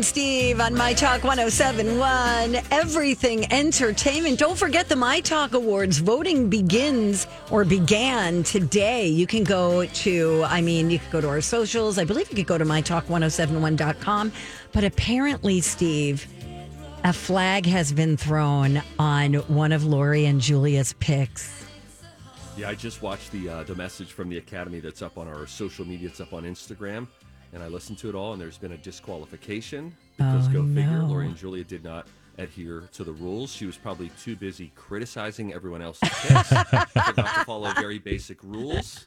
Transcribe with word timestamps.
and 0.00 0.04
Steve 0.06 0.60
on 0.60 0.74
My 0.74 0.94
Talk 0.94 1.24
1071. 1.24 2.56
Everything 2.70 3.52
entertainment. 3.52 4.38
Don't 4.38 4.56
forget 4.56 4.88
the 4.88 4.96
My 4.96 5.20
Talk 5.20 5.52
Awards. 5.52 5.98
Voting 5.98 6.48
begins 6.48 7.26
or 7.50 7.66
began 7.66 8.42
today. 8.42 9.08
You 9.08 9.26
can 9.26 9.44
go 9.44 9.84
to, 9.84 10.42
I 10.46 10.62
mean, 10.62 10.90
you 10.90 11.00
can 11.00 11.10
go 11.10 11.20
to 11.20 11.28
our 11.28 11.42
socials. 11.42 11.98
I 11.98 12.04
believe 12.06 12.30
you 12.30 12.36
could 12.36 12.46
go 12.46 12.56
to 12.56 12.64
mytalk1071.com. 12.64 14.32
But 14.72 14.84
apparently, 14.84 15.60
Steve, 15.60 16.26
a 17.04 17.12
flag 17.12 17.66
has 17.66 17.92
been 17.92 18.16
thrown 18.16 18.80
on 18.98 19.34
one 19.34 19.70
of 19.70 19.84
Lori 19.84 20.24
and 20.24 20.40
Julia's 20.40 20.94
picks. 20.94 21.66
Yeah, 22.56 22.70
I 22.70 22.74
just 22.74 23.02
watched 23.02 23.32
the 23.32 23.48
uh, 23.48 23.62
the 23.64 23.74
message 23.74 24.12
from 24.12 24.30
the 24.30 24.38
academy 24.38 24.80
that's 24.80 25.02
up 25.02 25.18
on 25.18 25.28
our 25.28 25.46
social 25.46 25.86
media. 25.86 26.08
It's 26.08 26.20
up 26.20 26.32
on 26.32 26.44
Instagram, 26.44 27.06
and 27.52 27.62
I 27.62 27.68
listened 27.68 27.98
to 27.98 28.08
it 28.08 28.14
all. 28.14 28.32
And 28.32 28.40
there's 28.40 28.58
been 28.58 28.72
a 28.72 28.76
disqualification 28.78 29.94
because 30.16 30.48
Oh, 30.48 30.52
go 30.52 30.66
figure, 30.66 30.98
no. 30.98 31.06
Lori 31.06 31.26
and 31.26 31.36
Julia 31.36 31.64
did 31.64 31.84
not 31.84 32.06
adhere 32.38 32.84
to 32.92 33.04
the 33.04 33.12
rules. 33.12 33.52
She 33.52 33.66
was 33.66 33.76
probably 33.76 34.10
too 34.22 34.36
busy 34.36 34.72
criticizing 34.74 35.52
everyone 35.52 35.82
else's 35.82 36.08
picks, 36.08 36.48
She 36.48 36.54
forgot 36.54 37.34
to 37.34 37.44
follow 37.44 37.72
very 37.74 37.98
basic 37.98 38.42
rules, 38.42 39.06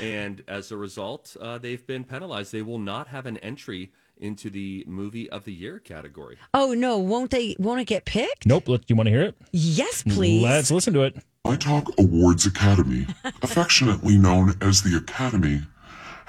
and 0.00 0.42
as 0.46 0.70
a 0.70 0.76
result, 0.76 1.36
uh, 1.40 1.58
they've 1.58 1.84
been 1.86 2.04
penalized. 2.04 2.52
They 2.52 2.62
will 2.62 2.78
not 2.78 3.08
have 3.08 3.26
an 3.26 3.38
entry 3.38 3.90
into 4.18 4.50
the 4.50 4.84
movie 4.86 5.28
of 5.30 5.44
the 5.46 5.52
year 5.52 5.78
category. 5.78 6.36
Oh, 6.52 6.74
no. 6.74 6.98
Won't 6.98 7.30
they? 7.30 7.56
Won't 7.58 7.80
it 7.80 7.86
get 7.86 8.04
picked? 8.04 8.44
Nope. 8.46 8.68
Look, 8.68 8.82
you 8.88 8.94
want 8.94 9.06
to 9.06 9.10
hear 9.10 9.22
it? 9.22 9.34
Yes, 9.50 10.02
please. 10.02 10.42
Let's 10.42 10.70
listen 10.70 10.92
to 10.94 11.02
it. 11.04 11.16
I 11.44 11.56
Talk 11.56 11.90
Awards 11.98 12.44
Academy, 12.46 13.06
affectionately 13.42 14.18
known 14.18 14.54
as 14.60 14.82
the 14.82 14.94
Academy, 14.96 15.62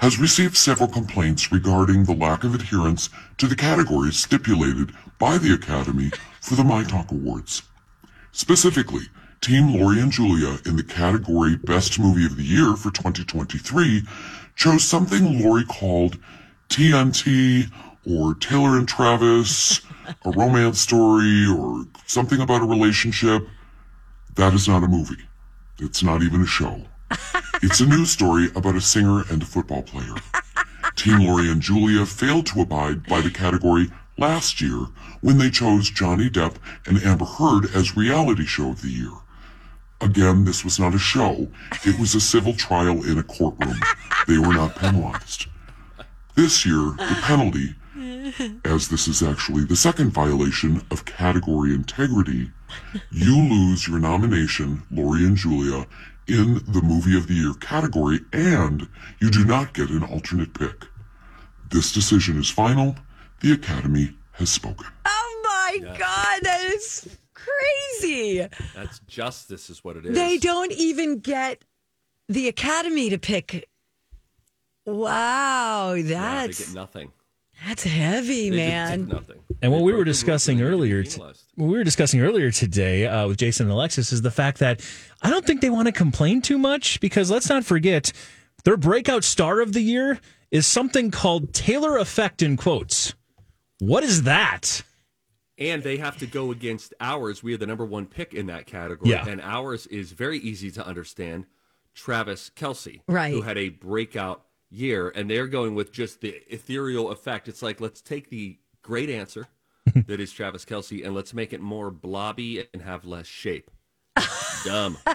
has 0.02 0.18
received 0.18 0.56
several 0.56 0.88
complaints 0.88 1.52
regarding 1.52 2.02
the 2.02 2.12
lack 2.12 2.42
of 2.42 2.56
adherence 2.56 3.08
to 3.38 3.46
the 3.46 3.54
categories 3.54 4.18
stipulated 4.18 4.92
by 5.20 5.38
the 5.38 5.54
Academy 5.54 6.10
for 6.40 6.56
the 6.56 6.64
My 6.64 6.82
Talk 6.82 7.12
Awards. 7.12 7.62
Specifically, 8.32 9.04
Team 9.40 9.72
Lori 9.72 10.00
and 10.00 10.10
Julia 10.10 10.58
in 10.66 10.74
the 10.74 10.82
category 10.82 11.54
Best 11.54 12.00
Movie 12.00 12.26
of 12.26 12.36
the 12.36 12.42
Year 12.42 12.74
for 12.74 12.90
2023 12.90 14.02
chose 14.56 14.82
something 14.82 15.40
Lori 15.40 15.64
called 15.66 16.18
TNT 16.68 17.70
or 18.04 18.34
Taylor 18.34 18.78
and 18.78 18.88
Travis, 18.88 19.82
a 20.24 20.30
romance 20.32 20.80
story 20.80 21.46
or 21.46 21.84
something 22.06 22.40
about 22.40 22.62
a 22.62 22.66
relationship. 22.66 23.46
That 24.34 24.52
is 24.52 24.66
not 24.66 24.82
a 24.82 24.88
movie. 24.88 25.28
It's 25.78 26.02
not 26.02 26.22
even 26.22 26.42
a 26.42 26.46
show. 26.46 26.86
It's 27.62 27.80
a 27.80 27.86
news 27.86 28.10
story 28.10 28.48
about 28.54 28.76
a 28.76 28.80
singer 28.80 29.22
and 29.30 29.42
a 29.42 29.46
football 29.46 29.82
player. 29.82 30.14
Team 30.96 31.20
Lori 31.20 31.50
and 31.50 31.60
Julia 31.60 32.06
failed 32.06 32.46
to 32.46 32.60
abide 32.60 33.06
by 33.06 33.20
the 33.20 33.30
category 33.30 33.90
last 34.18 34.60
year 34.60 34.86
when 35.20 35.38
they 35.38 35.50
chose 35.50 35.90
Johnny 35.90 36.28
Depp 36.28 36.56
and 36.86 37.02
Amber 37.02 37.24
Heard 37.24 37.74
as 37.74 37.96
reality 37.96 38.44
show 38.44 38.70
of 38.70 38.82
the 38.82 38.90
year. 38.90 39.12
Again, 40.00 40.44
this 40.44 40.64
was 40.64 40.80
not 40.80 40.94
a 40.94 40.98
show. 40.98 41.48
It 41.84 41.98
was 41.98 42.14
a 42.14 42.20
civil 42.20 42.54
trial 42.54 43.04
in 43.04 43.18
a 43.18 43.22
courtroom. 43.22 43.78
They 44.26 44.38
were 44.38 44.52
not 44.52 44.76
penalized. 44.76 45.46
This 46.34 46.66
year, 46.66 46.94
the 46.96 47.18
penalty, 47.22 47.76
as 48.64 48.88
this 48.88 49.06
is 49.06 49.22
actually 49.22 49.64
the 49.64 49.76
second 49.76 50.10
violation 50.10 50.82
of 50.90 51.04
category 51.04 51.72
integrity, 51.72 52.50
you 53.10 53.36
lose 53.36 53.86
your 53.86 53.98
nomination, 53.98 54.82
Lori 54.90 55.24
and 55.24 55.36
Julia, 55.36 55.86
in 56.28 56.54
the 56.68 56.80
Movie 56.82 57.16
of 57.16 57.26
the 57.28 57.34
Year 57.34 57.52
category, 57.60 58.20
and 58.32 58.88
you 59.20 59.30
do 59.30 59.44
not 59.44 59.74
get 59.74 59.90
an 59.90 60.02
alternate 60.04 60.54
pick. 60.54 60.86
This 61.70 61.92
decision 61.92 62.38
is 62.38 62.48
final. 62.50 62.96
The 63.40 63.52
Academy 63.52 64.14
has 64.32 64.50
spoken. 64.50 64.86
Oh 65.04 65.40
my 65.44 65.78
God, 65.98 66.38
that 66.42 66.64
is 66.74 67.16
crazy. 67.34 68.46
That's 68.74 69.00
justice, 69.00 69.68
is 69.70 69.82
what 69.82 69.96
it 69.96 70.06
is. 70.06 70.14
They 70.14 70.38
don't 70.38 70.72
even 70.72 71.18
get 71.18 71.64
the 72.28 72.48
Academy 72.48 73.10
to 73.10 73.18
pick. 73.18 73.68
Wow, 74.86 75.92
Yeah, 75.94 76.02
they 76.02 76.08
that's 76.12 76.66
get 76.66 76.74
nothing. 76.74 77.12
that's 77.66 77.84
heavy, 77.84 78.50
They 78.50 78.56
man. 78.56 78.88
just 78.88 79.08
did 79.08 79.14
nothing. 79.14 79.38
And 79.62 79.70
what 79.72 79.78
They 79.78 79.84
we 79.84 79.92
were 79.92 80.04
discussing 80.04 80.60
earlier, 80.60 81.04
t- 81.04 81.20
what 81.20 81.36
we 81.56 81.78
were 81.78 81.84
discussing 81.84 82.20
earlier 82.20 82.50
today 82.50 83.06
uh, 83.06 83.28
with 83.28 83.38
Jason 83.38 83.66
and 83.66 83.72
Alexis 83.72 84.12
is 84.12 84.22
the 84.22 84.30
fact 84.30 84.58
that 84.58 84.80
I 85.22 85.30
don't 85.30 85.44
think 85.46 85.60
they 85.60 85.70
want 85.70 85.86
to 85.86 85.92
complain 85.92 86.42
too 86.42 86.58
much 86.58 87.00
because 87.00 87.30
let's 87.30 87.48
not 87.48 87.64
forget 87.64 88.12
their 88.64 88.76
breakout 88.76 89.24
star 89.24 89.60
of 89.60 89.72
the 89.72 89.80
year 89.80 90.18
is 90.50 90.66
something 90.66 91.10
called 91.10 91.52
Taylor 91.54 91.96
Effect 91.96 92.42
in 92.42 92.56
quotes. 92.56 93.14
What 93.78 94.02
is 94.04 94.24
that? 94.24 94.82
And 95.58 95.82
they 95.82 95.96
have 95.98 96.18
to 96.18 96.26
go 96.26 96.50
against 96.50 96.92
ours. 97.00 97.42
We 97.42 97.54
are 97.54 97.58
the 97.58 97.66
number 97.66 97.84
one 97.84 98.06
pick 98.06 98.34
in 98.34 98.46
that 98.46 98.66
category. 98.66 99.10
Yeah. 99.10 99.26
And 99.26 99.40
ours 99.40 99.86
is 99.86 100.12
very 100.12 100.38
easy 100.38 100.70
to 100.72 100.86
understand. 100.86 101.46
Travis 101.94 102.50
Kelce, 102.56 103.02
Right. 103.06 103.32
who 103.34 103.42
had 103.42 103.58
a 103.58 103.68
breakout 103.68 104.42
year, 104.70 105.10
and 105.14 105.28
they're 105.30 105.46
going 105.46 105.74
with 105.74 105.92
just 105.92 106.20
the 106.22 106.40
ethereal 106.52 107.10
effect. 107.10 107.48
It's 107.48 107.62
like 107.62 107.80
let's 107.82 108.00
take 108.00 108.30
the 108.30 108.58
great 108.80 109.10
answer 109.10 109.46
that 110.06 110.18
is 110.18 110.32
Travis 110.32 110.64
Kelce, 110.64 111.04
and 111.04 111.14
let's 111.14 111.34
make 111.34 111.52
it 111.52 111.60
more 111.60 111.90
blobby 111.90 112.66
and 112.72 112.82
have 112.82 113.04
less 113.04 113.26
shape. 113.26 113.70
Dumb. 114.64 114.98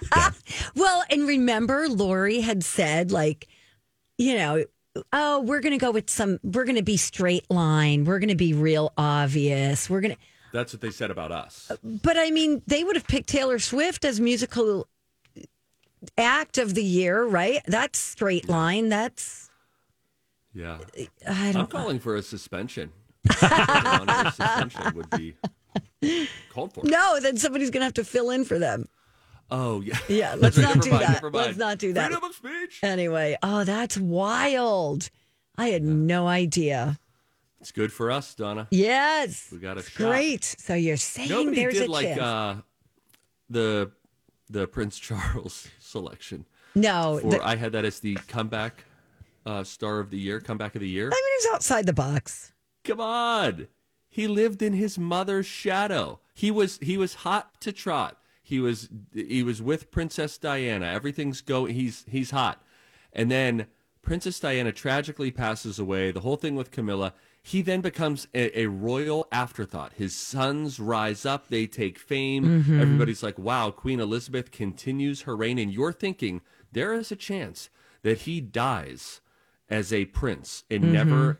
Well, 0.75 1.03
and 1.09 1.27
remember, 1.27 1.87
Lori 1.89 2.41
had 2.41 2.63
said, 2.63 3.11
like, 3.11 3.47
you 4.17 4.35
know, 4.35 4.63
oh, 5.11 5.41
we're 5.41 5.59
going 5.59 5.77
to 5.77 5.83
go 5.83 5.91
with 5.91 6.09
some, 6.09 6.39
we're 6.43 6.65
going 6.65 6.75
to 6.77 6.83
be 6.83 6.97
straight 6.97 7.49
line. 7.49 8.05
We're 8.05 8.19
going 8.19 8.29
to 8.29 8.35
be 8.35 8.53
real 8.53 8.93
obvious. 8.97 9.89
We're 9.89 10.01
going 10.01 10.13
to, 10.13 10.19
That's 10.53 10.73
what 10.73 10.81
they 10.81 10.91
said 10.91 11.09
about 11.11 11.31
us. 11.31 11.69
Uh, 11.71 11.77
but 11.83 12.17
I 12.17 12.29
mean, 12.31 12.61
they 12.67 12.83
would 12.83 12.95
have 12.95 13.07
picked 13.07 13.29
Taylor 13.29 13.59
Swift 13.59 14.05
as 14.05 14.19
musical 14.19 14.87
act 16.17 16.57
of 16.57 16.73
the 16.75 16.83
year, 16.83 17.23
right? 17.25 17.61
That's 17.65 17.97
straight 17.99 18.47
line. 18.47 18.89
That's, 18.89 19.49
Yeah. 20.53 20.77
I 21.27 21.47
I'm 21.47 21.53
don't 21.53 21.69
calling 21.69 21.99
for 21.99 22.15
a 22.15 22.21
suspension. 22.21 22.91
suspension 23.31 24.93
would 24.95 25.09
be 25.11 25.35
called 26.53 26.73
for. 26.73 26.83
No, 26.85 27.19
then 27.19 27.37
somebody's 27.37 27.71
going 27.71 27.81
to 27.81 27.85
have 27.85 27.93
to 27.95 28.03
fill 28.03 28.29
in 28.29 28.45
for 28.45 28.57
them. 28.59 28.87
Oh, 29.49 29.81
yeah. 29.81 29.97
Yeah, 30.09 30.35
let's 30.37 30.57
not 30.57 30.81
do 30.81 30.91
mind, 30.91 31.03
that. 31.03 31.33
Let's 31.33 31.57
not 31.57 31.77
do 31.77 31.93
that. 31.93 32.07
Freedom 32.11 32.23
of 32.23 32.35
speech. 32.35 32.79
Anyway, 32.83 33.37
oh, 33.41 33.63
that's 33.63 33.97
wild. 33.97 35.09
I 35.57 35.69
had 35.69 35.83
no 35.83 36.27
idea. 36.27 36.99
It's 37.59 37.71
good 37.71 37.91
for 37.91 38.11
us, 38.11 38.35
Donna. 38.35 38.67
Yes. 38.71 39.49
We 39.51 39.57
got 39.57 39.77
a 39.77 39.83
shot. 39.83 39.95
Great. 40.09 40.43
So 40.43 40.73
you're 40.75 40.97
saying 40.97 41.29
Nobody 41.29 41.55
there's 41.55 41.73
did 41.73 41.89
a 41.89 41.91
like 41.91 42.17
uh, 42.17 42.55
the 43.49 43.91
the 44.49 44.67
Prince 44.67 44.97
Charles 44.99 45.67
selection. 45.79 46.45
no, 46.75 47.19
For 47.21 47.31
the- 47.31 47.45
I 47.47 47.55
had 47.55 47.71
that 47.71 47.85
as 47.85 47.99
the 47.99 48.15
comeback 48.27 48.85
uh, 49.45 49.63
star 49.63 49.99
of 49.99 50.09
the 50.09 50.17
year, 50.19 50.39
comeback 50.39 50.75
of 50.75 50.81
the 50.81 50.87
year. 50.89 51.07
I 51.07 51.09
mean, 51.15 51.39
he's 51.39 51.53
outside 51.53 51.85
the 51.85 51.93
box. 51.93 52.53
Come 52.83 53.01
on, 53.01 53.67
he 54.09 54.27
lived 54.27 54.61
in 54.61 54.73
his 54.73 54.97
mother's 54.99 55.45
shadow. 55.45 56.19
He 56.33 56.51
was 56.51 56.77
he 56.81 56.97
was 56.97 57.15
hot 57.15 57.59
to 57.61 57.71
trot. 57.71 58.17
He 58.47 58.61
was 58.61 58.87
he 59.13 59.43
was 59.43 59.61
with 59.61 59.91
Princess 59.91 60.37
Diana. 60.37 60.85
Everything's 60.85 61.41
go. 61.41 61.65
He's 61.65 62.05
he's 62.07 62.31
hot, 62.31 62.63
and 63.11 63.29
then 63.29 63.67
Princess 64.01 64.39
Diana 64.39 64.71
tragically 64.71 65.31
passes 65.31 65.79
away. 65.79 66.11
The 66.11 66.21
whole 66.21 66.37
thing 66.37 66.55
with 66.55 66.71
Camilla. 66.71 67.13
He 67.43 67.61
then 67.61 67.81
becomes 67.81 68.29
a, 68.33 68.57
a 68.57 68.67
royal 68.67 69.27
afterthought. 69.33 69.93
His 69.93 70.15
sons 70.15 70.79
rise 70.79 71.25
up. 71.25 71.49
They 71.49 71.67
take 71.67 71.99
fame. 71.99 72.45
Mm-hmm. 72.45 72.81
Everybody's 72.81 73.21
like, 73.21 73.37
wow, 73.37 73.69
Queen 73.69 73.99
Elizabeth 73.99 74.49
continues 74.51 75.23
her 75.23 75.35
reign. 75.35 75.57
And 75.57 75.73
you're 75.73 75.91
thinking 75.91 76.39
there 76.71 76.93
is 76.93 77.11
a 77.11 77.17
chance 77.17 77.69
that 78.03 78.19
he 78.19 78.39
dies 78.39 79.19
as 79.69 79.91
a 79.91 80.05
prince 80.05 80.63
and 80.71 80.83
mm-hmm. 80.83 80.93
never 80.93 81.39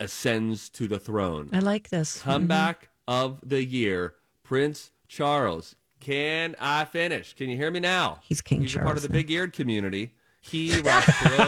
ascends 0.00 0.68
to 0.70 0.88
the 0.88 0.98
throne. 0.98 1.50
I 1.52 1.60
like 1.60 1.90
this. 1.90 2.22
Comeback 2.22 2.82
mm-hmm. 3.08 3.24
of 3.24 3.40
the 3.44 3.64
year, 3.64 4.14
Prince 4.42 4.90
Charles. 5.06 5.76
Can 6.00 6.56
I 6.58 6.86
finish? 6.86 7.34
Can 7.34 7.50
you 7.50 7.56
hear 7.56 7.70
me 7.70 7.80
now? 7.80 8.20
He's 8.22 8.40
King 8.40 8.62
He's 8.62 8.74
a 8.74 8.80
part 8.80 8.96
of 8.96 9.02
the 9.02 9.10
big 9.10 9.30
eared 9.30 9.52
community. 9.52 10.14
He, 10.40 10.80
Ross 10.80 11.06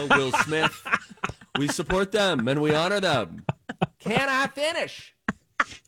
Will 0.09 0.31
Smith. 0.43 0.87
We 1.57 1.67
support 1.67 2.11
them 2.11 2.47
and 2.47 2.61
we 2.61 2.73
honor 2.75 2.99
them. 2.99 3.45
Can 3.99 4.29
I 4.29 4.47
finish? 4.47 5.15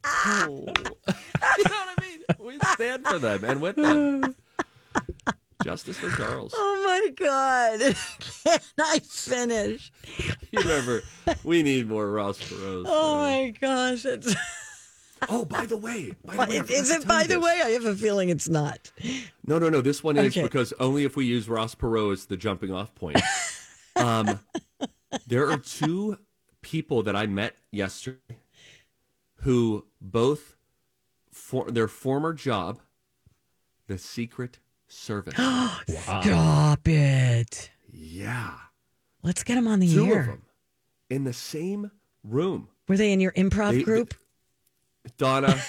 Oh. 0.04 0.48
you 0.48 0.66
know 0.66 0.74
what 1.08 1.64
I 1.68 1.96
mean? 2.02 2.20
We 2.40 2.60
stand 2.74 3.06
for 3.06 3.20
them 3.20 3.44
and 3.44 3.62
with 3.62 3.76
them. 3.76 4.36
Justice 5.64 5.98
for 5.98 6.10
Charles. 6.12 6.54
Oh 6.56 6.84
my 6.86 7.12
God. 7.16 7.80
Can 8.44 8.60
I 8.80 9.00
finish? 9.00 9.92
You 10.52 10.60
remember, 10.60 11.02
we 11.44 11.64
need 11.64 11.88
more 11.88 12.10
Ross 12.10 12.38
Perot. 12.40 12.86
Oh 12.88 13.18
my 13.18 13.54
gosh. 13.60 14.06
It's, 14.06 14.36
Oh, 15.30 15.46
by 15.46 15.66
the 15.66 15.78
way, 15.78 16.14
by 16.26 16.46
the 16.46 16.52
way 16.52 16.58
is 16.76 16.92
it, 16.92 17.08
by 17.08 17.24
the 17.24 17.36
this. 17.36 17.44
way? 17.44 17.62
I 17.64 17.70
have 17.72 17.86
a 17.86 17.96
feeling 17.96 18.30
it's 18.30 18.50
not. 18.50 18.92
No, 19.48 19.58
no, 19.58 19.70
no. 19.70 19.82
This 19.82 20.04
one 20.04 20.18
is 20.18 20.26
Okay. 20.28 20.44
because 20.44 20.74
only 20.80 21.04
if 21.06 21.16
we 21.16 21.26
use 21.26 21.48
Ross 21.50 21.74
Perot 21.74 22.14
as 22.14 22.26
the 22.26 22.38
jumping 22.38 22.72
off 22.72 22.94
point. 22.96 23.20
um, 23.96 24.40
there 25.28 25.50
are 25.50 25.58
two 25.58 26.18
people 26.62 27.02
that 27.04 27.16
I 27.16 27.26
met 27.28 27.56
yesterday 27.72 28.20
who 29.42 29.86
both 30.02 30.56
for 31.32 31.72
their 31.72 31.88
former 31.88 32.34
job, 32.34 32.80
the 33.88 33.98
Secret 33.98 34.60
Service. 34.88 35.34
Stop 35.88 36.88
it. 36.88 37.72
yeah, 37.92 38.54
Let's 39.24 39.44
get 39.44 39.56
them 39.56 39.68
on 39.68 39.80
the 39.80 39.92
two 39.92 40.06
air. 40.08 40.20
of 40.20 40.26
them 40.28 40.42
in 41.10 41.24
the 41.24 41.34
same 41.34 41.92
room. 42.24 42.68
Were 42.88 42.98
they 42.98 43.12
in 43.12 43.20
your 43.20 43.32
improv 43.32 43.72
They- 43.72 43.84
group? 43.84 44.14
Donna. 45.18 45.62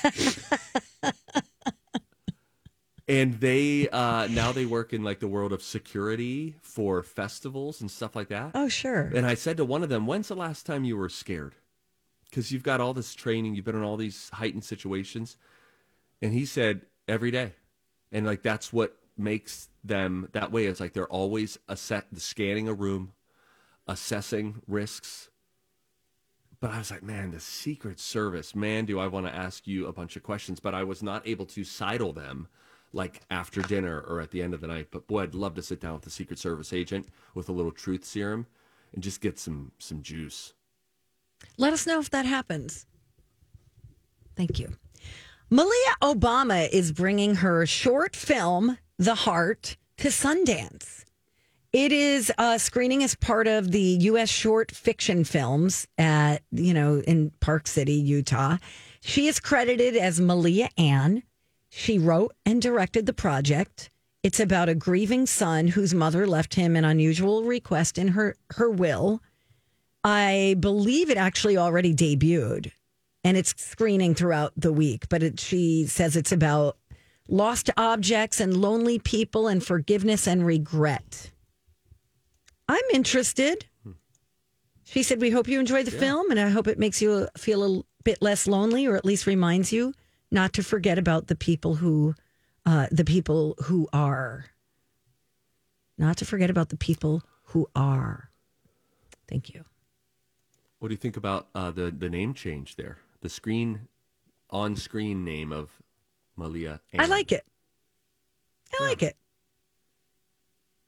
and 3.08 3.34
they 3.34 3.88
uh, 3.88 4.26
now 4.28 4.52
they 4.52 4.66
work 4.66 4.92
in 4.92 5.02
like 5.04 5.20
the 5.20 5.28
world 5.28 5.52
of 5.52 5.62
security 5.62 6.56
for 6.62 7.02
festivals 7.02 7.80
and 7.80 7.90
stuff 7.90 8.16
like 8.16 8.28
that. 8.28 8.50
oh, 8.54 8.68
sure. 8.68 9.10
And 9.14 9.26
I 9.26 9.34
said 9.34 9.56
to 9.58 9.64
one 9.64 9.82
of 9.82 9.88
them, 9.88 10.06
"When's 10.06 10.28
the 10.28 10.36
last 10.36 10.66
time 10.66 10.84
you 10.84 10.96
were 10.96 11.08
scared?" 11.08 11.54
Because 12.28 12.50
you've 12.50 12.64
got 12.64 12.80
all 12.80 12.92
this 12.92 13.14
training, 13.14 13.54
you've 13.54 13.64
been 13.64 13.76
in 13.76 13.82
all 13.84 13.96
these 13.96 14.28
heightened 14.34 14.64
situations, 14.64 15.36
and 16.20 16.32
he 16.32 16.44
said 16.44 16.82
every 17.06 17.30
day, 17.30 17.52
and 18.10 18.26
like 18.26 18.42
that's 18.42 18.72
what 18.72 18.96
makes 19.16 19.68
them 19.84 20.28
that 20.32 20.50
way. 20.50 20.66
It's 20.66 20.80
like 20.80 20.92
they're 20.92 21.06
always 21.06 21.58
assess- 21.68 22.04
scanning 22.16 22.68
a 22.68 22.74
room, 22.74 23.12
assessing 23.86 24.60
risks. 24.66 25.30
But 26.66 26.74
I 26.74 26.78
was 26.78 26.90
like, 26.90 27.04
man, 27.04 27.30
the 27.30 27.38
Secret 27.38 28.00
Service, 28.00 28.52
man, 28.52 28.86
do 28.86 28.98
I 28.98 29.06
want 29.06 29.24
to 29.24 29.32
ask 29.32 29.68
you 29.68 29.86
a 29.86 29.92
bunch 29.92 30.16
of 30.16 30.24
questions? 30.24 30.58
But 30.58 30.74
I 30.74 30.82
was 30.82 31.00
not 31.00 31.24
able 31.24 31.46
to 31.46 31.62
sidle 31.62 32.12
them 32.12 32.48
like 32.92 33.20
after 33.30 33.62
dinner 33.62 34.00
or 34.00 34.20
at 34.20 34.32
the 34.32 34.42
end 34.42 34.52
of 34.52 34.60
the 34.60 34.66
night. 34.66 34.88
But 34.90 35.06
boy, 35.06 35.22
I'd 35.22 35.36
love 35.36 35.54
to 35.54 35.62
sit 35.62 35.80
down 35.80 35.92
with 35.92 36.02
the 36.02 36.10
Secret 36.10 36.40
Service 36.40 36.72
agent 36.72 37.06
with 37.36 37.48
a 37.48 37.52
little 37.52 37.70
truth 37.70 38.04
serum 38.04 38.46
and 38.92 39.00
just 39.00 39.20
get 39.20 39.38
some 39.38 39.70
some 39.78 40.02
juice. 40.02 40.54
Let 41.56 41.72
us 41.72 41.86
know 41.86 42.00
if 42.00 42.10
that 42.10 42.26
happens. 42.26 42.86
Thank 44.34 44.58
you. 44.58 44.72
Malia 45.48 45.94
Obama 46.02 46.68
is 46.68 46.90
bringing 46.90 47.36
her 47.36 47.64
short 47.64 48.16
film, 48.16 48.78
The 48.98 49.14
Heart, 49.14 49.76
to 49.98 50.08
Sundance. 50.08 51.04
It 51.76 51.92
is 51.92 52.32
uh, 52.38 52.56
screening 52.56 53.04
as 53.04 53.14
part 53.14 53.46
of 53.46 53.70
the 53.70 53.78
U.S. 53.82 54.30
short 54.30 54.70
fiction 54.70 55.24
films 55.24 55.86
at, 55.98 56.38
you 56.50 56.72
know, 56.72 57.02
in 57.06 57.32
Park 57.40 57.66
City, 57.66 57.92
Utah. 57.92 58.56
She 59.02 59.26
is 59.26 59.40
credited 59.40 59.94
as 59.94 60.18
Malia 60.18 60.70
Ann. 60.78 61.22
She 61.68 61.98
wrote 61.98 62.34
and 62.46 62.62
directed 62.62 63.04
the 63.04 63.12
project. 63.12 63.90
It's 64.22 64.40
about 64.40 64.70
a 64.70 64.74
grieving 64.74 65.26
son 65.26 65.68
whose 65.68 65.92
mother 65.92 66.26
left 66.26 66.54
him 66.54 66.76
an 66.76 66.86
unusual 66.86 67.44
request 67.44 67.98
in 67.98 68.08
her, 68.08 68.36
her 68.52 68.70
will. 68.70 69.20
I 70.02 70.56
believe 70.58 71.10
it 71.10 71.18
actually 71.18 71.58
already 71.58 71.94
debuted 71.94 72.72
and 73.22 73.36
it's 73.36 73.52
screening 73.62 74.14
throughout 74.14 74.54
the 74.56 74.72
week. 74.72 75.10
But 75.10 75.22
it, 75.22 75.40
she 75.40 75.84
says 75.84 76.16
it's 76.16 76.32
about 76.32 76.78
lost 77.28 77.68
objects 77.76 78.40
and 78.40 78.56
lonely 78.56 78.98
people 78.98 79.46
and 79.46 79.62
forgiveness 79.62 80.26
and 80.26 80.46
regret. 80.46 81.32
I'm 82.68 82.82
interested. 82.92 83.66
She 84.84 85.02
said, 85.02 85.20
We 85.20 85.30
hope 85.30 85.48
you 85.48 85.60
enjoy 85.60 85.82
the 85.82 85.90
film 85.90 86.30
and 86.30 86.38
I 86.38 86.48
hope 86.48 86.68
it 86.68 86.78
makes 86.78 87.02
you 87.02 87.28
feel 87.36 87.80
a 87.80 87.82
bit 88.04 88.22
less 88.22 88.46
lonely 88.46 88.86
or 88.86 88.96
at 88.96 89.04
least 89.04 89.26
reminds 89.26 89.72
you 89.72 89.94
not 90.30 90.52
to 90.54 90.62
forget 90.62 90.98
about 90.98 91.26
the 91.26 91.36
people 91.36 91.76
who, 91.76 92.14
uh, 92.64 92.86
the 92.90 93.04
people 93.04 93.56
who 93.64 93.88
are. 93.92 94.46
Not 95.98 96.18
to 96.18 96.24
forget 96.24 96.50
about 96.50 96.68
the 96.68 96.76
people 96.76 97.22
who 97.44 97.68
are. 97.74 98.30
Thank 99.28 99.54
you. 99.54 99.64
What 100.78 100.88
do 100.88 100.92
you 100.92 100.98
think 100.98 101.16
about 101.16 101.48
uh, 101.54 101.70
the 101.70 101.90
the 101.90 102.08
name 102.08 102.34
change 102.34 102.76
there? 102.76 102.98
The 103.22 103.28
screen 103.28 103.88
on 104.50 104.76
screen 104.76 105.24
name 105.24 105.52
of 105.52 105.70
Malia. 106.36 106.80
I 106.98 107.06
like 107.06 107.32
it. 107.32 107.44
I 108.78 108.84
like 108.84 109.02
it. 109.02 109.16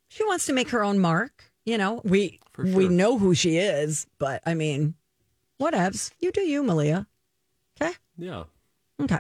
She 0.09 0.25
wants 0.25 0.47
to 0.47 0.53
make 0.53 0.71
her 0.71 0.85
own 0.85 0.99
mark. 0.99 1.48
You 1.69 1.77
know, 1.77 2.01
we 2.03 2.41
For 2.53 2.65
we 2.65 2.89
know 2.89 3.19
who 3.19 3.35
she 3.35 3.59
is, 3.59 4.07
but 4.19 4.41
I 4.47 4.55
mean, 4.55 4.95
whatevs. 5.61 6.13
You 6.19 6.33
do 6.33 6.41
you, 6.41 6.63
Malia. 6.63 7.07
Okay. 7.79 7.93
Yeah. 8.17 8.45
Okay. 8.99 9.19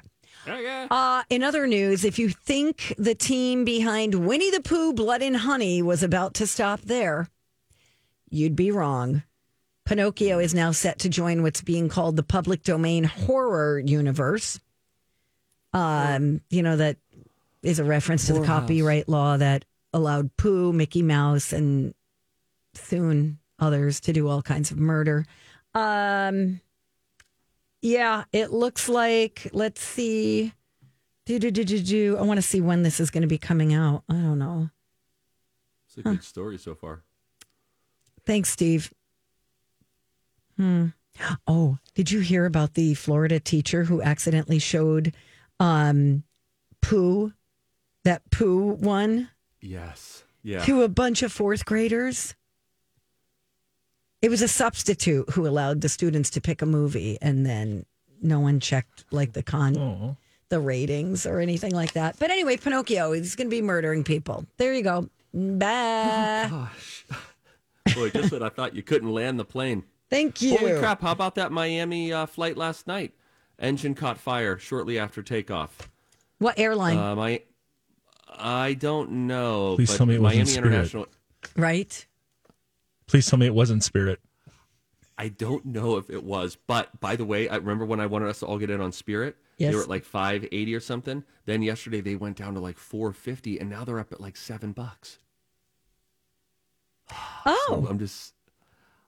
Okay. 0.48 0.86
Uh, 0.90 1.24
in 1.28 1.42
other 1.42 1.66
news, 1.66 2.06
if 2.06 2.18
you 2.18 2.30
think 2.30 2.94
the 2.96 3.14
team 3.14 3.66
behind 3.66 4.14
Winnie 4.26 4.50
the 4.50 4.62
Pooh 4.62 4.94
Blood 4.94 5.20
and 5.20 5.36
Honey 5.36 5.82
was 5.82 6.02
about 6.02 6.32
to 6.34 6.46
stop 6.46 6.80
there, 6.80 7.28
you'd 8.30 8.56
be 8.56 8.70
wrong. 8.70 9.24
Pinocchio 9.84 10.38
is 10.38 10.54
now 10.54 10.72
set 10.72 11.00
to 11.00 11.10
join 11.10 11.42
what's 11.42 11.60
being 11.60 11.90
called 11.90 12.16
the 12.16 12.22
public 12.22 12.62
domain 12.62 13.04
horror 13.04 13.78
universe. 13.78 14.58
Um, 15.74 16.40
you 16.48 16.62
know, 16.62 16.76
that 16.78 16.96
is 17.62 17.78
a 17.78 17.84
reference 17.84 18.26
to 18.28 18.32
the 18.32 18.46
copyright 18.46 19.06
law 19.06 19.36
that 19.36 19.66
allowed 19.92 20.34
Pooh, 20.38 20.72
Mickey 20.72 21.02
Mouse, 21.02 21.52
and 21.52 21.92
soon 22.74 23.38
others 23.58 24.00
to 24.00 24.12
do 24.12 24.28
all 24.28 24.42
kinds 24.42 24.70
of 24.70 24.78
murder. 24.78 25.24
Um, 25.74 26.60
yeah, 27.82 28.24
it 28.32 28.52
looks 28.52 28.88
like. 28.88 29.48
Let's 29.52 29.80
see. 29.82 30.52
Do 31.26 31.38
do 31.38 31.50
do 31.50 31.64
do 31.64 31.80
do. 31.80 32.16
I 32.18 32.22
want 32.22 32.38
to 32.38 32.42
see 32.42 32.60
when 32.60 32.82
this 32.82 33.00
is 33.00 33.10
going 33.10 33.22
to 33.22 33.28
be 33.28 33.38
coming 33.38 33.74
out. 33.74 34.02
I 34.08 34.14
don't 34.14 34.38
know. 34.38 34.70
It's 35.86 35.98
a 35.98 36.02
good 36.02 36.24
story 36.24 36.58
so 36.58 36.74
far. 36.74 37.02
Thanks, 38.26 38.50
Steve. 38.50 38.92
Hmm. 40.56 40.86
Oh, 41.46 41.78
did 41.94 42.10
you 42.10 42.20
hear 42.20 42.46
about 42.46 42.74
the 42.74 42.94
Florida 42.94 43.40
teacher 43.40 43.84
who 43.84 44.00
accidentally 44.02 44.58
showed 44.58 45.14
um 45.60 46.22
poo 46.80 47.32
that 48.04 48.22
poo 48.30 48.72
one 48.74 49.28
Yes. 49.60 50.22
Yeah. 50.44 50.64
to 50.64 50.82
a 50.82 50.88
bunch 50.88 51.22
of 51.22 51.32
fourth 51.32 51.64
graders? 51.64 52.34
It 54.20 54.30
was 54.30 54.42
a 54.42 54.48
substitute 54.48 55.30
who 55.30 55.46
allowed 55.46 55.80
the 55.80 55.88
students 55.88 56.30
to 56.30 56.40
pick 56.40 56.60
a 56.60 56.66
movie 56.66 57.18
and 57.22 57.46
then 57.46 57.86
no 58.20 58.40
one 58.40 58.58
checked 58.58 59.04
like 59.10 59.32
the 59.32 59.42
con 59.42 60.16
the 60.48 60.60
ratings 60.60 61.26
or 61.26 61.40
anything 61.40 61.72
like 61.72 61.92
that. 61.92 62.16
But 62.18 62.30
anyway, 62.30 62.56
Pinocchio, 62.56 63.12
is 63.12 63.36
going 63.36 63.48
to 63.48 63.50
be 63.50 63.62
murdering 63.62 64.04
people. 64.04 64.46
There 64.56 64.74
you 64.74 64.82
go. 64.82 65.08
Bye. 65.34 66.46
Gosh. 66.50 67.04
Boy, 67.94 68.10
just 68.10 68.32
when 68.32 68.42
I 68.42 68.48
thought 68.48 68.74
you 68.74 68.82
couldn't 68.82 69.12
land 69.12 69.38
the 69.38 69.44
plane. 69.44 69.84
Thank 70.10 70.40
you. 70.40 70.56
Holy 70.56 70.78
crap! 70.78 71.02
How 71.02 71.12
about 71.12 71.34
that 71.34 71.52
Miami 71.52 72.12
uh, 72.12 72.26
flight 72.26 72.56
last 72.56 72.86
night? 72.86 73.12
Engine 73.58 73.94
caught 73.94 74.18
fire 74.18 74.58
shortly 74.58 74.98
after 74.98 75.22
takeoff. 75.22 75.90
What 76.38 76.58
airline? 76.58 76.96
Uh, 76.96 77.14
my, 77.14 77.42
I 78.30 78.74
don't 78.74 79.26
know. 79.26 79.74
Please 79.76 79.90
but 79.90 79.96
tell 79.98 80.06
me 80.06 80.14
it 80.14 80.22
wasn't 80.22 80.36
Miami 80.36 80.50
Spirit. 80.50 80.66
International. 80.68 81.06
right? 81.56 82.06
Please 83.08 83.26
tell 83.28 83.38
me 83.38 83.46
it 83.46 83.54
wasn't 83.54 83.82
Spirit. 83.82 84.20
I 85.16 85.28
don't 85.28 85.64
know 85.64 85.96
if 85.96 86.10
it 86.10 86.22
was, 86.22 86.56
but 86.68 87.00
by 87.00 87.16
the 87.16 87.24
way, 87.24 87.48
I 87.48 87.56
remember 87.56 87.84
when 87.84 87.98
I 87.98 88.06
wanted 88.06 88.28
us 88.28 88.38
to 88.40 88.46
all 88.46 88.58
get 88.58 88.70
in 88.70 88.80
on 88.80 88.92
Spirit. 88.92 89.36
Yes. 89.56 89.72
They 89.72 89.76
were 89.76 89.82
at 89.82 89.88
like 89.88 90.04
five 90.04 90.44
eighty 90.52 90.74
or 90.74 90.80
something. 90.80 91.24
Then 91.44 91.62
yesterday 91.62 92.00
they 92.00 92.14
went 92.14 92.36
down 92.36 92.54
to 92.54 92.60
like 92.60 92.78
four 92.78 93.12
fifty, 93.12 93.58
and 93.58 93.68
now 93.68 93.82
they're 93.84 93.98
up 93.98 94.12
at 94.12 94.20
like 94.20 94.36
seven 94.36 94.70
bucks. 94.70 95.18
Oh, 97.44 97.86
I'm 97.88 97.98
just, 97.98 98.34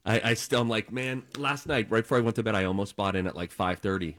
I, 0.05 0.31
I 0.31 0.35
still, 0.35 0.63
I'm 0.63 0.69
like, 0.69 0.91
man. 0.91 1.23
Last 1.37 1.67
night, 1.67 1.87
right 1.91 2.03
before 2.03 2.19
I 2.19 2.23
went 2.23 2.35
to 2.37 2.43
bed, 2.43 2.55
I 2.55 2.65
almost 2.65 2.97
bought 2.97 3.15
in 3.15 3.27
at 3.29 3.37
like 3.37 3.53
five 3.53 3.79
thirty. 3.79 4.17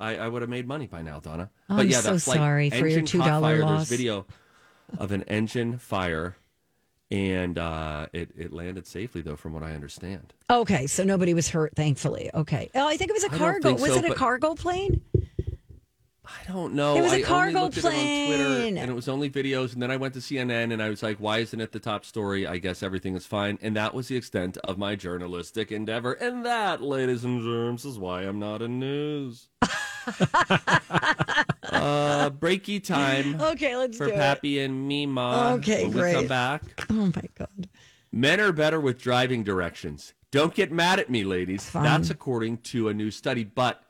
I, 0.00 0.16
I 0.16 0.28
would 0.28 0.42
have 0.42 0.48
made 0.48 0.66
money 0.66 0.86
by 0.86 1.02
now, 1.02 1.20
Donna. 1.20 1.50
Oh, 1.68 1.76
but 1.76 1.82
I'm 1.82 1.88
yeah, 1.88 2.00
so 2.00 2.14
that 2.14 2.20
flight, 2.20 2.36
sorry 2.38 2.70
for 2.70 2.86
your 2.86 3.02
$2 3.02 3.18
fire. 3.40 3.60
loss. 3.60 3.88
There's 3.88 4.00
video 4.00 4.26
of 4.96 5.10
an 5.12 5.24
engine 5.24 5.78
fire, 5.78 6.36
and 7.10 7.58
uh, 7.58 8.06
it 8.12 8.30
it 8.36 8.52
landed 8.52 8.86
safely 8.86 9.22
though, 9.22 9.36
from 9.36 9.52
what 9.52 9.62
I 9.62 9.72
understand. 9.72 10.34
okay. 10.50 10.86
So 10.86 11.04
nobody 11.04 11.34
was 11.34 11.48
hurt, 11.48 11.74
thankfully. 11.74 12.30
Okay. 12.34 12.70
Oh, 12.74 12.86
I 12.88 12.96
think 12.96 13.10
it 13.10 13.14
was 13.14 13.24
a 13.24 13.30
cargo. 13.30 13.72
Was 13.72 13.84
so, 13.84 13.98
it 13.98 14.10
a 14.10 14.14
cargo 14.14 14.54
plane? 14.54 15.02
I 16.26 16.52
don't 16.52 16.74
know. 16.74 16.96
It 16.96 17.00
was 17.00 17.12
a 17.12 17.16
I 17.16 17.22
cargo 17.22 17.48
only 17.48 17.60
looked 17.62 17.78
it 17.78 17.80
Twitter, 17.80 17.96
plane. 17.96 18.76
and 18.76 18.90
it 18.90 18.94
was 18.94 19.08
only 19.08 19.30
videos. 19.30 19.72
And 19.72 19.80
then 19.80 19.90
I 19.90 19.96
went 19.96 20.12
to 20.14 20.20
CNN, 20.20 20.72
and 20.72 20.82
I 20.82 20.90
was 20.90 21.02
like, 21.02 21.16
"Why 21.18 21.38
isn't 21.38 21.58
it 21.58 21.72
the 21.72 21.80
top 21.80 22.04
story?" 22.04 22.46
I 22.46 22.58
guess 22.58 22.82
everything 22.82 23.16
is 23.16 23.24
fine, 23.24 23.58
and 23.62 23.74
that 23.76 23.94
was 23.94 24.08
the 24.08 24.16
extent 24.16 24.58
of 24.58 24.76
my 24.76 24.94
journalistic 24.94 25.72
endeavor. 25.72 26.12
And 26.12 26.44
that, 26.44 26.82
ladies 26.82 27.24
and 27.24 27.42
germs, 27.42 27.86
is 27.86 27.98
why 27.98 28.22
I'm 28.22 28.38
not 28.38 28.60
in 28.60 28.78
news. 28.78 29.48
uh, 31.72 32.30
breaky 32.30 32.82
time 32.82 33.40
Okay, 33.40 33.76
let's 33.76 33.96
for 33.96 34.06
do 34.06 34.12
it. 34.12 34.16
Pappy 34.16 34.60
and 34.60 34.86
Mima. 34.88 35.54
Okay, 35.58 35.82
when 35.84 35.92
we 35.92 36.00
great. 36.00 36.14
come 36.14 36.26
back. 36.26 36.62
Oh 36.90 37.12
my 37.14 37.22
god. 37.36 37.68
Men 38.10 38.40
are 38.40 38.52
better 38.52 38.80
with 38.80 38.98
driving 39.00 39.44
directions. 39.44 40.14
Don't 40.30 40.54
get 40.54 40.72
mad 40.72 40.98
at 40.98 41.10
me, 41.10 41.24
ladies. 41.24 41.68
Fine. 41.68 41.84
That's 41.84 42.10
according 42.10 42.58
to 42.58 42.88
a 42.88 42.94
new 42.94 43.10
study, 43.10 43.44
but 43.44 43.82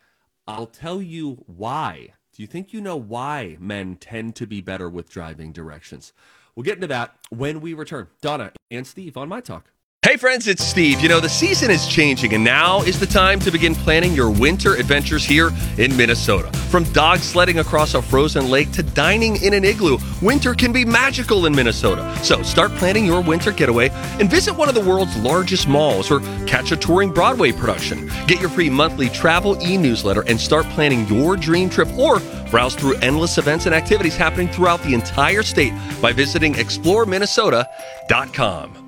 I'll 0.47 0.67
tell 0.67 1.01
you 1.03 1.45
why. 1.47 2.15
Do 2.33 2.43
you 2.43 2.47
think 2.47 2.73
you 2.73 2.81
know 2.81 2.97
why 2.97 3.57
men 3.61 3.97
tend 3.97 4.37
to 4.37 4.47
be 4.47 4.61
better 4.61 4.89
with 4.89 5.11
driving 5.11 5.53
directions? 5.53 6.13
We'll 6.55 6.65
get 6.65 6.77
into 6.77 6.87
that 6.89 7.17
when 7.31 7.61
we 7.61 7.75
return. 7.75 8.09
Donna 8.21 8.53
and 8.71 8.87
Steve 8.87 9.17
on 9.17 9.29
My 9.29 9.41
Talk. 9.41 9.71
Hey 10.09 10.17
friends, 10.17 10.49
it's 10.49 10.65
Steve. 10.65 11.03
You 11.03 11.11
know, 11.11 11.21
the 11.21 11.29
season 11.29 11.71
is 11.71 11.87
changing, 11.87 12.33
and 12.33 12.43
now 12.43 12.81
is 12.81 12.99
the 12.99 13.05
time 13.05 13.39
to 13.41 13.51
begin 13.51 13.75
planning 13.75 14.15
your 14.15 14.31
winter 14.31 14.77
adventures 14.77 15.23
here 15.23 15.51
in 15.77 15.95
Minnesota. 15.99 16.51
From 16.71 16.85
dog 16.95 17.19
sledding 17.19 17.59
across 17.59 17.93
a 17.93 18.01
frozen 18.01 18.49
lake 18.49 18.73
to 18.73 18.83
dining 18.83 19.37
in 19.43 19.53
an 19.53 19.67
igloo, 19.67 19.99
winter 20.23 20.55
can 20.55 20.73
be 20.73 20.87
magical 20.87 21.45
in 21.45 21.55
Minnesota. 21.55 22.11
So 22.23 22.43
start 22.43 22.75
planning 22.77 23.05
your 23.05 23.21
winter 23.21 23.53
getaway 23.53 23.91
and 24.19 24.31
visit 24.31 24.57
one 24.57 24.71
of 24.71 24.75
the 24.75 24.81
world's 24.81 25.15
largest 25.19 25.69
malls 25.69 26.11
or 26.11 26.21
catch 26.47 26.73
a 26.73 26.77
touring 26.79 27.13
Broadway 27.13 27.53
production. 27.53 28.11
Get 28.27 28.41
your 28.41 28.49
free 28.49 28.71
monthly 28.71 29.11
travel 29.11 29.63
e 29.63 29.77
newsletter 29.77 30.23
and 30.23 30.41
start 30.41 30.65
planning 30.71 31.07
your 31.09 31.37
dream 31.37 31.69
trip 31.69 31.89
or 31.99 32.21
browse 32.51 32.75
through 32.75 32.95
endless 33.03 33.37
events 33.37 33.67
and 33.67 33.75
activities 33.75 34.17
happening 34.17 34.49
throughout 34.49 34.83
the 34.85 34.95
entire 34.95 35.43
state 35.43 35.75
by 36.01 36.15
visiting 36.15 36.55
exploreminnesota.com. 36.55 38.88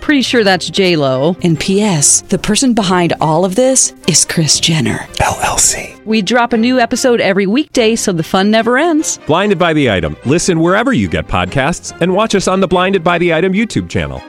Pretty 0.00 0.22
sure 0.22 0.42
that's 0.42 0.70
J 0.70 0.96
Lo. 0.96 1.36
And 1.42 1.58
P.S. 1.60 2.22
The 2.22 2.38
person 2.38 2.72
behind 2.72 3.12
all 3.20 3.44
of 3.44 3.54
this 3.56 3.92
is 4.06 4.24
Kris 4.24 4.58
Jenner 4.58 4.98
LLC. 5.20 6.02
We 6.06 6.22
drop 6.22 6.52
a 6.54 6.56
new 6.56 6.78
episode 6.80 7.20
every 7.20 7.46
weekday, 7.46 7.94
so 7.94 8.12
the 8.12 8.22
fun 8.22 8.50
never 8.50 8.78
ends. 8.78 9.18
Blinded 9.26 9.58
by 9.58 9.74
the 9.74 9.90
item. 9.90 10.16
Listen 10.24 10.60
wherever 10.60 10.92
you 10.94 11.08
get 11.08 11.26
podcasts, 11.26 11.98
and 12.00 12.14
watch 12.14 12.34
us 12.34 12.48
on 12.48 12.60
the 12.60 12.68
Blinded 12.68 13.04
by 13.04 13.18
the 13.18 13.34
Item 13.34 13.52
YouTube 13.52 13.90
channel. 13.90 14.22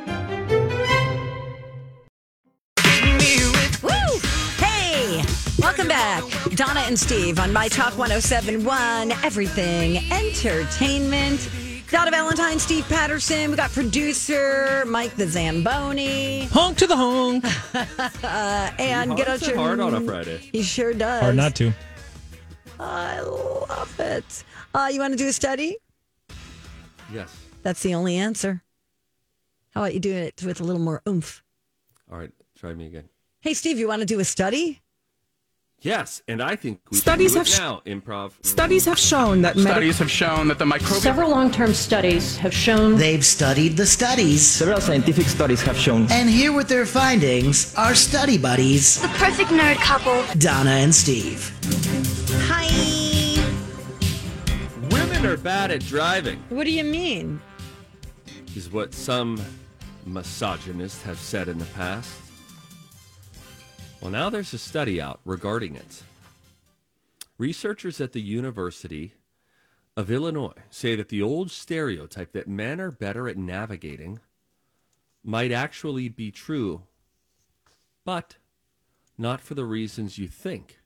Woo! 3.81 4.19
Hey! 4.57 5.23
Welcome 5.59 5.87
back. 5.87 6.23
Donna 6.55 6.81
and 6.81 6.99
Steve 6.99 7.39
on 7.39 7.53
My 7.53 7.69
Talk 7.69 7.97
1071, 7.97 9.11
Everything 9.23 9.97
Entertainment. 10.11 11.49
Donna 11.91 12.11
Valentine, 12.11 12.59
Steve 12.59 12.87
Patterson. 12.87 13.49
We 13.49 13.57
got 13.57 13.71
producer 13.71 14.83
Mike 14.85 15.15
the 15.15 15.25
Zamboni. 15.27 16.45
Honk 16.45 16.77
to 16.77 16.87
the 16.87 16.95
honk. 16.95 17.45
Uh, 18.21 18.71
and 18.77 19.15
get 19.17 19.27
out 19.27 19.37
It's 19.37 19.47
your. 19.47 19.57
hard 19.57 19.79
on 19.79 19.93
a 19.93 20.01
Friday. 20.01 20.37
He 20.37 20.61
sure 20.61 20.93
does. 20.93 21.21
Hard 21.21 21.35
not 21.35 21.55
to. 21.55 21.71
I 22.79 23.19
love 23.21 23.95
it. 23.99 24.43
Uh, 24.73 24.89
you 24.91 24.99
want 24.99 25.13
to 25.13 25.17
do 25.17 25.27
a 25.27 25.33
study? 25.33 25.77
Yes. 27.11 27.35
That's 27.63 27.81
the 27.81 27.95
only 27.95 28.17
answer. 28.17 28.61
How 29.71 29.81
about 29.81 29.93
you 29.93 29.99
do 29.99 30.13
it 30.13 30.41
with 30.45 30.59
a 30.61 30.63
little 30.63 30.81
more 30.81 31.01
oomph? 31.07 31.43
All 32.11 32.17
right, 32.19 32.31
try 32.57 32.73
me 32.73 32.85
again. 32.87 33.09
Hey, 33.41 33.53
Steve, 33.53 33.77
you 33.79 33.87
want 33.87 34.01
to 34.01 34.05
do 34.05 34.19
a 34.19 34.25
study? 34.25 34.81
Yes, 35.81 36.21
and 36.27 36.41
I 36.41 36.57
think 36.57 36.81
we 36.91 36.97
Studies 36.97 37.31
should 37.31 37.33
do 37.35 37.39
have 37.39 37.47
sh- 37.47 37.57
now. 37.57 37.81
Improv. 37.85 38.33
Studies 38.45 38.83
have 38.85 38.99
shown 38.99 39.41
that 39.43 39.55
medical 39.55 39.73
Studies 39.75 39.97
have 39.99 40.11
shown 40.11 40.47
that 40.49 40.59
the 40.59 40.65
microbial 40.65 40.99
Several 40.99 41.29
long 41.29 41.51
term 41.51 41.73
studies 41.73 42.35
have 42.37 42.53
shown 42.53 42.97
They've 42.97 43.25
studied 43.25 43.77
the 43.77 43.85
studies. 43.85 44.45
Several 44.45 44.81
scientific 44.81 45.25
studies 45.27 45.61
have 45.61 45.77
shown. 45.77 46.07
And 46.11 46.29
here 46.29 46.51
with 46.51 46.67
their 46.67 46.85
findings 46.85 47.73
are 47.75 47.95
study 47.95 48.37
buddies, 48.37 49.01
The 49.01 49.07
perfect 49.09 49.51
nerd 49.51 49.77
couple. 49.77 50.21
Donna 50.37 50.71
and 50.71 50.93
Steve. 50.93 51.49
Hi. 52.49 52.67
Women 54.91 55.25
are 55.25 55.37
bad 55.37 55.71
at 55.71 55.81
driving, 55.85 56.43
What 56.49 56.65
do 56.65 56.71
you 56.71 56.83
mean? 56.83 57.39
is 58.55 58.69
what 58.69 58.93
some 58.93 59.39
misogynists 60.05 61.01
have 61.03 61.19
said 61.19 61.47
in 61.47 61.57
the 61.57 61.65
past. 61.65 62.09
Well, 64.01 64.11
now 64.11 64.29
there's 64.29 64.53
a 64.53 64.57
study 64.57 65.01
out 65.01 65.19
regarding 65.25 65.75
it. 65.75 66.03
Researchers 67.37 67.99
at 67.99 68.13
the 68.13 68.21
University 68.21 69.13
of 69.97 70.09
Illinois 70.09 70.53
say 70.69 70.95
that 70.95 71.09
the 71.09 71.21
old 71.21 71.51
stereotype 71.51 72.31
that 72.31 72.47
men 72.47 72.79
are 72.79 72.91
better 72.91 73.27
at 73.27 73.37
navigating 73.37 74.19
might 75.23 75.51
actually 75.51 76.07
be 76.07 76.31
true, 76.31 76.83
but 78.05 78.37
not 79.17 79.41
for 79.41 79.53
the 79.53 79.65
reasons 79.65 80.17
you 80.17 80.27
think. 80.27 80.79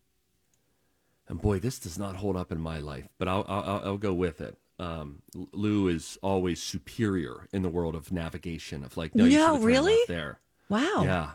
And 1.28 1.40
boy, 1.40 1.60
this 1.60 1.78
does 1.80 2.00
not 2.00 2.16
hold 2.18 2.36
up 2.36 2.52
in 2.52 2.60
my 2.60 2.80
life, 2.80 3.08
but 3.20 3.28
I'll, 3.28 3.46
I'll, 3.48 3.82
I'll 3.86 3.98
go 3.98 4.14
with 4.14 4.42
it. 4.42 4.58
Um, 4.80 5.22
Lou 5.54 5.88
is 5.88 6.18
always 6.24 6.62
superior 6.62 7.48
in 7.54 7.62
the 7.62 7.70
world 7.70 7.96
of 7.96 8.12
navigation. 8.12 8.84
Of 8.84 8.98
like, 8.98 9.14
no, 9.14 9.26
No, 9.26 9.60
really? 9.60 9.98
there. 10.08 10.40
Wow. 10.68 11.04
Yeah, 11.04 11.32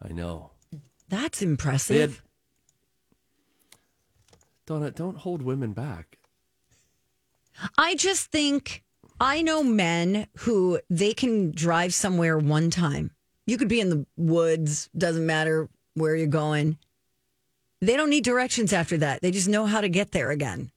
I 0.00 0.12
know. 0.12 0.51
That's 1.12 1.40
They 1.40 1.46
had, 1.46 1.50
impressive. 1.50 2.22
Donna, 4.64 4.90
don't 4.90 5.18
hold 5.18 5.42
women 5.42 5.74
back. 5.74 6.16
I 7.76 7.94
just 7.94 8.32
think 8.32 8.82
I 9.20 9.42
know 9.42 9.62
men 9.62 10.26
who 10.38 10.80
they 10.88 11.12
can 11.12 11.50
drive 11.50 11.92
somewhere 11.92 12.38
one 12.38 12.70
time. 12.70 13.10
You 13.46 13.58
could 13.58 13.68
be 13.68 13.78
in 13.78 13.90
the 13.90 14.06
woods, 14.16 14.88
doesn't 14.96 15.26
matter 15.26 15.68
where 15.92 16.16
you're 16.16 16.26
going. 16.28 16.78
They 17.80 17.94
don't 17.94 18.08
need 18.08 18.24
directions 18.24 18.72
after 18.72 18.96
that. 18.96 19.20
They 19.20 19.32
just 19.32 19.50
know 19.50 19.66
how 19.66 19.82
to 19.82 19.90
get 19.90 20.12
there 20.12 20.30
again. 20.30 20.70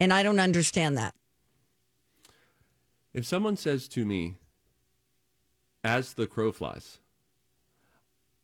And 0.00 0.12
I 0.12 0.24
don't 0.24 0.40
understand 0.40 0.98
that. 0.98 1.14
If 3.14 3.24
someone 3.26 3.56
says 3.56 3.86
to 3.88 4.04
me, 4.04 4.34
as 5.84 6.14
the 6.14 6.26
crow 6.26 6.50
flies, 6.50 6.98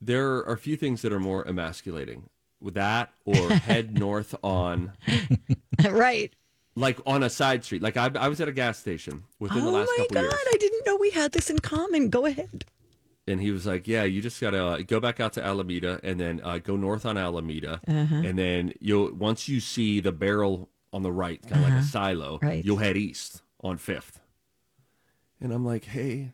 there 0.06 0.34
are 0.36 0.52
a 0.52 0.58
few 0.58 0.76
things 0.76 1.02
that 1.02 1.12
are 1.12 1.20
more 1.20 1.46
emasculating 1.46 2.28
with 2.60 2.74
that 2.74 3.10
or 3.24 3.48
head 3.50 3.98
north 3.98 4.34
on, 4.42 4.92
right. 5.90 6.32
like 6.76 6.98
on 7.06 7.22
a 7.22 7.30
side 7.30 7.64
street. 7.64 7.82
Like 7.82 7.96
I, 7.96 8.10
I 8.18 8.28
was 8.28 8.40
at 8.40 8.48
a 8.48 8.52
gas 8.52 8.78
station 8.78 9.24
within 9.38 9.62
oh 9.62 9.64
the 9.66 9.70
last. 9.70 9.88
Oh 9.92 9.96
couple 10.02 10.14
God. 10.14 10.22
years. 10.22 10.34
I 10.34 10.56
didn't 10.58 10.86
know 10.86 10.96
we 10.96 11.10
had 11.10 11.32
this 11.32 11.50
in 11.50 11.58
common. 11.58 12.10
Go 12.10 12.26
ahead. 12.26 12.64
and 13.26 13.40
he 13.40 13.50
was 13.50 13.66
like, 13.66 13.86
"Yeah, 13.88 14.04
you 14.04 14.20
just 14.22 14.40
gotta 14.40 14.62
uh, 14.64 14.78
go 14.86 15.00
back 15.00 15.20
out 15.20 15.32
to 15.34 15.44
Alameda, 15.44 16.00
and 16.02 16.18
then 16.20 16.40
uh, 16.44 16.58
go 16.58 16.76
north 16.76 17.04
on 17.06 17.16
Alameda, 17.18 17.80
Uh-huh. 17.88 18.14
and 18.16 18.38
then 18.38 18.72
you'll 18.80 19.12
once 19.14 19.48
you 19.48 19.60
see 19.60 20.00
the 20.00 20.12
barrel 20.12 20.68
on 20.92 21.02
the 21.02 21.12
right, 21.12 21.42
kind 21.42 21.64
of 21.64 21.70
like 21.70 21.80
a 21.80 21.84
silo, 21.84 22.34
Uh-huh. 22.36 22.46
Right. 22.46 22.64
you'll 22.64 22.76
head 22.78 22.96
east 22.96 23.42
on 23.62 23.78
Fifth. 23.78 24.20
And 25.40 25.52
I'm 25.52 25.64
like, 25.64 25.84
"Hey, 25.86 26.32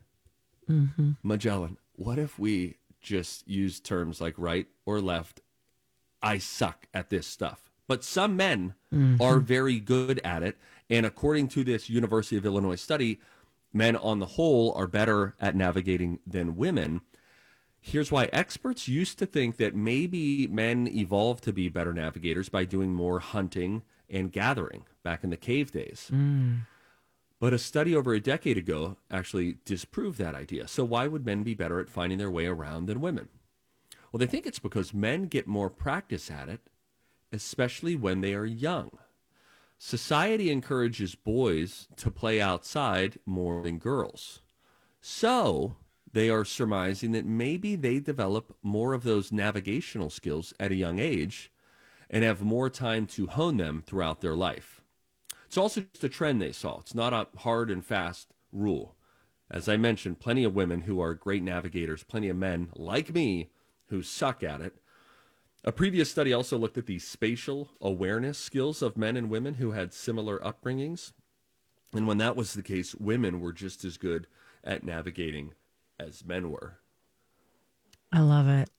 Mm-hmm. 0.68 1.12
Magellan, 1.24 1.78
what 1.96 2.16
if 2.18 2.38
we 2.38 2.76
just 3.00 3.46
use 3.48 3.80
terms 3.80 4.20
like 4.20 4.34
right 4.36 4.66
or 4.86 5.00
left? 5.00 5.40
I 6.22 6.38
suck 6.38 6.86
at 6.92 7.10
this 7.10 7.26
stuff, 7.26 7.70
but 7.88 8.04
some 8.04 8.36
men 8.36 8.74
Mm-hmm. 8.92 9.22
are 9.22 9.38
very 9.38 9.78
good 9.78 10.18
at 10.24 10.42
it, 10.42 10.58
and 10.90 11.06
according 11.06 11.46
to 11.50 11.62
this 11.62 11.88
University 11.88 12.36
of 12.36 12.44
Illinois 12.44 12.74
study." 12.76 13.20
Men 13.72 13.94
on 13.94 14.18
the 14.18 14.26
whole 14.26 14.72
are 14.72 14.88
better 14.88 15.36
at 15.40 15.54
navigating 15.54 16.18
than 16.26 16.56
women. 16.56 17.02
Here's 17.80 18.10
why 18.10 18.24
experts 18.32 18.88
used 18.88 19.16
to 19.20 19.26
think 19.26 19.58
that 19.58 19.76
maybe 19.76 20.48
men 20.48 20.88
evolved 20.88 21.44
to 21.44 21.52
be 21.52 21.68
better 21.68 21.92
navigators 21.92 22.48
by 22.48 22.64
doing 22.64 22.92
more 22.92 23.20
hunting 23.20 23.82
and 24.08 24.32
gathering 24.32 24.86
back 25.04 25.22
in 25.22 25.30
the 25.30 25.36
cave 25.36 25.70
days. 25.70 26.10
But 27.40 27.54
a 27.54 27.58
study 27.58 27.96
over 27.96 28.12
a 28.12 28.20
decade 28.20 28.58
ago 28.58 28.98
actually 29.10 29.56
disproved 29.64 30.18
that 30.18 30.34
idea. 30.34 30.68
So, 30.68 30.84
why 30.84 31.06
would 31.06 31.24
men 31.24 31.42
be 31.42 31.54
better 31.54 31.80
at 31.80 31.88
finding 31.88 32.18
their 32.18 32.30
way 32.30 32.46
around 32.46 32.86
than 32.86 33.00
women? 33.00 33.28
Well, 34.12 34.18
they 34.18 34.26
think 34.26 34.46
it's 34.46 34.58
because 34.58 34.92
men 34.92 35.24
get 35.24 35.46
more 35.46 35.70
practice 35.70 36.30
at 36.30 36.50
it, 36.50 36.60
especially 37.32 37.96
when 37.96 38.20
they 38.20 38.34
are 38.34 38.44
young. 38.44 38.90
Society 39.78 40.50
encourages 40.50 41.14
boys 41.14 41.88
to 41.96 42.10
play 42.10 42.40
outside 42.40 43.18
more 43.24 43.62
than 43.62 43.78
girls. 43.78 44.40
So 45.00 45.76
they 46.12 46.28
are 46.28 46.44
surmising 46.44 47.12
that 47.12 47.24
maybe 47.24 47.76
they 47.76 48.00
develop 48.00 48.54
more 48.62 48.92
of 48.92 49.04
those 49.04 49.32
navigational 49.32 50.10
skills 50.10 50.52
at 50.60 50.72
a 50.72 50.76
young 50.76 50.98
age 50.98 51.50
and 52.10 52.24
have 52.24 52.42
more 52.42 52.68
time 52.68 53.06
to 53.06 53.28
hone 53.28 53.56
them 53.56 53.82
throughout 53.86 54.20
their 54.20 54.34
life. 54.34 54.79
It's 55.50 55.58
also 55.58 55.80
just 55.80 56.04
a 56.04 56.08
trend 56.08 56.40
they 56.40 56.52
saw. 56.52 56.78
It's 56.78 56.94
not 56.94 57.12
a 57.12 57.26
hard 57.38 57.72
and 57.72 57.84
fast 57.84 58.28
rule. 58.52 58.94
As 59.50 59.68
I 59.68 59.76
mentioned, 59.76 60.20
plenty 60.20 60.44
of 60.44 60.54
women 60.54 60.82
who 60.82 61.00
are 61.00 61.12
great 61.12 61.42
navigators, 61.42 62.04
plenty 62.04 62.28
of 62.28 62.36
men 62.36 62.68
like 62.76 63.12
me 63.12 63.50
who 63.88 64.00
suck 64.00 64.44
at 64.44 64.60
it. 64.60 64.76
A 65.64 65.72
previous 65.72 66.08
study 66.08 66.32
also 66.32 66.56
looked 66.56 66.78
at 66.78 66.86
the 66.86 67.00
spatial 67.00 67.70
awareness 67.80 68.38
skills 68.38 68.80
of 68.80 68.96
men 68.96 69.16
and 69.16 69.28
women 69.28 69.54
who 69.54 69.72
had 69.72 69.92
similar 69.92 70.38
upbringings. 70.38 71.10
And 71.92 72.06
when 72.06 72.18
that 72.18 72.36
was 72.36 72.54
the 72.54 72.62
case, 72.62 72.94
women 72.94 73.40
were 73.40 73.52
just 73.52 73.84
as 73.84 73.96
good 73.96 74.28
at 74.62 74.84
navigating 74.84 75.54
as 75.98 76.24
men 76.24 76.52
were. 76.52 76.78
I 78.12 78.20
love 78.20 78.46
it. 78.46 78.70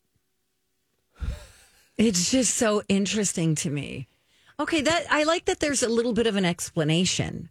It's 1.97 2.31
just 2.31 2.55
so 2.55 2.81
interesting 2.87 3.55
to 3.55 3.69
me. 3.69 4.07
Okay, 4.62 4.82
that 4.82 5.06
I 5.10 5.24
like 5.24 5.46
that 5.46 5.60
there's 5.60 5.82
a 5.82 5.89
little 5.89 6.13
bit 6.13 6.27
of 6.27 6.36
an 6.36 6.46
explanation. 6.46 7.50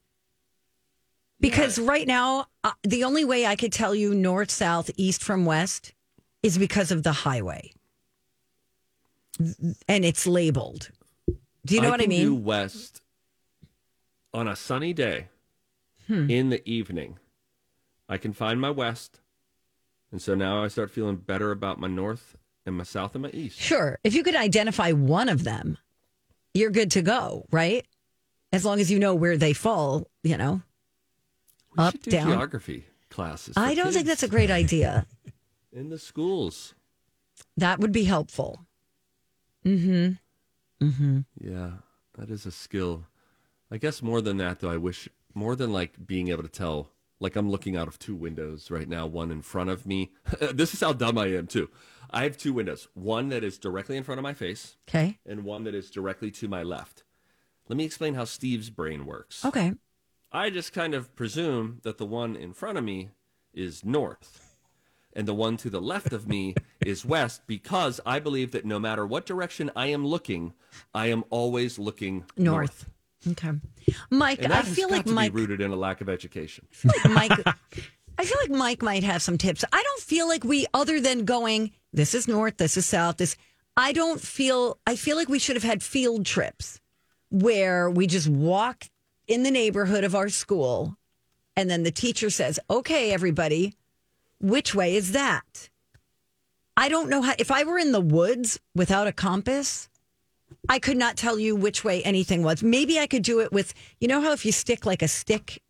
Because 1.40 1.76
right 1.78 2.06
now, 2.06 2.46
uh, 2.62 2.72
the 2.84 3.02
only 3.02 3.24
way 3.24 3.46
I 3.46 3.56
could 3.56 3.72
tell 3.72 3.94
you 3.94 4.14
north, 4.14 4.50
south, 4.50 4.90
east 4.96 5.24
from 5.24 5.44
west 5.44 5.92
is 6.42 6.56
because 6.56 6.92
of 6.92 7.02
the 7.02 7.12
highway. 7.12 7.72
And 9.88 10.04
it's 10.04 10.24
labeled. 10.26 10.90
Do 11.66 11.74
you 11.74 11.80
know 11.80 11.90
what 11.90 12.00
I 12.02 12.06
mean? 12.06 12.26
Do 12.26 12.34
west 12.34 13.02
on 14.32 14.46
a 14.46 14.54
sunny 14.54 14.92
day 14.92 15.28
Hmm. 16.06 16.30
in 16.30 16.50
the 16.50 16.62
evening. 16.68 17.18
I 18.08 18.18
can 18.18 18.32
find 18.32 18.60
my 18.60 18.70
west, 18.70 19.20
and 20.10 20.20
so 20.20 20.34
now 20.34 20.62
I 20.64 20.68
start 20.68 20.90
feeling 20.90 21.16
better 21.16 21.50
about 21.52 21.78
my 21.78 21.86
north 21.88 22.36
and 22.66 22.76
my 22.76 22.84
south 22.84 23.14
and 23.14 23.22
my 23.22 23.30
east. 23.30 23.58
Sure. 23.60 23.98
If 24.04 24.14
you 24.14 24.22
could 24.22 24.34
identify 24.36 24.90
one 24.92 25.28
of 25.28 25.44
them, 25.44 25.78
you're 26.54 26.70
good 26.70 26.90
to 26.92 27.02
go, 27.02 27.46
right? 27.50 27.86
As 28.52 28.64
long 28.64 28.80
as 28.80 28.90
you 28.90 28.98
know 28.98 29.14
where 29.14 29.36
they 29.36 29.52
fall, 29.52 30.08
you 30.22 30.36
know, 30.36 30.62
We 31.76 31.84
up, 31.84 32.00
do 32.02 32.10
down. 32.10 32.28
geography 32.28 32.86
classes. 33.10 33.54
I 33.56 33.74
don't 33.74 33.92
think 33.92 34.06
that's 34.06 34.22
a 34.22 34.28
great 34.28 34.50
idea. 34.50 35.06
in 35.72 35.88
the 35.88 35.98
schools. 35.98 36.74
That 37.56 37.78
would 37.78 37.92
be 37.92 38.04
helpful. 38.04 38.66
Mm 39.64 40.18
hmm. 40.78 40.84
Mm 40.84 40.94
hmm. 40.94 41.18
Yeah, 41.40 41.70
that 42.18 42.30
is 42.30 42.46
a 42.46 42.50
skill. 42.50 43.06
I 43.70 43.76
guess 43.76 44.02
more 44.02 44.20
than 44.20 44.38
that, 44.38 44.60
though, 44.60 44.70
I 44.70 44.78
wish 44.78 45.08
more 45.34 45.54
than 45.54 45.72
like 45.72 46.06
being 46.06 46.28
able 46.28 46.42
to 46.42 46.48
tell. 46.48 46.90
Like 47.20 47.36
I'm 47.36 47.50
looking 47.50 47.76
out 47.76 47.86
of 47.86 47.98
two 47.98 48.16
windows 48.16 48.70
right 48.70 48.88
now, 48.88 49.06
one 49.06 49.30
in 49.30 49.42
front 49.42 49.68
of 49.68 49.84
me. 49.86 50.12
this 50.54 50.72
is 50.72 50.80
how 50.80 50.94
dumb 50.94 51.18
I 51.18 51.26
am 51.26 51.46
too. 51.46 51.68
I 52.12 52.24
have 52.24 52.36
two 52.36 52.52
windows, 52.52 52.88
one 52.94 53.28
that 53.28 53.44
is 53.44 53.58
directly 53.58 53.96
in 53.96 54.02
front 54.02 54.18
of 54.18 54.22
my 54.22 54.34
face, 54.34 54.76
Okay. 54.88 55.18
and 55.26 55.44
one 55.44 55.64
that 55.64 55.74
is 55.74 55.90
directly 55.90 56.30
to 56.32 56.48
my 56.48 56.62
left. 56.62 57.04
Let 57.68 57.76
me 57.76 57.84
explain 57.84 58.14
how 58.14 58.24
Steve's 58.24 58.68
brain 58.70 59.06
works. 59.06 59.44
Okay. 59.44 59.74
I 60.32 60.50
just 60.50 60.72
kind 60.72 60.94
of 60.94 61.14
presume 61.14 61.78
that 61.82 61.98
the 61.98 62.06
one 62.06 62.36
in 62.36 62.52
front 62.52 62.78
of 62.78 62.84
me 62.84 63.10
is 63.54 63.84
north 63.84 64.56
and 65.12 65.26
the 65.26 65.34
one 65.34 65.56
to 65.56 65.70
the 65.70 65.80
left 65.80 66.12
of 66.12 66.28
me 66.28 66.54
is 66.86 67.04
west 67.04 67.42
because 67.46 68.00
I 68.06 68.18
believe 68.20 68.52
that 68.52 68.64
no 68.64 68.78
matter 68.78 69.06
what 69.06 69.26
direction 69.26 69.70
I 69.74 69.86
am 69.86 70.06
looking, 70.06 70.52
I 70.94 71.08
am 71.08 71.24
always 71.30 71.78
looking 71.78 72.24
north. 72.36 72.86
North. 73.26 73.38
Okay. 73.38 73.52
Mike, 74.10 74.42
I 74.48 74.62
feel 74.62 74.88
like 74.88 75.06
Mike 75.06 75.32
be 75.34 75.40
rooted 75.40 75.60
in 75.60 75.70
a 75.72 75.76
lack 75.76 76.00
of 76.00 76.08
education. 76.08 76.66
Mike 77.10 77.32
I 78.18 78.24
feel 78.24 78.38
like 78.40 78.50
Mike 78.50 78.82
might 78.82 79.02
have 79.02 79.22
some 79.22 79.38
tips. 79.38 79.64
I 79.72 79.82
don't 79.82 80.00
feel 80.02 80.28
like 80.28 80.44
we 80.44 80.66
other 80.74 81.00
than 81.00 81.24
going 81.24 81.70
this 81.92 82.14
is 82.14 82.28
north, 82.28 82.56
this 82.56 82.76
is 82.76 82.86
south, 82.86 83.16
this 83.16 83.36
I 83.76 83.92
don't 83.92 84.20
feel 84.20 84.78
I 84.86 84.96
feel 84.96 85.16
like 85.16 85.28
we 85.28 85.38
should 85.38 85.56
have 85.56 85.62
had 85.62 85.82
field 85.82 86.26
trips 86.26 86.80
where 87.30 87.90
we 87.90 88.06
just 88.06 88.28
walk 88.28 88.90
in 89.26 89.42
the 89.42 89.50
neighborhood 89.50 90.04
of 90.04 90.14
our 90.14 90.28
school 90.28 90.96
and 91.56 91.70
then 91.70 91.82
the 91.82 91.90
teacher 91.90 92.30
says, 92.30 92.58
"Okay, 92.68 93.12
everybody, 93.12 93.74
which 94.40 94.74
way 94.74 94.96
is 94.96 95.12
that?" 95.12 95.68
I 96.76 96.88
don't 96.88 97.10
know 97.10 97.22
how 97.22 97.34
if 97.38 97.50
I 97.50 97.64
were 97.64 97.78
in 97.78 97.92
the 97.92 98.00
woods 98.00 98.58
without 98.74 99.06
a 99.06 99.12
compass, 99.12 99.88
I 100.68 100.78
could 100.78 100.96
not 100.96 101.16
tell 101.16 101.38
you 101.38 101.54
which 101.56 101.84
way 101.84 102.02
anything 102.02 102.42
was. 102.42 102.62
Maybe 102.62 102.98
I 102.98 103.06
could 103.06 103.22
do 103.22 103.40
it 103.40 103.52
with, 103.52 103.74
you 104.00 104.08
know 104.08 104.20
how 104.20 104.32
if 104.32 104.44
you 104.44 104.52
stick 104.52 104.86
like 104.86 105.02
a 105.02 105.08
stick 105.08 105.62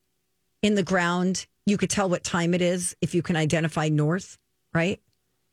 in 0.63 0.75
the 0.75 0.83
ground, 0.83 1.47
you 1.67 1.77
could 1.77 1.91
tell 1.91 2.09
what 2.09 2.25
time 2.25 2.55
it 2.55 2.63
is 2.63 2.97
if 3.01 3.15
you 3.15 3.23
can 3.23 3.37
identify 3.37 3.89
north, 3.89 4.39
right? 4.75 5.01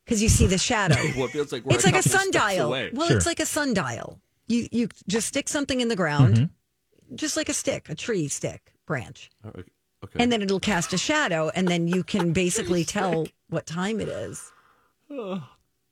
Because 0.08 0.22
you 0.22 0.30
see 0.30 0.46
the 0.46 0.56
shadow. 0.56 0.94
well, 1.16 1.26
it 1.26 1.32
feels 1.32 1.52
like 1.52 1.66
we're 1.66 1.74
it's 1.74 1.84
like 1.84 1.92
a 1.94 2.02
couple 2.02 2.18
sundial. 2.18 2.70
Well, 2.70 3.08
Sure. 3.08 3.16
it's 3.18 3.26
like 3.26 3.40
a 3.40 3.46
sundial. 3.46 4.18
You 4.46 4.66
you 4.72 4.88
just 5.06 5.28
stick 5.28 5.50
something 5.50 5.82
in 5.82 5.88
the 5.88 5.96
ground, 5.96 6.34
Mm-hmm. 6.36 7.16
just 7.16 7.36
like 7.36 7.50
a 7.50 7.52
stick, 7.52 7.90
a 7.90 7.94
tree 7.94 8.26
stick 8.28 8.72
branch, 8.86 9.28
Oh, 9.44 9.50
okay. 9.50 9.62
okay. 10.04 10.22
and 10.22 10.32
then 10.32 10.40
it'll 10.40 10.60
cast 10.60 10.94
a 10.94 10.98
shadow, 10.98 11.50
and 11.54 11.68
then 11.68 11.88
you 11.88 12.02
can 12.02 12.32
basically 12.32 12.84
tell 12.86 13.26
what 13.50 13.66
time 13.66 14.00
it 14.00 14.08
is. 14.08 14.50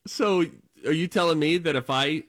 So, 0.07 0.45
are 0.87 0.93
you 0.93 1.09
telling 1.09 1.39
me 1.39 1.59
that 1.59 1.77
if 1.77 1.91
I 1.91 2.23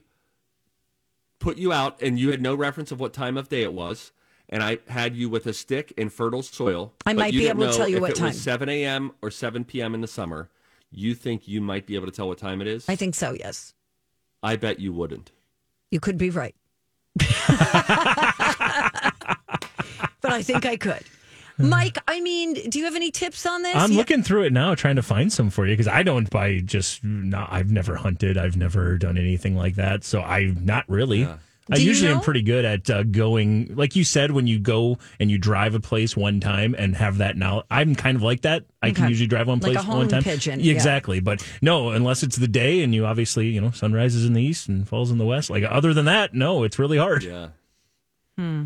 put 1.38 1.56
you 1.56 1.72
out 1.72 2.02
and 2.02 2.18
you 2.18 2.30
had 2.32 2.42
no 2.42 2.54
reference 2.54 2.92
of 2.92 3.00
what 3.00 3.14
time 3.14 3.38
of 3.38 3.48
day 3.48 3.62
it 3.62 3.72
was, 3.72 4.12
and 4.50 4.62
I 4.62 4.78
had 4.88 5.16
you 5.16 5.30
with 5.30 5.46
a 5.46 5.54
stick 5.54 5.92
in 5.96 6.10
fertile 6.10 6.42
soil, 6.42 6.92
I 7.06 7.14
might 7.14 7.32
be 7.32 7.48
able 7.48 7.66
to 7.70 7.72
tell 7.74 7.88
you 7.88 7.96
if 7.96 8.02
what 8.02 8.10
it 8.10 8.16
time. 8.16 8.28
was 8.28 8.40
7 8.42 8.68
a.m. 8.68 9.12
or 9.22 9.30
7 9.30 9.64
p.m. 9.64 9.94
in 9.94 10.02
the 10.02 10.06
summer, 10.08 10.50
you 10.90 11.14
think 11.14 11.46
you 11.48 11.60
might 11.60 11.86
be 11.86 11.94
able 11.94 12.06
to 12.06 12.12
tell 12.12 12.28
what 12.28 12.38
time 12.38 12.60
it 12.60 12.66
is? 12.66 12.88
I 12.88 12.96
think 12.96 13.14
so. 13.14 13.32
Yes, 13.32 13.74
I 14.42 14.56
bet 14.56 14.80
you 14.80 14.92
wouldn't. 14.92 15.30
you 15.90 16.00
could 16.00 16.18
be 16.18 16.30
right, 16.30 16.54
but 17.18 17.26
I 20.32 20.42
think 20.42 20.66
I 20.66 20.76
could. 20.76 21.02
Mike, 21.60 21.98
I 22.06 22.20
mean, 22.20 22.54
do 22.54 22.78
you 22.78 22.84
have 22.84 22.94
any 22.94 23.10
tips 23.10 23.44
on 23.44 23.62
this? 23.62 23.74
I'm 23.74 23.90
You- 23.90 23.98
looking 23.98 24.22
through 24.22 24.44
it 24.44 24.52
now, 24.52 24.76
trying 24.76 24.94
to 24.94 25.02
find 25.02 25.32
some 25.32 25.50
for 25.50 25.66
you 25.66 25.72
because 25.72 25.88
I 25.88 26.04
don't 26.04 26.30
buy 26.30 26.60
just. 26.60 27.02
Not, 27.02 27.48
I've 27.52 27.72
never 27.72 27.96
hunted. 27.96 28.38
I've 28.38 28.56
never 28.56 28.96
done 28.96 29.18
anything 29.18 29.56
like 29.56 29.74
that, 29.74 30.04
so 30.04 30.20
I 30.20 30.54
not 30.60 30.88
really. 30.88 31.26
I 31.70 31.76
Do 31.76 31.82
you 31.82 31.88
usually 31.88 32.12
am 32.12 32.20
pretty 32.20 32.42
good 32.42 32.64
at 32.64 32.88
uh, 32.88 33.02
going, 33.02 33.74
like 33.74 33.94
you 33.94 34.04
said, 34.04 34.30
when 34.30 34.46
you 34.46 34.58
go 34.58 34.98
and 35.20 35.30
you 35.30 35.38
drive 35.38 35.74
a 35.74 35.80
place 35.80 36.16
one 36.16 36.40
time 36.40 36.74
and 36.78 36.96
have 36.96 37.18
that 37.18 37.36
now. 37.36 37.64
I'm 37.70 37.94
kind 37.94 38.16
of 38.16 38.22
like 38.22 38.42
that. 38.42 38.64
I 38.82 38.92
can 38.92 39.08
usually 39.08 39.26
drive 39.26 39.48
one 39.48 39.58
Like 39.58 39.72
a 39.72 39.74
place 39.74 39.84
home 39.84 39.98
one 39.98 40.08
time. 40.08 40.22
pigeon, 40.22 40.60
Yeah, 40.60 40.66
yeah. 40.66 40.72
Exactly, 40.72 41.20
but 41.20 41.46
no, 41.60 41.90
unless 41.90 42.22
it's 42.22 42.36
the 42.36 42.48
day 42.48 42.82
and 42.82 42.94
you 42.94 43.04
obviously, 43.04 43.48
you 43.48 43.60
know, 43.60 43.70
sun 43.70 43.92
rises 43.92 44.24
in 44.24 44.32
the 44.32 44.42
east 44.42 44.68
and 44.68 44.88
falls 44.88 45.10
in 45.10 45.18
the 45.18 45.26
west. 45.26 45.50
Like 45.50 45.64
other 45.68 45.92
than 45.92 46.06
that, 46.06 46.32
no, 46.32 46.62
it's 46.62 46.78
really 46.78 46.98
hard. 46.98 47.22
Yeah. 47.22 47.48
Hmm. 48.36 48.64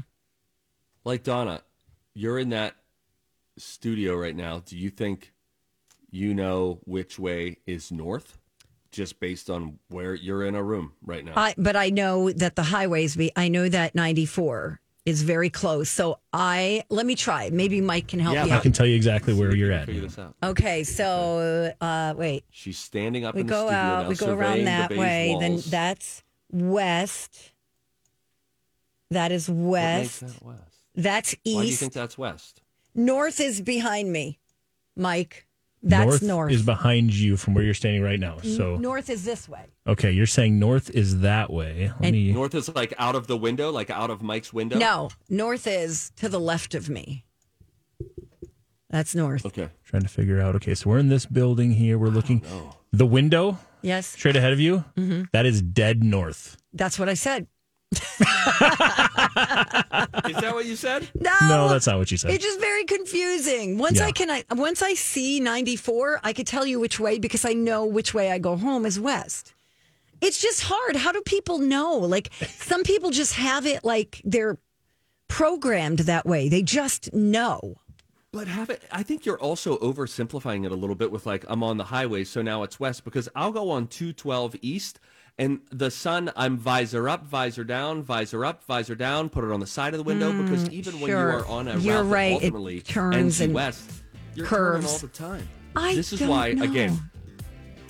Like 1.05 1.25
Donna, 1.25 1.63
you're 2.15 2.39
in 2.39 2.51
that 2.51 2.77
studio 3.57 4.15
right 4.15 4.37
now. 4.37 4.63
Do 4.65 4.77
you 4.77 4.91
think 4.91 5.33
you 6.11 6.35
know 6.35 6.81
which 6.85 7.19
way 7.19 7.59
is 7.67 7.91
north? 7.91 8.39
Just 8.93 9.19
based 9.21 9.49
on 9.51 9.79
where 9.89 10.15
you're 10.15 10.45
in 10.45 10.55
a 10.55 10.63
room 10.63 10.93
right 11.03 11.25
now. 11.25 11.33
I, 11.35 11.55
but 11.59 11.75
I 11.77 11.89
know 11.91 12.31
that 12.31 12.57
the 12.57 12.63
highways 12.63 13.17
be. 13.17 13.33
I 13.35 13.49
know 13.49 13.69
that 13.69 13.95
94 13.95 14.81
is 15.07 15.23
very 15.23 15.49
close. 15.51 15.89
So 15.91 16.19
I 16.33 16.85
let 16.91 17.07
me 17.07 17.15
try. 17.17 17.49
Maybe 17.51 17.81
Mike 17.81 18.07
can 18.09 18.21
help 18.21 18.35
Yeah, 18.35 18.45
me 18.45 18.51
I 18.53 18.57
out. 18.57 18.63
can 18.63 18.73
tell 18.73 18.87
you 18.87 18.95
exactly 18.95 19.33
where 19.35 19.55
you're 19.55 19.73
at. 19.73 19.87
Figure 19.87 20.03
this 20.03 20.19
out. 20.19 20.37
Okay, 20.43 20.85
so 20.85 21.73
uh, 21.81 22.15
wait. 22.17 22.45
She's 22.51 22.79
standing 22.79 23.25
up 23.25 23.35
We 23.35 23.41
in 23.41 23.47
the 23.47 23.51
go 23.51 23.67
studio 23.67 23.79
out. 23.79 24.03
now, 24.05 24.09
We 24.11 24.15
go 24.15 24.27
around 24.27 24.39
surveying 24.39 24.59
the 24.67 24.71
that 24.71 24.89
beige 24.91 24.99
way. 24.99 25.37
Then 25.41 25.61
that's 25.69 26.23
west. 26.51 27.51
That 29.11 29.33
is 29.33 29.49
What 29.49 29.81
makes 29.83 30.23
west. 30.23 30.35
that 30.39 30.45
west? 30.47 30.77
That's 30.95 31.35
east. 31.45 31.57
Why 31.57 31.63
do 31.63 31.69
you 31.69 31.77
think 31.77 31.93
that's 31.95 32.19
west? 32.19 32.61
north 32.95 33.41
is 33.41 33.63
behind 33.63 34.13
me, 34.13 34.39
Mike. 34.95 35.47
That's 35.85 36.23
north. 36.23 36.53
is 36.53 36.63
behind 36.63 37.13
you 37.13 37.37
from 37.37 37.55
where 37.55 37.65
you're 37.65 37.75
standing 37.75 38.03
right 38.03 38.21
now. 38.21 38.39
So 38.39 38.77
north 38.77 39.11
is 39.11 39.25
this 39.25 39.49
way. 39.49 39.65
okay, 39.87 40.13
you're 40.13 40.27
saying 40.27 40.59
north 40.59 40.91
is 40.91 41.21
that 41.21 41.53
way. 41.53 41.91
Let 41.99 42.05
And- 42.09 42.13
me. 42.13 42.33
North 42.33 42.55
is 42.55 42.69
like 42.75 42.95
out 42.99 43.15
of 43.17 43.27
the 43.27 43.37
window, 43.37 43.71
like 43.71 43.91
out 43.91 44.09
of 44.11 44.23
Mike's 44.23 44.53
window. 44.53 44.79
No, 44.79 45.11
north 45.29 45.67
is 45.67 46.13
to 46.17 46.29
the 46.29 46.39
left 46.39 46.75
of 46.77 46.89
me. 46.89 47.25
That's 48.91 49.15
north. 49.15 49.45
Okay. 49.47 49.71
Trying 49.85 50.03
to 50.03 50.09
figure 50.09 50.41
out. 50.41 50.55
Okay, 50.57 50.75
so 50.75 50.91
we're 50.91 50.99
in 50.99 51.09
this 51.09 51.25
building 51.27 51.73
here. 51.73 51.99
We're 51.99 52.09
looking. 52.09 52.43
The 52.93 53.07
window 53.07 53.59
Yes, 53.81 54.07
straight 54.07 54.37
ahead 54.37 54.53
of 54.53 54.61
you. 54.61 54.85
Mhm. 54.97 55.31
that 55.33 55.47
is 55.47 55.63
dead 55.63 56.05
north. 56.05 56.57
that's 56.75 56.99
what 56.99 57.09
I 57.09 57.15
said. 57.15 57.47
Is 59.37 60.37
that 60.37 60.51
what 60.53 60.67
you 60.67 60.77
said? 60.77 61.09
No, 61.19 61.31
No, 61.49 61.69
that's 61.69 61.87
not 61.87 61.99
what 61.99 62.11
you 62.11 62.17
said. 62.17 62.31
It's 62.33 62.45
just 62.45 62.61
very 62.61 62.85
confusing. 62.85 63.79
Once 63.79 63.99
Yeah. 63.99 64.07
I 64.07 64.13
can, 64.13 64.31
I, 64.31 64.45
once 64.53 64.83
I 64.83 64.95
see 64.95 65.41
ninety 65.41 65.77
four, 65.77 66.21
I 66.23 66.33
could 66.33 66.47
tell 66.47 66.67
you 66.67 66.79
which 66.81 66.99
way 67.01 67.19
because 67.19 67.45
I 67.45 67.53
know 67.53 67.85
which 67.85 68.15
way 68.15 68.31
I 68.31 68.39
go 68.39 68.57
home 68.57 68.87
is 68.87 68.99
west. 69.01 69.55
It's 70.21 70.41
just 70.41 70.63
hard. 70.65 70.97
How 70.97 71.13
do 71.13 71.21
people 71.23 71.59
know? 71.59 71.97
Like 71.97 72.31
some 72.59 72.85
people 72.85 73.11
just 73.11 73.35
have 73.35 73.67
it 73.67 73.85
like 73.85 74.21
they're 74.25 74.59
programmed 75.29 76.01
that 76.01 76.27
way. 76.27 76.49
They 76.49 76.63
just 76.63 77.13
know. 77.13 77.77
But 78.33 78.49
have 78.49 78.71
it. 78.71 78.83
I 78.91 79.03
think 79.03 79.27
you're 79.27 79.39
also 79.41 79.77
oversimplifying 79.79 80.65
it 80.65 80.73
a 80.73 80.75
little 80.75 80.95
bit 80.97 81.11
with 81.11 81.27
like 81.27 81.45
I'm 81.49 81.63
on 81.63 81.77
the 81.77 81.85
highway, 81.85 82.25
so 82.25 82.41
now 82.41 82.63
it's 82.63 82.81
west 82.81 83.05
because 83.05 83.29
I'll 83.35 83.53
go 83.53 83.71
on 83.71 83.89
212 83.89 84.57
east, 84.63 85.01
and 85.43 85.61
the 85.71 85.91
sun. 85.91 86.31
I'm 86.37 86.57
visor 86.57 87.09
up, 87.09 87.25
visor 87.27 87.65
down, 87.65 88.03
visor 88.03 88.45
up, 88.45 88.63
visor 88.65 88.95
down. 88.95 89.29
Put 89.29 89.45
it 89.45 89.51
on 89.51 89.61
the 89.61 89.67
side 89.67 89.95
of 89.95 89.99
the 89.99 90.05
window 90.05 90.33
because 90.43 90.69
even 90.71 91.01
when 91.01 91.11
you 91.11 91.17
Mm, 91.17 91.35
are 91.43 91.47
on 91.47 91.69
a 91.69 91.79
You're 91.79 92.03
route 92.05 92.11
right. 92.13 92.41
that 92.41 92.47
It 92.47 92.55
ultimately 92.55 92.81
turns 92.81 93.41
and- 93.41 93.55
west, 93.55 93.91
You're 94.35 94.47
curves. 94.47 94.87
all 94.87 94.99
the 94.99 95.09
time. 95.09 95.49
I 95.75 95.95
this 95.95 96.13
is 96.13 96.21
why 96.21 96.53
know. 96.53 96.65
again. 96.65 96.99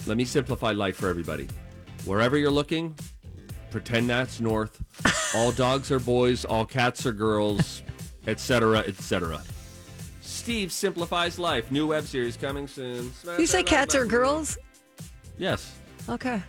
Let 0.07 0.17
me 0.17 0.25
simplify 0.25 0.73
life 0.73 0.97
for 0.97 1.09
everybody. 1.09 1.49
Wherever 2.05 2.37
you're 2.37 2.51
looking, 2.51 2.95
pretend 3.71 4.09
that's 4.09 4.41
north. 4.41 4.83
all 5.35 5.53
dogs 5.53 5.91
are 5.91 6.01
boys, 6.01 6.45
all 6.45 6.65
cats 6.65 7.07
are 7.07 7.13
girls, 7.13 7.83
etc., 8.27 8.79
etc. 8.81 9.41
Steve 10.21 10.73
simplifies 10.73 11.39
life. 11.39 11.71
New 11.71 11.87
web 11.87 12.05
series 12.05 12.37
coming 12.37 12.67
soon. 12.67 13.13
You 13.39 13.47
say 13.47 13.63
cats 13.63 13.95
are 13.95 14.05
girls? 14.07 14.59
Yes. 15.39 15.73
Okay. 16.09 16.43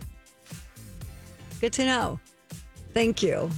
Good 1.60 1.72
to 1.74 1.84
know. 1.84 2.20
Thank 2.92 3.22
you. 3.22 3.50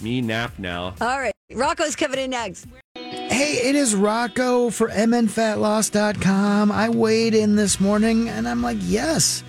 Me 0.00 0.20
nap 0.20 0.58
now. 0.58 0.94
All 1.00 1.20
right. 1.20 1.32
Rocco's 1.52 1.96
coming 1.96 2.20
in 2.20 2.30
next. 2.30 2.66
Hey, 2.94 3.68
it 3.68 3.74
is 3.74 3.94
Rocco 3.94 4.70
for 4.70 4.88
mnfatloss.com. 4.88 6.72
I 6.72 6.88
weighed 6.88 7.34
in 7.34 7.56
this 7.56 7.80
morning 7.80 8.28
and 8.28 8.48
I'm 8.48 8.62
like, 8.62 8.78
yes, 8.80 9.42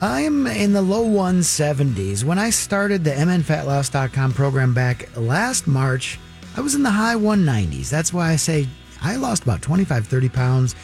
I'm 0.00 0.46
in 0.46 0.72
the 0.72 0.82
low 0.82 1.04
170s. 1.04 2.24
When 2.24 2.38
I 2.38 2.50
started 2.50 3.04
the 3.04 3.10
mnfatloss.com 3.10 4.32
program 4.32 4.74
back 4.74 5.08
last 5.16 5.66
March, 5.66 6.18
I 6.56 6.60
was 6.60 6.74
in 6.74 6.82
the 6.82 6.90
high 6.90 7.14
190s. 7.14 7.90
That's 7.90 8.12
why 8.12 8.30
I 8.30 8.36
say 8.36 8.66
I 9.02 9.16
lost 9.16 9.44
about 9.44 9.62
25, 9.62 10.06
30 10.06 10.28
pounds 10.28 10.74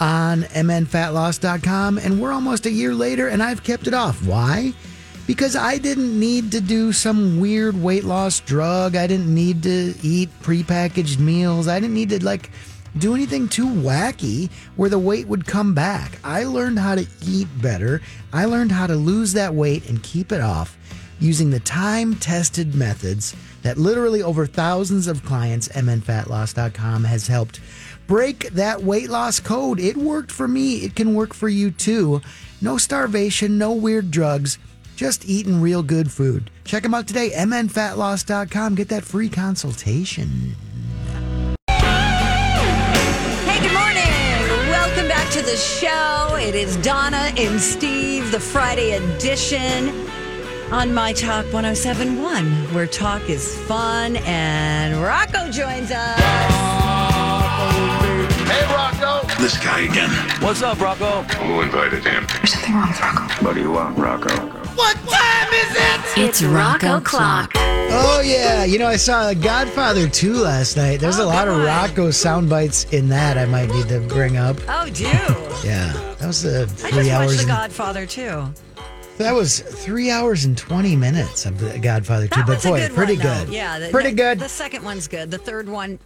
on 0.00 0.42
mnfatloss.com, 0.42 1.98
and 1.98 2.20
we're 2.20 2.32
almost 2.32 2.66
a 2.66 2.70
year 2.70 2.94
later 2.94 3.28
and 3.28 3.42
I've 3.42 3.62
kept 3.62 3.86
it 3.86 3.94
off. 3.94 4.24
Why? 4.24 4.72
Because 5.28 5.54
I 5.54 5.76
didn't 5.76 6.18
need 6.18 6.52
to 6.52 6.60
do 6.62 6.90
some 6.90 7.38
weird 7.38 7.80
weight 7.80 8.04
loss 8.04 8.40
drug. 8.40 8.96
I 8.96 9.06
didn't 9.06 9.32
need 9.32 9.62
to 9.64 9.94
eat 10.02 10.30
prepackaged 10.40 11.18
meals. 11.18 11.68
I 11.68 11.78
didn't 11.78 11.92
need 11.92 12.08
to 12.08 12.24
like 12.24 12.50
do 12.96 13.14
anything 13.14 13.46
too 13.46 13.66
wacky 13.66 14.50
where 14.76 14.88
the 14.88 14.98
weight 14.98 15.28
would 15.28 15.46
come 15.46 15.74
back. 15.74 16.18
I 16.24 16.44
learned 16.44 16.78
how 16.78 16.94
to 16.94 17.06
eat 17.26 17.46
better. 17.60 18.00
I 18.32 18.46
learned 18.46 18.72
how 18.72 18.86
to 18.86 18.94
lose 18.94 19.34
that 19.34 19.52
weight 19.52 19.86
and 19.90 20.02
keep 20.02 20.32
it 20.32 20.40
off 20.40 20.78
using 21.20 21.50
the 21.50 21.60
time 21.60 22.14
tested 22.16 22.74
methods 22.74 23.36
that 23.60 23.76
literally 23.76 24.22
over 24.22 24.46
thousands 24.46 25.06
of 25.06 25.26
clients 25.26 25.68
mnfatloss.com 25.68 27.04
has 27.04 27.26
helped 27.26 27.60
break 28.06 28.48
that 28.52 28.82
weight 28.82 29.10
loss 29.10 29.40
code. 29.40 29.78
It 29.78 29.98
worked 29.98 30.32
for 30.32 30.48
me. 30.48 30.76
It 30.76 30.96
can 30.96 31.14
work 31.14 31.34
for 31.34 31.50
you 31.50 31.70
too. 31.70 32.22
No 32.62 32.78
starvation, 32.78 33.58
no 33.58 33.72
weird 33.72 34.10
drugs 34.10 34.58
just 34.98 35.28
eating 35.28 35.60
real 35.60 35.80
good 35.84 36.10
food. 36.10 36.50
Check 36.64 36.82
them 36.82 36.92
out 36.92 37.06
today, 37.06 37.30
mnfatloss.com. 37.30 38.74
Get 38.74 38.88
that 38.88 39.04
free 39.04 39.28
consultation. 39.28 40.56
Hey, 41.68 43.60
good 43.62 43.72
morning. 43.72 44.68
Welcome 44.68 45.06
back 45.06 45.30
to 45.34 45.42
the 45.42 45.56
show. 45.56 46.36
It 46.40 46.56
is 46.56 46.76
Donna 46.78 47.32
and 47.36 47.60
Steve, 47.60 48.32
the 48.32 48.40
Friday 48.40 48.96
edition 48.96 49.94
on 50.72 50.92
My 50.92 51.12
Talk 51.12 51.44
1071, 51.52 52.74
where 52.74 52.88
talk 52.88 53.30
is 53.30 53.56
fun 53.68 54.16
and 54.16 55.00
Rocco 55.00 55.48
joins 55.52 55.92
us. 55.92 56.18
Hey, 58.48 58.64
Rocco. 58.74 59.24
This 59.40 59.56
guy 59.58 59.82
again. 59.82 60.10
What's 60.42 60.62
up, 60.62 60.80
Rocco? 60.80 61.22
Who 61.22 61.60
invited 61.60 62.04
him? 62.04 62.26
There's 62.26 62.52
something 62.54 62.74
wrong 62.74 62.88
with 62.88 63.00
Rocco. 63.00 63.44
What 63.44 63.54
do 63.54 63.60
you 63.60 63.70
want, 63.70 63.96
Rocco? 63.96 64.67
What 64.78 64.96
time 64.96 65.48
is 65.52 65.76
it? 65.76 66.18
It's 66.28 66.42
Rocco 66.42 67.00
Clock. 67.00 67.52
Oh, 67.56 68.22
yeah. 68.24 68.64
You 68.64 68.78
know, 68.78 68.86
I 68.86 68.94
saw 68.96 69.32
Godfather 69.34 70.08
2 70.08 70.34
last 70.34 70.76
night. 70.76 71.00
There's 71.00 71.18
Oh, 71.18 71.24
a 71.24 71.26
lot 71.26 71.48
of 71.48 71.56
Rocco 71.64 72.12
sound 72.12 72.48
bites 72.48 72.84
in 72.92 73.08
that 73.08 73.36
I 73.36 73.44
might 73.46 73.70
need 73.70 73.88
to 73.88 73.98
bring 74.00 74.36
up. 74.36 74.56
Oh, 74.68 74.88
do. 74.90 75.04
Yeah. 75.66 75.92
That 76.20 76.26
was 76.28 76.44
uh, 76.46 76.66
I 76.84 76.90
just 76.92 77.10
hours. 77.10 77.26
watched 77.28 77.40
The 77.40 77.46
Godfather 77.46 78.06
2. 78.06 78.54
that 79.18 79.32
was 79.34 79.58
three 79.60 80.10
hours 80.12 80.44
and 80.44 80.56
20 80.56 80.94
minutes 80.94 81.44
of 81.44 81.58
the 81.58 81.76
Godfather 81.80 82.28
2. 82.28 82.34
That 82.36 82.46
but 82.46 82.54
was 82.56 82.64
boy, 82.64 82.84
a 82.84 82.88
good 82.88 82.94
pretty 82.96 83.16
one, 83.16 83.22
though. 83.26 83.44
good. 83.46 83.54
Yeah, 83.54 83.78
the, 83.80 83.88
pretty 83.90 84.10
the- 84.10 84.16
good. 84.16 84.38
The 84.38 84.48
second 84.48 84.84
one's 84.84 85.08
good. 85.08 85.30
The 85.32 85.38
third 85.38 85.68
one, 85.68 85.98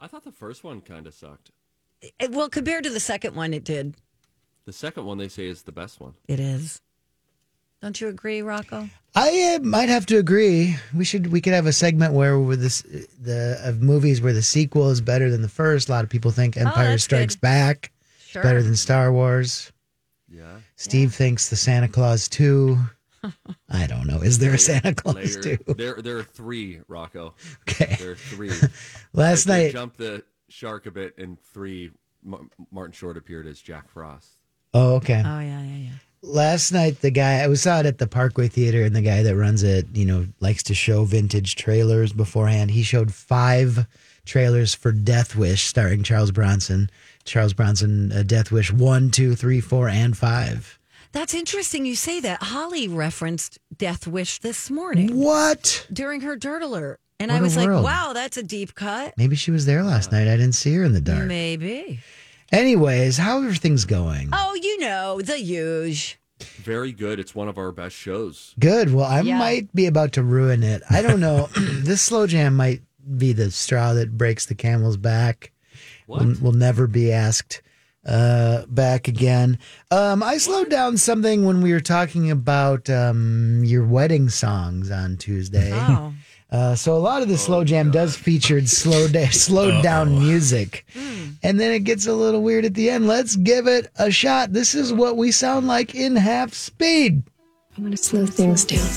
I 0.00 0.06
thought 0.06 0.24
the 0.24 0.32
first 0.32 0.64
one 0.64 0.80
kind 0.80 1.06
of 1.06 1.12
sucked. 1.12 1.50
it- 2.00 2.30
well, 2.30 2.48
compared 2.48 2.84
to 2.84 2.90
the 2.90 3.00
second 3.00 3.34
one, 3.36 3.52
it 3.52 3.64
did. 3.64 3.94
The 4.64 4.72
second 4.72 5.04
one 5.04 5.18
they 5.18 5.28
say 5.28 5.46
is 5.46 5.62
the 5.62 5.72
best 5.72 6.00
one. 6.00 6.14
It 6.28 6.40
is. 6.40 6.80
Don't 7.82 8.00
you 8.00 8.08
agree, 8.08 8.42
Rocco? 8.42 8.88
I 9.14 9.56
uh, 9.56 9.62
might 9.64 9.88
have 9.88 10.06
to 10.06 10.18
agree. 10.18 10.76
We 10.94 11.04
should 11.04 11.28
we 11.28 11.40
could 11.40 11.52
have 11.52 11.66
a 11.66 11.72
segment 11.72 12.12
where 12.14 12.38
with 12.38 12.60
this 12.60 12.82
the 12.82 13.58
of 13.62 13.80
movies 13.82 14.20
where 14.20 14.32
the 14.32 14.42
sequel 14.42 14.90
is 14.90 15.00
better 15.00 15.30
than 15.30 15.42
the 15.42 15.48
first. 15.48 15.88
A 15.88 15.92
lot 15.92 16.04
of 16.04 16.10
people 16.10 16.30
think 16.30 16.56
Empire 16.56 16.92
Oh, 16.94 16.96
Strikes 16.96 17.34
good. 17.36 17.40
Back 17.40 17.92
Sure. 18.18 18.42
better 18.42 18.62
than 18.62 18.76
Star 18.76 19.12
Wars. 19.12 19.72
Yeah. 20.28 20.56
Steve 20.74 21.14
thinks 21.14 21.48
the 21.48 21.56
Santa 21.56 21.88
Claus 21.88 22.28
2. 22.28 22.76
I 23.70 23.86
don't 23.86 24.06
know. 24.06 24.20
Is 24.20 24.38
there 24.38 24.52
a 24.54 24.58
Santa 24.58 24.94
Claus 24.94 25.36
Layer- 25.36 25.56
2? 25.58 25.74
There, 25.74 25.94
there 26.02 26.18
are 26.18 26.22
three, 26.22 26.80
Rocco. 26.88 27.34
Okay. 27.68 27.96
There 27.98 28.10
are 28.12 28.16
three. 28.16 28.50
Last 29.14 29.44
They- 29.44 29.52
they 29.58 29.62
night- 29.64 29.72
jumped 29.72 29.96
the 29.98 30.22
shark 30.48 30.86
a 30.86 30.90
bit, 30.90 31.16
and 31.18 31.40
three. 31.40 31.90
Martin 32.72 32.92
Short 32.92 33.16
appeared 33.16 33.46
as 33.46 33.60
Jack 33.60 33.88
Frost. 33.88 34.28
Oh, 34.74 34.96
okay. 34.96 35.22
Oh 35.24 35.38
yeah, 35.40 35.62
yeah, 35.62 35.76
yeah. 35.76 35.90
Last 36.22 36.72
night, 36.72 37.00
the 37.02 37.10
guy 37.10 37.38
I 37.40 37.46
was 37.46 37.62
saw 37.62 37.80
it 37.80 37.86
at 37.86 37.98
the 37.98 38.06
Parkway 38.06 38.48
Theater, 38.48 38.82
and 38.82 38.96
the 38.96 39.02
guy 39.02 39.22
that 39.22 39.36
runs 39.36 39.62
it, 39.62 39.86
you 39.92 40.04
know, 40.04 40.26
likes 40.40 40.62
to 40.64 40.74
show 40.74 41.04
vintage 41.04 41.54
trailers 41.56 42.12
beforehand. 42.12 42.70
He 42.72 42.82
showed 42.82 43.14
five 43.14 43.86
trailers 44.24 44.74
for 44.74 44.92
Death 44.92 45.36
Wish, 45.36 45.64
starring 45.64 46.02
Charles 46.02 46.32
Bronson. 46.32 46.90
Charles 47.24 47.52
Bronson, 47.52 48.12
uh, 48.12 48.22
Death 48.22 48.50
Wish 48.50 48.72
one, 48.72 49.10
two, 49.10 49.34
three, 49.34 49.60
four, 49.60 49.88
and 49.88 50.16
five. 50.16 50.78
That's 51.12 51.32
interesting. 51.34 51.86
You 51.86 51.94
say 51.96 52.20
that. 52.20 52.42
Holly 52.42 52.88
referenced 52.88 53.58
Death 53.76 54.06
Wish 54.06 54.38
this 54.40 54.70
morning. 54.70 55.18
What? 55.18 55.86
During 55.92 56.20
her 56.22 56.36
dirt 56.36 56.62
alert, 56.62 57.00
and 57.18 57.30
What 57.30 57.38
I 57.38 57.40
was 57.40 57.56
like, 57.56 57.68
"Wow, 57.68 58.12
that's 58.12 58.36
a 58.36 58.42
deep 58.42 58.74
cut." 58.74 59.14
Maybe 59.16 59.36
she 59.36 59.50
was 59.50 59.64
there 59.66 59.82
last 59.82 60.12
night. 60.12 60.28
I 60.28 60.36
didn't 60.36 60.52
see 60.52 60.74
her 60.74 60.84
in 60.84 60.92
the 60.92 61.00
dark. 61.00 61.24
Maybe. 61.24 62.00
Anyways, 62.52 63.18
how 63.18 63.40
are 63.42 63.54
things 63.54 63.84
going? 63.84 64.30
Oh, 64.32 64.54
you 64.54 64.78
know 64.80 65.20
the 65.20 65.36
huge. 65.38 66.18
Very 66.58 66.92
good. 66.92 67.18
It's 67.18 67.34
one 67.34 67.48
of 67.48 67.58
our 67.58 67.72
best 67.72 67.96
shows. 67.96 68.54
Good. 68.58 68.92
Well, 68.92 69.06
I 69.06 69.20
Yeah. 69.22 69.38
might 69.38 69.74
be 69.74 69.86
about 69.86 70.12
to 70.12 70.22
ruin 70.22 70.62
it. 70.62 70.82
I 70.90 71.02
don't 71.02 71.20
know. 71.20 71.48
this 71.56 72.02
slow 72.02 72.26
jam 72.26 72.54
might 72.56 72.82
be 73.16 73.32
the 73.32 73.50
straw 73.50 73.94
that 73.94 74.16
breaks 74.18 74.46
the 74.46 74.54
camel's 74.54 74.96
back. 74.96 75.52
We'll, 76.06 76.34
we'll 76.40 76.52
never 76.52 76.86
be 76.86 77.10
asked 77.12 77.62
uh, 78.06 78.66
back 78.66 79.08
again. 79.08 79.58
Um, 79.90 80.22
I 80.22 80.38
slowed 80.38 80.70
down 80.70 80.96
something 80.98 81.44
when 81.44 81.60
we 81.62 81.72
were 81.72 81.80
talking 81.80 82.30
about 82.30 82.88
um, 82.88 83.64
your 83.64 83.84
wedding 83.84 84.28
songs 84.28 84.90
on 84.90 85.16
Tuesday. 85.16 85.70
Oh. 85.72 86.12
Uh, 86.56 86.74
so 86.74 86.96
a 86.96 86.98
lot 86.98 87.20
of 87.20 87.28
the 87.28 87.36
slow 87.36 87.64
jam 87.64 87.90
does 87.90 88.16
feature 88.16 88.64
slow 88.66 89.06
da- 89.12 89.26
slowed 89.26 89.82
down 89.82 90.18
music, 90.18 90.86
and 91.42 91.60
then 91.60 91.70
it 91.70 91.80
gets 91.80 92.06
a 92.06 92.14
little 92.14 92.42
weird 92.42 92.64
at 92.64 92.72
the 92.72 92.88
end. 92.88 93.06
Let's 93.06 93.36
give 93.36 93.66
it 93.66 93.88
a 93.98 94.10
shot. 94.10 94.54
This 94.54 94.74
is 94.74 94.90
what 94.90 95.18
we 95.18 95.32
sound 95.32 95.66
like 95.66 95.94
in 95.94 96.16
half 96.16 96.54
speed. 96.54 97.22
I'm 97.76 97.82
going 97.82 97.90
to 97.90 97.98
slow 97.98 98.24
things 98.24 98.64
down. 98.64 98.88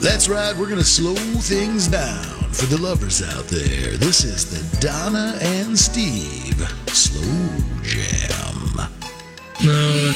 That's 0.00 0.28
right, 0.28 0.56
we're 0.56 0.66
going 0.66 0.78
to 0.78 0.84
slow 0.84 1.14
things 1.14 1.86
down 1.86 2.24
for 2.50 2.66
the 2.66 2.82
lovers 2.82 3.22
out 3.22 3.44
there. 3.44 3.96
This 3.96 4.24
is 4.24 4.50
the 4.50 4.80
Donna 4.84 5.38
and 5.40 5.78
Steve 5.78 6.68
Slow 6.88 7.22
Jam. 7.84 8.88
No, 9.64 10.12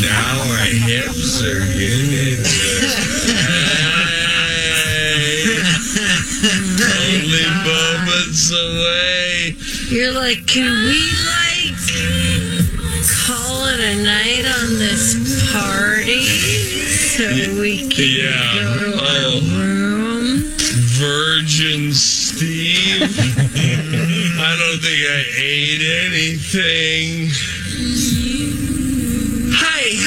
now 0.00 0.40
our 0.40 0.66
hips 0.66 1.42
are 1.42 1.60
getting 1.74 2.44
Only 6.44 7.46
moments 7.64 8.50
away. 8.52 9.56
You're 9.88 10.12
like, 10.12 10.46
can 10.46 10.70
we 10.86 11.00
like 11.26 11.74
call 13.26 13.66
it 13.68 13.80
a 13.80 14.02
night 14.02 14.44
on 14.44 14.78
this 14.78 15.14
party 15.52 16.22
so 16.24 17.24
we 17.60 17.88
can 17.88 18.04
Yeah. 18.04 18.54
go 18.54 18.78
to 18.78 18.90
Oh. 19.00 19.04
our 19.06 19.40
room? 19.58 20.54
Virgin 20.98 21.92
Steve. 21.92 23.02
I 23.02 24.56
don't 24.58 24.80
think 24.80 25.00
I 25.08 25.24
ate 25.38 25.82
anything. 26.06 27.30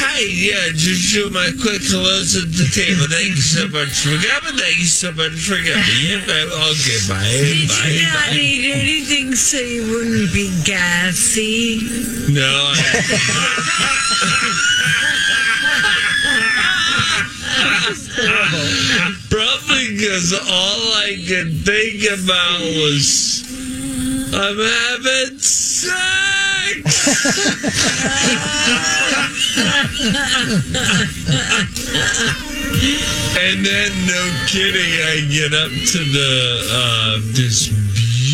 Hi, 0.10 0.20
yeah, 0.24 0.72
just 0.72 1.12
do 1.14 1.30
my 1.32 1.52
quick 1.62 1.82
hellos 1.84 2.38
at 2.40 2.48
the 2.56 2.64
table. 2.72 3.12
Thank 3.12 3.36
you 3.36 3.44
so 3.44 3.68
much 3.68 4.08
for 4.08 4.16
coming. 4.16 4.56
Thank 4.58 4.80
you 4.80 4.86
so 4.88 5.12
much 5.12 5.36
for 5.44 5.60
coming. 5.60 5.84
Yeah, 6.00 6.24
bye. 6.24 6.48
okay, 6.48 6.96
bye. 7.12 7.28
Did 7.28 7.68
bye, 7.68 7.92
you 7.92 8.08
not 8.08 8.32
bye. 8.32 8.40
eat 8.40 8.72
anything 8.72 9.36
so 9.36 9.60
you 9.60 9.84
wouldn't 9.92 10.32
be 10.32 10.48
gassy? 10.64 11.84
No, 12.32 12.48
I, 12.48 12.80
probably 19.30 19.92
because 19.92 20.32
all 20.32 20.80
I 21.04 21.20
could 21.28 21.68
think 21.68 22.08
about 22.08 22.64
was 22.80 23.37
I'm 24.34 24.58
having 24.58 25.40
sex. 25.40 25.78
and 33.40 33.66
then, 33.66 33.92
no 34.06 34.22
kidding, 34.48 34.94
I 35.06 35.28
get 35.32 35.54
up 35.54 35.72
to 35.72 36.00
the 36.12 36.68
uh, 36.72 37.20
this 37.34 37.70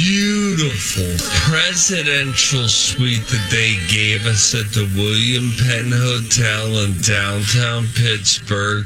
beautiful 0.04 1.16
presidential 1.48 2.68
suite 2.68 3.26
that 3.28 3.48
they 3.52 3.78
gave 3.94 4.26
us 4.26 4.54
at 4.56 4.72
the 4.74 4.90
William 4.96 5.52
Penn 5.58 5.92
Hotel 5.92 6.68
in 6.84 6.94
downtown 7.02 7.86
Pittsburgh 7.96 8.86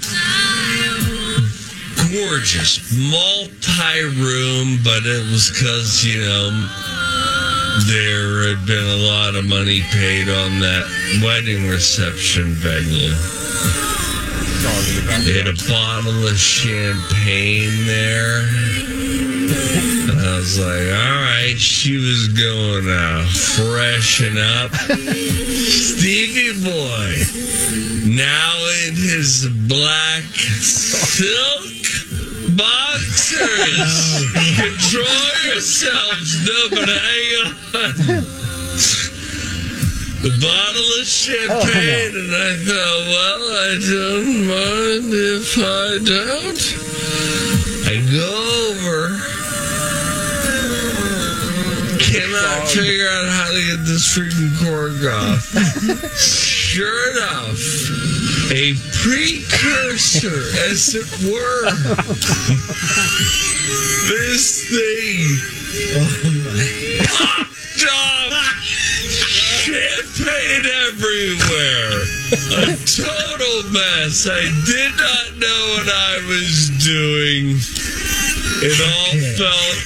gorgeous 2.11 2.79
multi-room 3.11 4.79
but 4.83 5.03
it 5.05 5.23
was 5.31 5.49
because 5.51 6.05
you 6.05 6.21
know 6.21 6.51
there 7.85 8.49
had 8.49 8.65
been 8.65 8.85
a 8.85 9.05
lot 9.05 9.35
of 9.35 9.45
money 9.45 9.81
paid 9.91 10.27
on 10.29 10.59
that 10.59 10.85
wedding 11.23 11.69
reception 11.69 12.53
venue. 12.57 13.13
They 15.23 15.37
had 15.37 15.47
a 15.47 15.53
bottle 15.69 16.27
of 16.27 16.37
champagne 16.37 17.85
there. 17.85 18.41
And 20.09 20.19
I 20.19 20.37
was 20.37 20.57
like, 20.57 20.89
all 20.89 21.21
right, 21.21 21.55
she 21.55 21.97
was 21.97 22.29
going 22.29 22.89
uh, 22.89 23.21
to 23.21 23.27
freshen 23.29 24.37
up. 24.37 24.73
Stevie 25.69 26.57
Boy, 26.65 27.13
now 28.09 28.57
in 28.87 28.95
his 28.95 29.47
black 29.67 30.23
silk 30.23 31.76
boxers. 32.57 34.25
Control 34.57 35.29
yourselves. 35.45 36.29
No, 36.45 36.69
but 36.71 36.89
hang 36.89 37.29
on. 37.45 38.25
The 40.19 40.33
bottle 40.41 40.89
of 40.99 41.05
champagne, 41.05 42.15
and 42.17 42.33
I 42.33 42.57
thought, 42.65 43.01
well, 43.05 43.43
I 43.53 43.77
don't 43.79 44.47
mind 44.49 45.13
if 45.13 45.57
I 45.59 45.99
don't. 46.03 46.57
I 47.85 48.01
go 48.11 48.27
over. 48.73 49.15
Cannot 52.01 52.67
figure 52.69 53.07
out 53.07 53.29
how 53.29 53.51
to 53.51 53.61
get 53.61 53.85
this 53.85 54.17
freaking 54.17 54.51
cork 54.57 55.03
off. 55.13 55.43
sure 56.17 57.11
enough, 57.11 57.61
a 58.49 58.73
precursor, 59.03 60.39
as 60.69 60.95
it 60.95 61.07
were. 61.29 61.69
this 64.07 64.63
thing 64.69 65.27
Oh 65.93 65.99
my. 66.45 66.63
popped 67.11 67.83
off. 67.91 68.33
Champagne 69.67 70.65
everywhere. 70.87 71.91
A 72.57 72.75
total 72.87 73.69
mess. 73.71 74.27
I 74.29 74.41
did 74.65 74.93
not 74.97 75.37
know 75.37 75.61
what 75.75 75.87
I 75.89 76.23
was 76.27 76.69
doing. 76.83 77.59
It 78.63 78.79
all 78.81 79.13
felt 79.37 79.77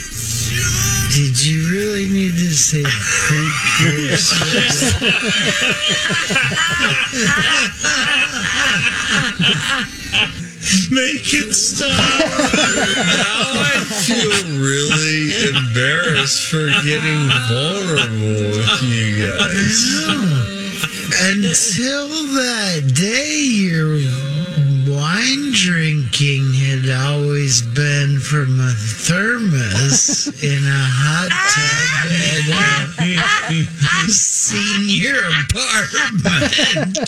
Did 1.14 1.46
you 1.46 1.70
really 1.70 2.08
need 2.08 2.32
to 2.32 2.56
say 2.56 2.84
Make 10.90 11.34
it 11.34 11.54
stop. 11.54 11.90
now 11.90 13.60
I 13.60 13.84
feel 14.08 14.32
really 14.58 15.34
embarrassed 15.50 16.48
for 16.50 16.68
getting 16.86 17.28
vulnerable 17.50 18.56
with 18.56 18.82
you 18.84 19.28
guys. 19.28 19.80
Until 21.24 22.08
that 22.36 22.94
day, 22.96 23.36
your 23.44 23.98
wine 25.02 25.52
drinking 25.54 26.54
had 26.54 26.88
always 27.08 27.62
been 27.64 28.20
from 28.20 28.60
a 28.60 28.72
thermos 28.78 30.28
in 30.44 30.64
a 30.64 30.86
hot 30.94 31.32
tub 31.56 32.12
at 33.10 33.52
a 33.52 34.12
senior 34.12 35.18
apartment. 35.50 37.00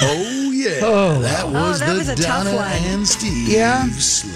Oh 0.00 0.52
yeah, 0.54 0.78
Oh, 0.82 1.20
that 1.22 1.46
was 1.48 1.82
Oh, 1.82 1.86
that 1.86 1.92
the 1.92 1.98
was 1.98 2.08
a 2.08 2.14
tough 2.16 2.46
one. 2.46 2.56
and 2.92 3.06
Steve 3.06 3.48
Yeah. 3.48 3.88
slow. 3.90 4.32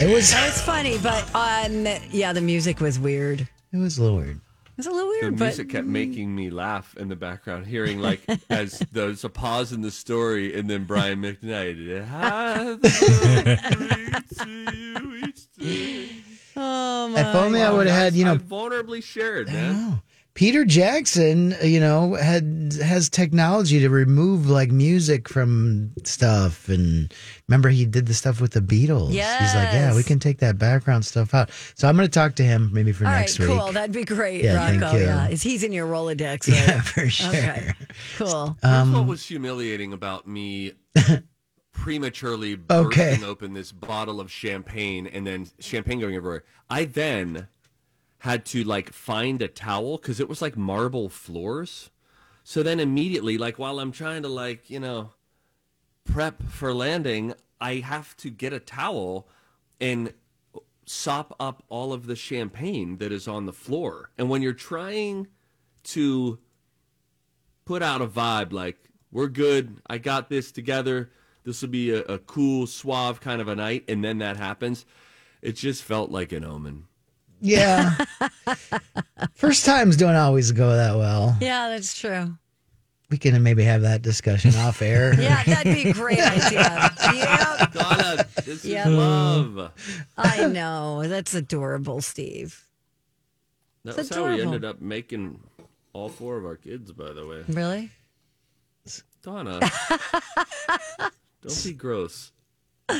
It 0.00 0.12
was. 0.12 0.30
That 0.30 0.48
was 0.50 0.60
funny, 0.60 0.98
but 0.98 1.24
um, 1.34 1.86
yeah, 2.10 2.32
the 2.32 2.40
music 2.40 2.80
was 2.80 2.98
weird. 2.98 3.40
It 3.42 3.48
It 3.72 3.76
was 3.78 3.98
a 3.98 4.02
little 4.02 4.18
weird. 4.18 4.40
Was 4.76 4.86
a 4.86 4.90
little 4.90 5.08
The 5.08 5.18
weird, 5.20 5.38
but 5.38 5.44
music 5.44 5.68
kept 5.70 5.84
mm-hmm. 5.84 5.92
making 5.92 6.34
me 6.34 6.50
laugh 6.50 6.96
in 6.96 7.08
the 7.08 7.16
background, 7.16 7.66
hearing 7.66 8.00
like 8.00 8.20
as 8.50 8.78
there's 8.92 9.24
a 9.24 9.28
pause 9.28 9.72
in 9.72 9.82
the 9.82 9.90
story, 9.90 10.54
and 10.54 10.68
then 10.68 10.84
Brian 10.84 11.22
McKnight. 11.22 12.06
"Have 12.06 12.80
a 12.82 13.74
great 14.96 15.46
day." 15.58 16.08
oh 16.56 17.08
my! 17.08 17.20
If 17.20 17.34
only 17.34 17.62
I 17.62 17.70
would 17.70 17.86
have 17.86 17.96
had, 17.96 18.14
you 18.14 18.24
know, 18.24 18.34
I 18.34 18.38
vulnerably 18.38 19.02
shared, 19.02 19.48
man. 19.48 20.02
Peter 20.34 20.64
Jackson, 20.64 21.54
you 21.62 21.78
know, 21.78 22.14
had 22.14 22.72
has 22.82 23.08
technology 23.08 23.78
to 23.78 23.88
remove 23.88 24.48
like 24.50 24.72
music 24.72 25.28
from 25.28 25.92
stuff, 26.04 26.68
and 26.68 27.14
remember 27.48 27.68
he 27.68 27.86
did 27.86 28.06
the 28.06 28.14
stuff 28.14 28.40
with 28.40 28.50
the 28.52 28.60
Beatles. 28.60 29.10
he's 29.10 29.54
like, 29.54 29.72
yeah, 29.72 29.94
we 29.94 30.02
can 30.02 30.18
take 30.18 30.38
that 30.40 30.58
background 30.58 31.04
stuff 31.06 31.34
out. 31.34 31.50
So 31.76 31.86
I'm 31.88 31.94
going 31.96 32.08
to 32.08 32.12
talk 32.12 32.34
to 32.36 32.42
him 32.42 32.70
maybe 32.72 32.90
for 32.90 33.04
All 33.06 33.12
right, 33.12 33.20
next 33.20 33.38
week. 33.38 33.48
cool. 33.48 33.70
That'd 33.70 33.92
be 33.94 34.04
great, 34.04 34.42
Yeah, 34.42 34.66
thank 34.66 34.82
Rocco. 34.82 34.96
you. 34.96 35.04
Yeah, 35.04 35.28
Is- 35.28 35.42
he's 35.42 35.62
in 35.62 35.70
your 35.72 35.86
Rolodex. 35.86 36.48
Right? 36.48 36.66
Yeah, 36.68 36.80
for 36.82 37.08
sure. 37.08 37.28
Okay, 37.28 37.72
cool. 38.16 38.56
Here's 38.60 38.72
Um, 38.74 38.92
what 38.92 39.06
was 39.06 39.24
humiliating 39.24 39.92
about 39.92 40.26
me 40.26 40.72
prematurely 41.72 42.58
Okay. 42.70 43.08
bursting 43.10 43.24
open 43.24 43.52
this 43.54 43.72
bottle 43.72 44.20
of 44.20 44.30
champagne 44.30 45.06
and 45.06 45.26
then 45.26 45.46
champagne 45.60 46.00
going 46.00 46.14
everywhere. 46.16 46.44
I 46.70 46.84
then 46.86 47.48
had 48.24 48.46
to 48.46 48.64
like 48.64 48.90
find 48.90 49.42
a 49.42 49.48
towel 49.48 49.98
because 49.98 50.18
it 50.18 50.30
was 50.30 50.40
like 50.40 50.56
marble 50.56 51.10
floors. 51.10 51.90
So 52.42 52.62
then 52.62 52.80
immediately, 52.80 53.36
like 53.36 53.58
while 53.58 53.78
I'm 53.78 53.92
trying 53.92 54.22
to 54.22 54.28
like, 54.28 54.70
you 54.70 54.80
know, 54.80 55.10
prep 56.04 56.42
for 56.44 56.72
landing, 56.72 57.34
I 57.60 57.74
have 57.76 58.16
to 58.18 58.30
get 58.30 58.54
a 58.54 58.60
towel 58.60 59.28
and 59.78 60.14
sop 60.86 61.36
up 61.38 61.64
all 61.68 61.92
of 61.92 62.06
the 62.06 62.16
champagne 62.16 62.96
that 62.96 63.12
is 63.12 63.28
on 63.28 63.44
the 63.44 63.52
floor. 63.52 64.08
And 64.16 64.30
when 64.30 64.40
you're 64.40 64.54
trying 64.54 65.26
to 65.82 66.38
put 67.66 67.82
out 67.82 68.00
a 68.00 68.06
vibe 68.06 68.52
like 68.52 68.76
we're 69.10 69.26
good 69.26 69.78
i 69.86 69.96
got 69.96 70.28
this 70.28 70.52
together 70.52 71.10
this 71.44 71.62
will 71.62 71.68
be 71.68 71.90
a, 71.90 72.00
a 72.02 72.18
cool 72.18 72.66
suave 72.66 73.20
kind 73.20 73.40
of 73.40 73.48
a 73.48 73.54
night 73.54 73.84
and 73.88 74.04
then 74.04 74.18
that 74.18 74.36
happens 74.36 74.84
it 75.40 75.52
just 75.52 75.82
felt 75.82 76.10
like 76.10 76.32
an 76.32 76.44
omen 76.44 76.84
Yeah. 77.44 77.94
First 79.34 79.66
times 79.66 79.98
don't 79.98 80.16
always 80.16 80.50
go 80.52 80.74
that 80.74 80.96
well. 80.96 81.36
Yeah, 81.42 81.68
that's 81.68 81.98
true. 81.98 82.38
We 83.10 83.18
can 83.18 83.40
maybe 83.42 83.62
have 83.64 83.82
that 83.82 84.00
discussion 84.00 84.54
off 84.56 84.80
air. 84.80 85.12
Yeah, 85.20 85.42
that'd 85.44 85.74
be 85.74 85.90
a 85.90 85.92
great 85.92 86.20
idea. 86.20 86.90
Yep. 87.04 87.72
Donna, 87.74 88.26
this 88.46 88.64
Yep. 88.64 88.86
is 88.86 88.92
love 88.94 89.72
I 90.16 90.46
know. 90.46 91.06
That's 91.06 91.34
adorable, 91.34 92.00
Steve. 92.00 92.64
That's 93.84 93.98
It's 93.98 94.08
was 94.10 94.16
how 94.16 94.24
we 94.34 94.40
ended 94.40 94.64
up 94.64 94.80
making 94.80 95.40
all 95.92 96.08
four 96.08 96.38
of 96.38 96.46
our 96.46 96.56
kids 96.56 96.90
by 96.92 97.12
the 97.12 97.26
way 97.26 97.44
Really? 97.48 97.90
donna 99.22 99.60
don't 101.42 101.64
be 101.64 101.72
gross 101.72 102.32
Why 102.88 102.96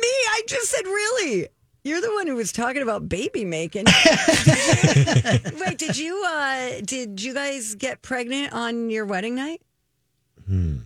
me? 0.00 0.08
I 0.08 0.42
just 0.46 0.70
said 0.70 0.84
really. 0.84 1.48
You're 1.82 2.00
the 2.00 2.12
one 2.12 2.26
who 2.26 2.34
was 2.36 2.52
talking 2.52 2.82
about 2.82 3.08
baby 3.08 3.44
making. 3.44 3.86
Wait, 5.60 5.78
did 5.78 5.96
you 5.96 6.22
uh 6.28 6.80
did 6.84 7.22
you 7.22 7.32
guys 7.34 7.74
get 7.74 8.02
pregnant 8.02 8.52
on 8.52 8.90
your 8.90 9.06
wedding 9.06 9.34
night? 9.34 9.62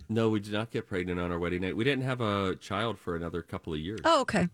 no 0.07 0.29
we 0.29 0.39
did 0.39 0.53
not 0.53 0.69
get 0.69 0.85
pregnant 0.87 1.19
on 1.19 1.31
our 1.31 1.39
wedding 1.39 1.61
night 1.61 1.75
we 1.75 1.83
didn't 1.83 2.03
have 2.03 2.21
a 2.21 2.55
child 2.57 2.99
for 2.99 3.15
another 3.15 3.41
couple 3.41 3.73
of 3.73 3.79
years 3.79 3.99
Oh, 4.05 4.21
okay. 4.21 4.47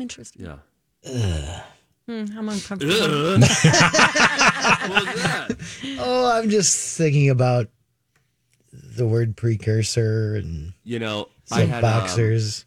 Interesting. 0.00 0.44
yeah 0.46 1.60
Hmm, 2.06 2.24
I'm 2.36 2.48
uncomfortable. 2.48 2.94
What 3.38 5.04
was 5.06 5.22
that 5.22 5.56
Oh, 6.00 6.30
I'm 6.32 6.50
just 6.50 6.96
thinking 6.98 7.30
about 7.30 7.68
the 8.72 9.06
word 9.06 9.36
precursor 9.36 10.34
and 10.34 10.72
you 10.82 10.98
know 10.98 11.28
I 11.52 11.58
silk 11.58 11.70
had 11.70 11.84
um, 11.84 12.00
boxers. 12.00 12.66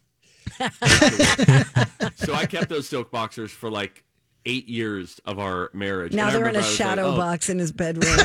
so 2.16 2.34
I 2.34 2.46
kept 2.46 2.68
those 2.68 2.88
silk 2.88 3.10
boxers 3.10 3.50
for 3.50 3.70
like 3.70 4.04
eight 4.46 4.68
years 4.68 5.20
of 5.24 5.38
our 5.38 5.70
marriage. 5.72 6.12
Now 6.12 6.26
And 6.26 6.34
they're 6.34 6.48
in 6.48 6.56
a 6.56 6.58
remember 6.58 6.58
I 6.58 6.62
was 6.62 6.80
like, 6.80 6.88
shadow 6.88 7.14
oh, 7.14 7.16
box 7.16 7.48
in 7.50 7.58
his 7.58 7.72
bedroom. 7.72 8.04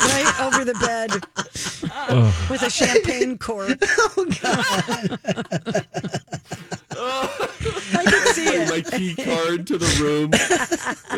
right 0.00 0.40
over 0.40 0.64
the 0.64 0.74
bed 0.80 1.12
with 2.50 2.62
a 2.62 2.70
champagne 2.70 3.38
cork. 3.38 3.78
Oh, 4.12 4.26
God. 4.42 5.18
I 7.94 8.04
can 8.04 8.34
see 8.34 8.46
it. 8.48 8.68
my 8.68 8.80
key 9.00 9.14
card 9.24 9.66
to 9.68 9.78
the 9.78 10.02
room. 10.02 10.30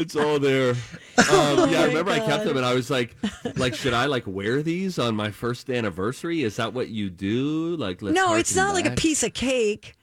It's 0.01 0.14
all 0.16 0.38
there. 0.38 0.71
Um, 0.71 0.77
Oh 1.18 1.68
yeah, 1.71 1.81
I 1.83 1.83
my 1.83 1.87
remember 1.88 2.11
I 2.12 2.21
kept 2.21 2.45
them, 2.45 2.57
and 2.57 2.64
I 2.64 2.75
was 2.75 2.90
like, 2.90 3.14
like, 3.57 3.75
should 3.75 3.92
I 3.95 4.07
like 4.07 4.25
wear 4.27 4.62
these 4.62 4.99
on 4.99 5.14
my 5.14 5.31
first 5.31 5.68
anniversary? 5.68 6.42
Is 6.42 6.57
that 6.57 6.73
what 6.73 6.88
you 6.88 7.11
do? 7.11 7.77
Like, 7.77 8.01
let's 8.03 8.14
no, 8.16 8.35
it's 8.35 8.55
harken 8.57 8.75
not 8.75 8.75
like 8.85 8.92
a 8.92 8.97
piece 9.01 9.23
of 9.23 9.35
cake. 9.35 9.95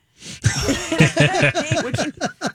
Which, 1.84 2.00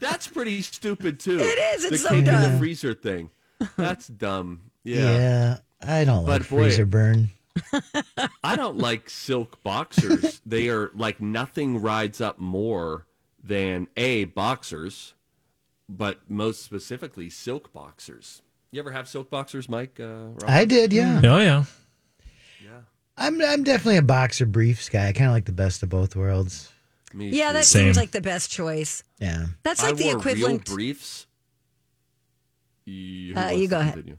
That's 0.01 0.29
pretty 0.29 0.63
stupid 0.63 1.19
too. 1.21 1.39
It 1.41 1.59
is, 1.77 1.85
it's 1.85 1.91
the 1.91 1.99
so 1.99 2.09
cake 2.11 2.19
in 2.21 2.25
dumb. 2.27 2.53
the 2.53 2.59
freezer 2.59 2.95
thing. 2.95 3.31
That's 3.77 4.07
dumb. 4.09 4.71
Yeah. 4.85 5.17
Yeah, 5.17 5.57
I 5.83 6.05
don't 6.05 6.25
like 6.27 6.41
But 6.43 6.49
boy- 6.51 6.63
freezer 6.65 6.87
burn. 6.87 7.31
I 8.43 8.57
don't 8.57 8.79
like 8.79 9.09
silk 9.09 9.63
boxers. 9.63 10.41
they 10.47 10.69
are 10.69 10.91
like 10.95 11.21
nothing 11.21 11.81
rides 11.81 12.21
up 12.21 12.39
more 12.39 13.07
than 13.47 13.89
a 13.97 14.25
boxers, 14.25 15.15
but 15.89 16.19
most 16.29 16.63
specifically 16.63 17.29
silk 17.31 17.73
boxers. 17.73 18.41
You 18.71 18.81
ever 18.81 18.91
have 18.93 19.07
silk 19.09 19.31
boxers, 19.31 19.69
Mike? 19.69 20.01
Uh, 20.01 20.29
I 20.47 20.65
did, 20.65 20.93
yeah. 20.93 21.21
Oh 21.25 21.39
yeah. 21.39 21.65
Yeah. 22.63 22.81
I'm 23.17 23.41
I'm 23.43 23.63
definitely 23.63 23.99
a 23.99 24.03
boxer 24.03 24.47
briefs 24.47 24.89
guy. 24.89 25.09
I 25.09 25.13
kind 25.13 25.27
of 25.29 25.33
like 25.35 25.45
the 25.45 25.53
best 25.53 25.83
of 25.83 25.89
both 25.91 26.17
worlds. 26.17 26.73
Me 27.13 27.29
Yeah, 27.29 27.49
too. 27.49 27.53
that 27.55 27.65
Same. 27.67 27.85
seems 27.85 27.97
like 27.97 28.11
the 28.11 28.21
best 28.21 28.51
choice. 28.51 29.05
Yeah. 29.21 29.47
That's 29.63 29.83
I 29.85 29.89
like 29.89 29.97
the 29.99 30.05
wore 30.07 30.17
equivalent. 30.19 30.69
Real 30.69 30.77
briefs. 30.77 31.27
You, 32.87 33.37
Uh, 33.37 33.51
you 33.51 33.69
go 33.69 33.79
ahead. 33.81 34.17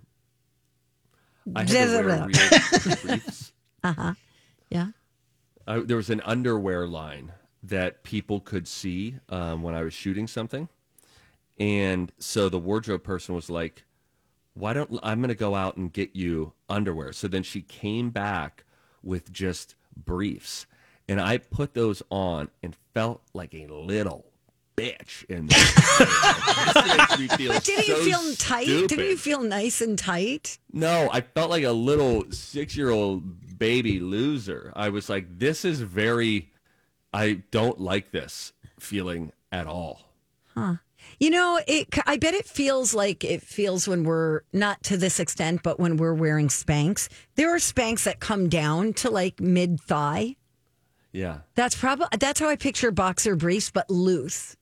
I 1.56 1.60
had 1.60 1.68
to 1.68 1.74
wear 1.76 2.04
real 2.06 2.26
briefs. 3.08 3.52
Uh 3.84 3.94
huh. 3.94 4.14
Yeah. 4.72 4.88
I, 5.68 5.80
there 5.82 5.98
was 5.98 6.10
an 6.10 6.20
underwear 6.22 6.88
line 6.88 7.34
that 7.68 8.04
people 8.04 8.40
could 8.40 8.68
see 8.68 9.16
um, 9.30 9.64
when 9.64 9.76
I 9.76 9.84
was 9.84 9.94
shooting 9.94 10.28
something, 10.28 10.70
and 11.60 12.12
so 12.20 12.50
the 12.50 12.60
wardrobe 12.60 13.04
person 13.04 13.36
was 13.36 13.50
like, 13.50 13.84
"Why 14.54 14.74
don't 14.74 15.00
I'm 15.04 15.20
going 15.20 15.30
to 15.30 15.36
go 15.36 15.56
out 15.56 15.78
and 15.78 15.92
get 15.92 16.16
you 16.16 16.54
underwear?" 16.70 17.14
So 17.14 17.28
then 17.28 17.44
she 17.44 17.62
came 17.62 18.10
back 18.10 18.64
with 19.04 19.32
just 19.32 19.76
briefs, 19.96 20.66
and 21.08 21.22
I 21.22 21.38
put 21.38 21.74
those 21.74 22.02
on 22.10 22.50
and 22.62 22.76
felt 22.94 23.22
like 23.34 23.54
a 23.54 23.68
little 23.68 24.26
bitch 24.76 25.24
in 25.26 25.48
there. 25.48 25.60
This 26.74 26.98
makes 26.98 27.20
me 27.20 27.28
feel 27.38 27.54
But 27.54 27.64
didn't 27.64 27.88
you 27.88 27.96
so 27.96 28.04
feel 28.04 28.36
tight? 28.36 28.66
Didn't 28.66 29.06
you 29.06 29.18
feel 29.18 29.42
nice 29.42 29.82
and 29.82 29.98
tight? 29.98 30.58
No, 30.72 31.10
I 31.12 31.22
felt 31.22 31.50
like 31.50 31.64
a 31.64 31.72
little 31.72 32.26
six 32.32 32.76
year 32.76 32.90
old 32.90 33.58
baby 33.58 34.00
loser. 34.00 34.74
I 34.76 34.90
was 34.90 35.10
like, 35.10 35.40
this 35.40 35.64
is 35.64 35.82
very, 35.82 36.52
I 37.16 37.44
don't 37.50 37.80
like 37.80 38.12
this 38.12 38.52
feeling 38.78 39.32
at 39.50 39.68
all. 39.68 40.02
Huh. 40.54 40.76
You 41.18 41.30
know, 41.30 41.62
it. 41.66 41.88
I 42.06 42.18
bet 42.18 42.34
it 42.34 42.46
feels 42.46 42.94
like 42.94 43.24
it 43.24 43.42
feels 43.42 43.88
when 43.88 44.04
we're 44.04 44.42
not 44.52 44.84
to 44.84 44.98
this 44.98 45.20
extent, 45.22 45.64
but 45.64 45.80
when 45.80 45.96
we're 45.96 46.14
wearing 46.14 46.50
Spanx. 46.50 47.08
There 47.36 47.56
are 47.56 47.60
Spanx 47.60 48.04
that 48.04 48.20
come 48.20 48.50
down 48.50 48.92
to 48.96 49.10
like 49.10 49.40
mid 49.40 49.80
thigh. 49.80 50.36
Yeah. 51.14 51.38
That's 51.54 51.76
probably 51.76 52.08
that's 52.20 52.42
how 52.42 52.50
I 52.50 52.58
picture 52.58 52.92
boxer 52.92 53.38
briefs, 53.38 53.72
but 53.72 53.90
loose. 53.90 54.58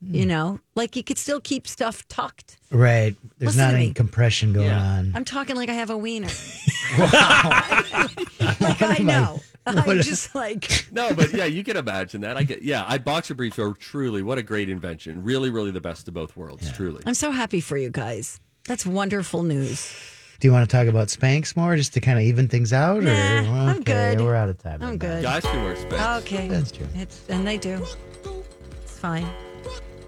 You 0.00 0.22
hmm. 0.22 0.28
know, 0.28 0.60
like 0.76 0.94
you 0.94 1.02
could 1.02 1.18
still 1.18 1.40
keep 1.40 1.66
stuff 1.66 2.06
tucked. 2.06 2.58
Right. 2.70 3.16
There's 3.38 3.56
Listen 3.56 3.72
not 3.72 3.74
any 3.74 3.88
me. 3.88 3.94
compression 3.94 4.52
going 4.52 4.70
on. 4.70 5.12
I'm 5.16 5.24
talking 5.24 5.56
like 5.56 5.70
I 5.70 5.74
have 5.74 5.90
a 5.90 5.98
wiener. 5.98 6.28
like 6.98 8.82
I 8.82 8.98
know. 9.00 9.40
I'm 9.76 10.00
just 10.00 10.34
like 10.34 10.86
No, 10.92 11.12
but 11.12 11.32
yeah, 11.32 11.44
you 11.44 11.64
can 11.64 11.76
imagine 11.76 12.20
that. 12.20 12.36
I 12.36 12.44
get, 12.44 12.62
yeah, 12.62 12.84
I 12.86 12.98
boxer 12.98 13.34
briefs 13.34 13.58
are 13.58 13.72
truly, 13.72 14.22
what 14.22 14.38
a 14.38 14.42
great 14.42 14.68
invention. 14.68 15.24
Really, 15.24 15.50
really 15.50 15.72
the 15.72 15.80
best 15.80 16.06
of 16.06 16.14
both 16.14 16.36
worlds, 16.36 16.70
truly. 16.72 17.02
I'm 17.04 17.14
so 17.14 17.30
happy 17.32 17.60
for 17.60 17.76
you 17.76 17.90
guys. 17.90 18.40
That's 18.68 18.86
wonderful 18.86 19.42
news. 19.42 19.92
Do 20.38 20.48
you 20.48 20.52
want 20.52 20.68
to 20.68 20.76
talk 20.76 20.86
about 20.86 21.08
Spanx 21.08 21.56
more 21.56 21.76
just 21.76 21.94
to 21.94 22.00
kind 22.00 22.18
of 22.18 22.24
even 22.24 22.46
things 22.46 22.72
out? 22.72 23.02
Nah, 23.02 23.10
or 23.10 23.70
I'm 23.70 23.82
good. 23.82 24.20
We're 24.20 24.34
out 24.34 24.48
of 24.50 24.62
time. 24.62 24.82
I'm 24.82 24.98
good. 24.98 25.22
Guys 25.22 25.42
can 25.42 25.64
wear 25.64 25.74
Spanx. 25.74 26.18
Okay. 26.22 26.48
That's 26.48 26.70
true. 26.70 26.86
It's, 26.94 27.26
and 27.28 27.46
they 27.46 27.56
do. 27.56 27.82
It's 28.82 28.98
fine. 28.98 29.26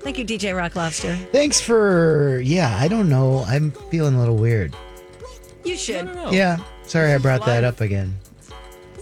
Thank 0.01 0.19
you, 0.19 0.25
DJ 0.25 0.57
Rock 0.57 0.77
Lobster. 0.77 1.17
Thanks 1.33 1.61
for 1.61 2.41
yeah. 2.41 2.77
I 2.79 2.89
don't 2.89 3.09
know. 3.09 3.45
I'm 3.49 3.73
feeling 3.91 4.15
a 4.15 4.19
little 4.19 4.37
weird. 4.37 4.77
You 5.65 5.77
should. 5.77 6.07
Yeah. 6.31 6.59
Sorry, 6.85 7.13
I 7.13 7.19
brought 7.19 7.45
that 7.47 7.65
up 7.65 7.81
again. 7.81 8.15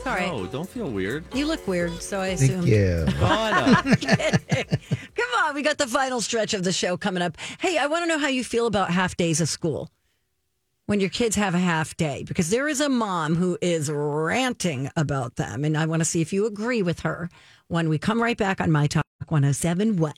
It's 0.06 0.12
all 0.12 0.20
right. 0.20 0.40
No, 0.40 0.46
don't 0.46 0.68
feel 0.68 0.88
weird. 0.88 1.24
You 1.34 1.46
look 1.46 1.66
weird, 1.66 2.00
so 2.00 2.20
I 2.20 2.28
assume. 2.28 2.62
Thank 2.62 2.68
you. 2.68 3.06
Come 5.16 5.44
on, 5.44 5.52
we 5.52 5.62
got 5.62 5.78
the 5.78 5.88
final 5.88 6.20
stretch 6.20 6.54
of 6.54 6.62
the 6.62 6.70
show 6.70 6.96
coming 6.96 7.24
up. 7.24 7.36
Hey, 7.58 7.76
I 7.76 7.88
want 7.88 8.04
to 8.04 8.06
know 8.06 8.18
how 8.18 8.28
you 8.28 8.44
feel 8.44 8.68
about 8.68 8.92
half 8.92 9.16
days 9.16 9.40
of 9.40 9.48
school 9.48 9.90
when 10.84 11.00
your 11.00 11.10
kids 11.10 11.34
have 11.34 11.56
a 11.56 11.58
half 11.58 11.96
day, 11.96 12.22
because 12.22 12.50
there 12.50 12.68
is 12.68 12.80
a 12.80 12.88
mom 12.88 13.34
who 13.34 13.58
is 13.60 13.90
ranting 13.90 14.88
about 14.94 15.34
them, 15.34 15.64
and 15.64 15.76
I 15.76 15.86
want 15.86 16.02
to 16.02 16.04
see 16.04 16.20
if 16.20 16.32
you 16.32 16.46
agree 16.46 16.82
with 16.82 17.00
her 17.00 17.28
when 17.66 17.88
we 17.88 17.98
come 17.98 18.22
right 18.22 18.38
back 18.38 18.60
on 18.60 18.70
My 18.70 18.86
Talk 18.86 19.05
1071. 19.28 20.12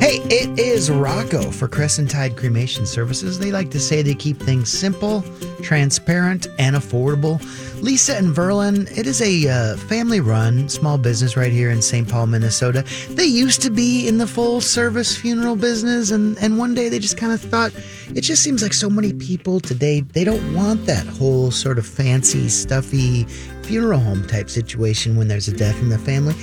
Hey, 0.00 0.20
it 0.24 0.58
is 0.58 0.90
Rocco 0.90 1.50
for 1.50 1.68
Crescent 1.68 2.10
Tide 2.10 2.36
Cremation 2.36 2.86
Services. 2.86 3.38
They 3.38 3.50
like 3.50 3.70
to 3.70 3.80
say 3.80 4.02
they 4.02 4.14
keep 4.14 4.38
things 4.38 4.70
simple, 4.70 5.24
transparent, 5.62 6.46
and 6.58 6.76
affordable. 6.76 7.40
Lisa 7.82 8.16
and 8.16 8.34
Verlin, 8.34 8.90
it 8.96 9.06
is 9.06 9.20
a 9.20 9.48
uh, 9.48 9.76
family 9.76 10.20
run 10.20 10.68
small 10.68 10.98
business 10.98 11.36
right 11.36 11.52
here 11.52 11.70
in 11.70 11.82
St. 11.82 12.08
Paul, 12.08 12.26
Minnesota. 12.26 12.84
They 13.10 13.26
used 13.26 13.62
to 13.62 13.70
be 13.70 14.08
in 14.08 14.18
the 14.18 14.26
full 14.26 14.60
service 14.60 15.16
funeral 15.16 15.56
business, 15.56 16.10
and, 16.10 16.38
and 16.38 16.58
one 16.58 16.74
day 16.74 16.88
they 16.88 16.98
just 16.98 17.16
kind 17.16 17.32
of 17.32 17.40
thought 17.40 17.72
it 18.14 18.20
just 18.20 18.42
seems 18.42 18.62
like 18.62 18.72
so 18.72 18.90
many 18.90 19.12
people 19.12 19.60
today, 19.60 20.00
they 20.00 20.24
don't 20.24 20.54
want 20.54 20.86
that 20.86 21.06
whole 21.06 21.50
sort 21.50 21.78
of 21.78 21.86
fancy, 21.86 22.48
stuffy 22.48 23.24
funeral 23.64 23.98
home 23.98 24.26
type 24.26 24.50
situation 24.50 25.16
when 25.16 25.26
there's 25.26 25.48
a 25.48 25.56
death 25.56 25.80
in 25.80 25.88
the 25.88 25.98
family. 25.98 26.34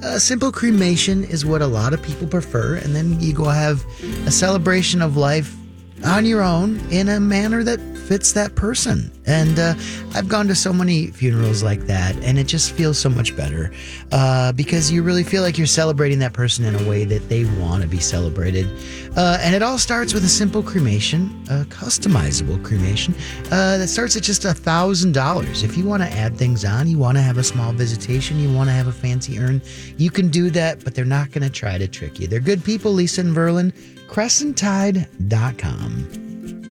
A 0.00 0.20
simple 0.20 0.52
cremation 0.52 1.24
is 1.24 1.44
what 1.44 1.60
a 1.60 1.66
lot 1.66 1.92
of 1.92 2.00
people 2.02 2.28
prefer, 2.28 2.76
and 2.76 2.94
then 2.94 3.20
you 3.20 3.32
go 3.32 3.44
have 3.44 3.84
a 4.26 4.30
celebration 4.30 5.02
of 5.02 5.16
life 5.16 5.57
on 6.04 6.24
your 6.24 6.42
own 6.42 6.78
in 6.90 7.08
a 7.08 7.20
manner 7.20 7.62
that 7.64 7.80
fits 8.08 8.32
that 8.32 8.54
person. 8.54 9.12
And 9.26 9.58
uh, 9.58 9.74
I've 10.14 10.28
gone 10.28 10.48
to 10.48 10.54
so 10.54 10.72
many 10.72 11.08
funerals 11.08 11.62
like 11.62 11.80
that, 11.82 12.16
and 12.24 12.38
it 12.38 12.44
just 12.44 12.72
feels 12.72 12.98
so 12.98 13.10
much 13.10 13.36
better 13.36 13.70
uh, 14.10 14.52
because 14.52 14.90
you 14.90 15.02
really 15.02 15.22
feel 15.22 15.42
like 15.42 15.58
you're 15.58 15.66
celebrating 15.66 16.18
that 16.20 16.32
person 16.32 16.64
in 16.64 16.74
a 16.74 16.88
way 16.88 17.04
that 17.04 17.28
they 17.28 17.44
want 17.60 17.82
to 17.82 17.88
be 17.88 18.00
celebrated. 18.00 18.66
Uh, 19.14 19.36
and 19.42 19.54
it 19.54 19.62
all 19.62 19.76
starts 19.76 20.14
with 20.14 20.24
a 20.24 20.28
simple 20.28 20.62
cremation, 20.62 21.26
a 21.50 21.64
customizable 21.66 22.64
cremation 22.64 23.14
uh, 23.46 23.76
that 23.76 23.88
starts 23.88 24.16
at 24.16 24.22
just 24.22 24.46
a 24.46 24.54
thousand 24.54 25.12
dollars. 25.12 25.62
If 25.62 25.76
you 25.76 25.84
want 25.84 26.02
to 26.02 26.08
add 26.08 26.38
things 26.38 26.64
on, 26.64 26.88
you 26.88 26.98
want 26.98 27.18
to 27.18 27.22
have 27.22 27.36
a 27.36 27.44
small 27.44 27.72
visitation, 27.72 28.38
you 28.38 28.50
want 28.50 28.70
to 28.70 28.72
have 28.72 28.86
a 28.86 28.92
fancy 28.92 29.38
urn, 29.38 29.60
you 29.98 30.10
can 30.10 30.28
do 30.28 30.48
that, 30.50 30.82
but 30.82 30.94
they're 30.94 31.04
not 31.04 31.30
going 31.32 31.42
to 31.42 31.50
try 31.50 31.76
to 31.76 31.86
trick 31.86 32.18
you. 32.18 32.26
They're 32.26 32.40
good 32.40 32.64
people, 32.64 32.92
Lisa 32.92 33.20
and 33.20 33.36
Verlin. 33.36 33.74
CrescentTide.com. 34.08 36.68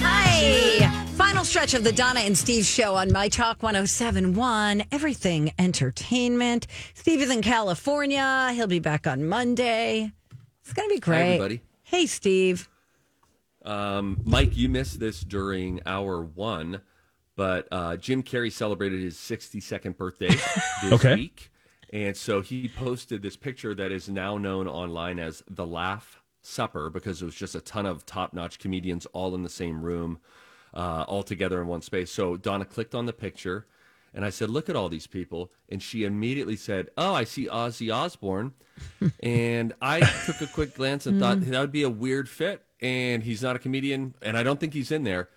Hi. 0.00 1.04
Final 1.16 1.44
stretch 1.44 1.74
of 1.74 1.84
the 1.84 1.92
Donna 1.92 2.20
and 2.20 2.36
Steve 2.36 2.64
show 2.64 2.94
on 2.94 3.12
My 3.12 3.28
Talk 3.28 3.62
1071, 3.62 4.84
Everything 4.90 5.52
Entertainment. 5.58 6.66
Steve 6.94 7.20
is 7.20 7.30
in 7.30 7.42
California. 7.42 8.50
He'll 8.54 8.66
be 8.66 8.78
back 8.78 9.06
on 9.06 9.26
Monday. 9.26 10.10
It's 10.62 10.72
going 10.72 10.88
to 10.88 10.94
be 10.94 11.00
great. 11.00 11.34
everybody. 11.34 11.60
Hey, 11.82 12.06
Steve. 12.06 12.68
Um, 13.64 14.20
Mike, 14.24 14.56
you 14.56 14.68
missed 14.70 14.98
this 15.00 15.20
during 15.20 15.80
hour 15.84 16.22
one, 16.22 16.80
but 17.36 17.68
uh, 17.70 17.96
Jim 17.98 18.22
Carrey 18.22 18.50
celebrated 18.50 19.02
his 19.02 19.16
62nd 19.16 19.98
birthday 19.98 20.28
this 20.82 20.92
Okay. 20.92 21.14
week. 21.14 21.50
And 21.92 22.16
so 22.16 22.40
he 22.40 22.68
posted 22.68 23.20
this 23.20 23.36
picture 23.36 23.74
that 23.74 23.90
is 23.92 24.08
now 24.08 24.38
known 24.38 24.66
online 24.68 25.18
as 25.18 25.42
the 25.50 25.66
Laugh 25.66 26.19
Supper 26.42 26.90
because 26.90 27.22
it 27.22 27.24
was 27.24 27.34
just 27.34 27.54
a 27.54 27.60
ton 27.60 27.86
of 27.86 28.06
top 28.06 28.32
notch 28.32 28.58
comedians 28.58 29.06
all 29.06 29.34
in 29.34 29.42
the 29.42 29.48
same 29.48 29.82
room, 29.82 30.20
uh, 30.74 31.04
all 31.06 31.22
together 31.22 31.60
in 31.60 31.66
one 31.68 31.82
space. 31.82 32.10
So 32.10 32.36
Donna 32.36 32.64
clicked 32.64 32.94
on 32.94 33.06
the 33.06 33.12
picture 33.12 33.66
and 34.12 34.24
I 34.24 34.30
said, 34.30 34.50
Look 34.50 34.68
at 34.68 34.76
all 34.76 34.88
these 34.88 35.06
people. 35.06 35.52
And 35.68 35.82
she 35.82 36.04
immediately 36.04 36.56
said, 36.56 36.88
Oh, 36.96 37.14
I 37.14 37.24
see 37.24 37.46
Ozzy 37.46 37.94
Osbourne. 37.94 38.52
and 39.22 39.74
I 39.80 40.00
took 40.00 40.40
a 40.40 40.46
quick 40.46 40.74
glance 40.74 41.06
and 41.06 41.20
thought 41.20 41.40
that 41.40 41.60
would 41.60 41.72
be 41.72 41.82
a 41.82 41.90
weird 41.90 42.28
fit. 42.28 42.64
And 42.80 43.22
he's 43.22 43.42
not 43.42 43.56
a 43.56 43.58
comedian, 43.58 44.14
and 44.22 44.38
I 44.38 44.42
don't 44.42 44.58
think 44.58 44.72
he's 44.72 44.90
in 44.90 45.04
there. 45.04 45.28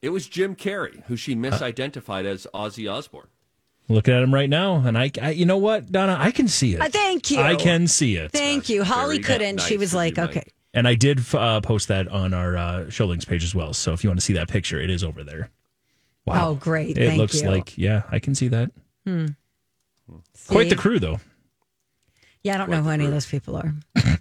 It 0.00 0.08
was 0.08 0.26
Jim 0.26 0.56
Carrey, 0.56 1.04
who 1.04 1.16
she 1.16 1.36
misidentified 1.36 2.24
as 2.24 2.46
Ozzy 2.54 2.90
Osbourne. 2.90 3.28
Looking 3.88 4.14
at 4.14 4.22
him 4.22 4.32
right 4.32 4.48
now, 4.48 4.76
and 4.76 4.96
I, 4.96 5.10
I, 5.20 5.30
you 5.30 5.44
know 5.44 5.58
what, 5.58 5.90
Donna, 5.90 6.16
I 6.18 6.30
can 6.30 6.48
see 6.48 6.74
it. 6.74 6.80
Uh, 6.80 6.88
thank 6.88 7.30
you. 7.30 7.40
I 7.40 7.56
can 7.56 7.86
see 7.88 8.16
it. 8.16 8.30
Thank 8.32 8.68
you. 8.68 8.84
Holly 8.84 9.18
very 9.18 9.38
couldn't. 9.38 9.60
she 9.60 9.76
was 9.76 9.92
of 9.92 9.96
like, 9.96 10.16
you, 10.16 10.22
okay. 10.24 10.44
And 10.72 10.88
I 10.88 10.94
did 10.94 11.20
uh, 11.34 11.60
post 11.60 11.88
that 11.88 12.08
on 12.08 12.32
our 12.32 12.56
uh, 12.56 12.90
show 12.90 13.06
links 13.06 13.24
page 13.24 13.44
as 13.44 13.54
well. 13.54 13.74
So 13.74 13.92
if 13.92 14.02
you 14.02 14.08
want 14.10 14.20
to 14.20 14.24
see 14.24 14.32
that 14.34 14.48
picture, 14.48 14.80
it 14.80 14.88
is 14.88 15.04
over 15.04 15.22
there. 15.22 15.50
Wow. 16.24 16.50
Oh, 16.50 16.54
great. 16.54 16.96
It 16.96 17.08
Thank 17.08 17.18
looks 17.18 17.42
you. 17.42 17.50
like, 17.50 17.76
yeah, 17.76 18.02
I 18.10 18.18
can 18.20 18.34
see 18.34 18.48
that. 18.48 18.70
Hmm. 19.04 19.26
Quite 20.48 20.64
the 20.64 20.70
See? 20.70 20.76
crew, 20.76 20.98
though. 20.98 21.20
Yeah, 22.42 22.54
I 22.54 22.58
don't 22.58 22.70
know 22.70 22.82
who 22.82 22.90
any 22.90 23.04
of 23.04 23.10
those 23.10 23.26
people 23.26 23.56
are. 23.56 23.74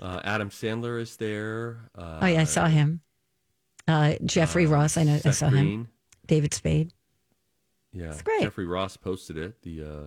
Uh, 0.00 0.20
Adam 0.24 0.50
Sandler 0.50 1.00
is 1.00 1.16
there. 1.16 1.78
Uh, 1.96 2.18
oh 2.22 2.26
yeah, 2.26 2.42
I 2.42 2.44
saw 2.44 2.66
him. 2.66 3.00
Uh, 3.88 4.14
Jeffrey 4.24 4.66
Ross, 4.66 4.96
I 4.98 5.04
know, 5.04 5.14
I 5.14 5.18
Seth 5.18 5.36
saw 5.36 5.46
him. 5.48 5.52
Green. 5.66 5.88
David 6.26 6.52
Spade. 6.54 6.92
Yeah, 7.92 8.10
It's 8.12 8.22
great. 8.22 8.42
Jeffrey 8.42 8.66
Ross 8.66 8.96
posted 8.96 9.36
it. 9.36 9.62
The 9.62 9.82
uh, 9.82 10.06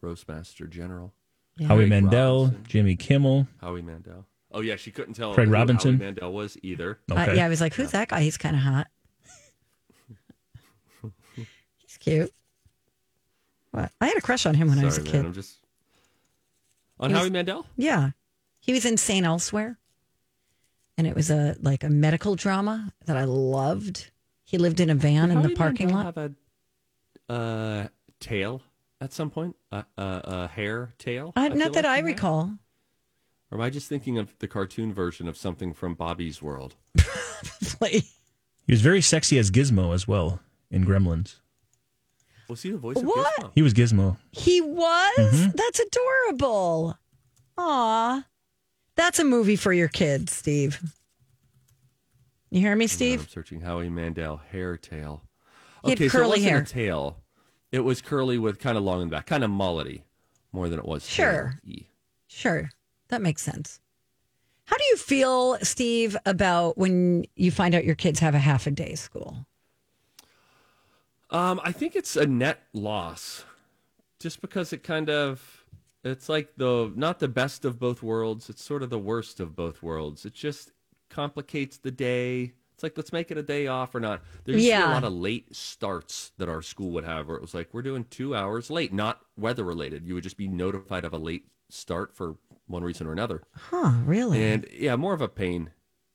Roastmaster 0.00 0.66
General. 0.66 1.12
Yeah. 1.58 1.68
Howie 1.68 1.78
Craig 1.80 1.90
Mandel, 1.90 2.42
Robinson. 2.44 2.64
Jimmy 2.68 2.96
Kimmel. 2.96 3.46
Howie 3.60 3.82
Mandel. 3.82 4.26
Oh 4.52 4.60
yeah, 4.60 4.76
she 4.76 4.90
couldn't 4.90 5.14
tell 5.14 5.34
Craig 5.34 5.48
who 5.48 5.52
Robinson. 5.54 5.94
Howie 5.96 6.04
Mandel 6.06 6.32
was 6.32 6.56
either. 6.62 6.98
Uh, 7.10 7.32
yeah, 7.34 7.44
I 7.44 7.48
was 7.48 7.60
like, 7.60 7.74
who's 7.74 7.90
that 7.92 8.08
guy? 8.08 8.20
He's 8.20 8.36
kind 8.38 8.56
of 8.56 8.62
hot. 8.62 8.86
He's 11.34 11.96
cute. 11.98 12.32
What? 13.72 13.92
I 14.00 14.06
had 14.06 14.16
a 14.16 14.20
crush 14.22 14.46
on 14.46 14.54
him 14.54 14.68
when 14.68 14.78
I 14.78 14.84
was 14.84 14.96
a 14.98 15.00
Sorry, 15.00 15.10
kid. 15.12 15.24
I'm 15.26 15.32
just 15.34 15.58
on 16.98 17.10
He 17.10 17.14
was- 17.14 17.22
Howie 17.22 17.30
Mandel. 17.30 17.66
Yeah, 17.76 18.10
he 18.60 18.72
was 18.72 18.84
in 18.84 18.96
St. 18.96 19.24
Elsewhere, 19.26 19.78
and 20.96 21.06
it 21.06 21.14
was 21.14 21.30
a 21.30 21.56
like 21.60 21.84
a 21.84 21.90
medical 21.90 22.34
drama 22.36 22.92
that 23.06 23.16
I 23.16 23.24
loved. 23.24 24.10
He 24.44 24.58
lived 24.58 24.80
in 24.80 24.88
a 24.90 24.94
van 24.94 25.30
in 25.30 25.38
Howie 25.38 25.48
the 25.48 25.54
parking 25.54 25.88
Mandel 25.92 26.12
lot. 26.22 26.30
Have 27.28 27.38
a 27.38 27.40
uh, 27.40 27.88
tail 28.20 28.62
at 29.00 29.12
some 29.12 29.30
point, 29.30 29.56
a 29.72 29.76
uh, 29.76 29.82
uh, 29.98 30.00
uh, 30.00 30.48
hair 30.48 30.94
tail. 30.98 31.32
Uh, 31.36 31.48
not 31.48 31.72
that 31.74 31.84
like 31.84 31.86
I 31.86 31.96
he 31.96 32.02
had? 32.02 32.04
recall. 32.04 32.52
Or 33.50 33.58
am 33.58 33.62
I 33.62 33.70
just 33.70 33.88
thinking 33.88 34.18
of 34.18 34.36
the 34.38 34.48
cartoon 34.48 34.92
version 34.92 35.28
of 35.28 35.36
something 35.36 35.72
from 35.74 35.94
Bobby's 35.94 36.42
World? 36.42 36.74
He 38.68 38.72
was 38.72 38.80
very 38.80 39.00
sexy 39.00 39.38
as 39.38 39.52
Gizmo 39.52 39.94
as 39.94 40.08
well 40.08 40.40
in 40.72 40.84
Gremlins. 40.84 41.36
Was 42.48 42.62
he 42.62 42.70
the 42.72 42.78
voice 42.78 42.96
of 42.96 43.04
What? 43.04 43.32
Gizmo? 43.40 43.50
He 43.54 43.62
was 43.62 43.74
Gizmo. 43.74 44.16
He 44.32 44.60
was. 44.60 45.16
Mhm. 45.18 45.52
That's 45.54 45.78
adorable. 45.78 46.98
Aw, 47.58 48.24
that's 48.96 49.20
a 49.20 49.24
movie 49.24 49.54
for 49.54 49.72
your 49.72 49.86
kids, 49.86 50.32
Steve. 50.32 50.80
You 52.50 52.58
hear 52.60 52.74
me, 52.74 52.88
Steve? 52.88 53.20
I'm 53.20 53.26
Steve? 53.26 53.32
searching 53.32 53.60
Howie 53.60 53.88
Mandel 53.88 54.38
hair 54.50 54.76
tail. 54.76 55.22
He 55.86 55.92
had 55.92 55.98
Okay, 56.00 56.08
so 56.08 56.18
it 56.18 56.20
curly 56.20 56.28
wasn't 56.30 56.50
hair. 56.50 56.62
tail. 56.64 57.16
It 57.72 57.80
was 57.80 58.00
curly 58.00 58.38
with 58.38 58.58
kind 58.58 58.76
of 58.78 58.84
long 58.84 59.02
in 59.02 59.08
the 59.08 59.16
back, 59.16 59.26
kind 59.26 59.42
of 59.44 59.50
mullety, 59.50 60.02
more 60.52 60.68
than 60.68 60.78
it 60.78 60.84
was. 60.84 61.08
Sure. 61.08 61.58
Sure, 62.28 62.70
that 63.08 63.22
makes 63.22 63.42
sense. 63.42 63.80
How 64.66 64.76
do 64.76 64.84
you 64.90 64.96
feel, 64.96 65.58
Steve, 65.62 66.16
about 66.26 66.76
when 66.76 67.24
you 67.36 67.50
find 67.50 67.74
out 67.74 67.84
your 67.84 67.94
kids 67.94 68.18
have 68.20 68.34
a 68.34 68.38
half 68.38 68.66
a 68.66 68.70
day 68.70 68.94
school? 68.94 69.46
Um, 71.30 71.60
I 71.64 71.72
think 71.72 71.96
it's 71.96 72.16
a 72.16 72.26
net 72.26 72.60
loss, 72.72 73.44
just 74.20 74.40
because 74.40 74.72
it 74.72 74.82
kind 74.82 75.10
of 75.10 75.64
it's 76.04 76.28
like 76.28 76.56
the 76.56 76.92
not 76.94 77.18
the 77.18 77.28
best 77.28 77.64
of 77.64 77.78
both 77.78 78.02
worlds. 78.02 78.48
It's 78.48 78.62
sort 78.62 78.82
of 78.82 78.90
the 78.90 78.98
worst 78.98 79.40
of 79.40 79.56
both 79.56 79.82
worlds. 79.82 80.24
It 80.24 80.34
just 80.34 80.72
complicates 81.10 81.78
the 81.78 81.90
day. 81.90 82.52
It's 82.76 82.82
like 82.82 82.96
let's 82.98 83.10
make 83.12 83.30
it 83.30 83.38
a 83.38 83.42
day 83.42 83.66
off 83.68 83.94
or 83.94 84.00
not. 84.00 84.20
There 84.44 84.54
used 84.54 84.66
to 84.66 84.68
be 84.68 84.70
Yeah. 84.70 84.90
a 84.90 84.92
lot 84.92 85.02
of 85.04 85.12
late 85.14 85.56
starts 85.56 86.32
that 86.36 86.48
our 86.50 86.60
school 86.60 86.90
would 86.90 87.04
have, 87.04 87.26
where 87.26 87.36
it 87.36 87.40
was 87.40 87.54
like 87.54 87.68
we're 87.72 87.80
doing 87.80 88.04
two 88.10 88.36
hours 88.36 88.68
late, 88.70 88.92
not 88.92 89.20
weather 89.36 89.64
related. 89.64 90.06
You 90.06 90.12
would 90.14 90.22
just 90.22 90.36
be 90.36 90.46
notified 90.46 91.06
of 91.06 91.14
a 91.14 91.18
late 91.18 91.46
start 91.70 92.14
for 92.14 92.36
one 92.66 92.84
reason 92.84 93.06
or 93.06 93.12
another. 93.12 93.42
Huh, 93.54 93.92
really? 94.04 94.44
And 94.44 94.66
yeah, 94.72 94.94
more 94.96 95.14
of 95.14 95.22
a 95.22 95.28
pain 95.28 95.70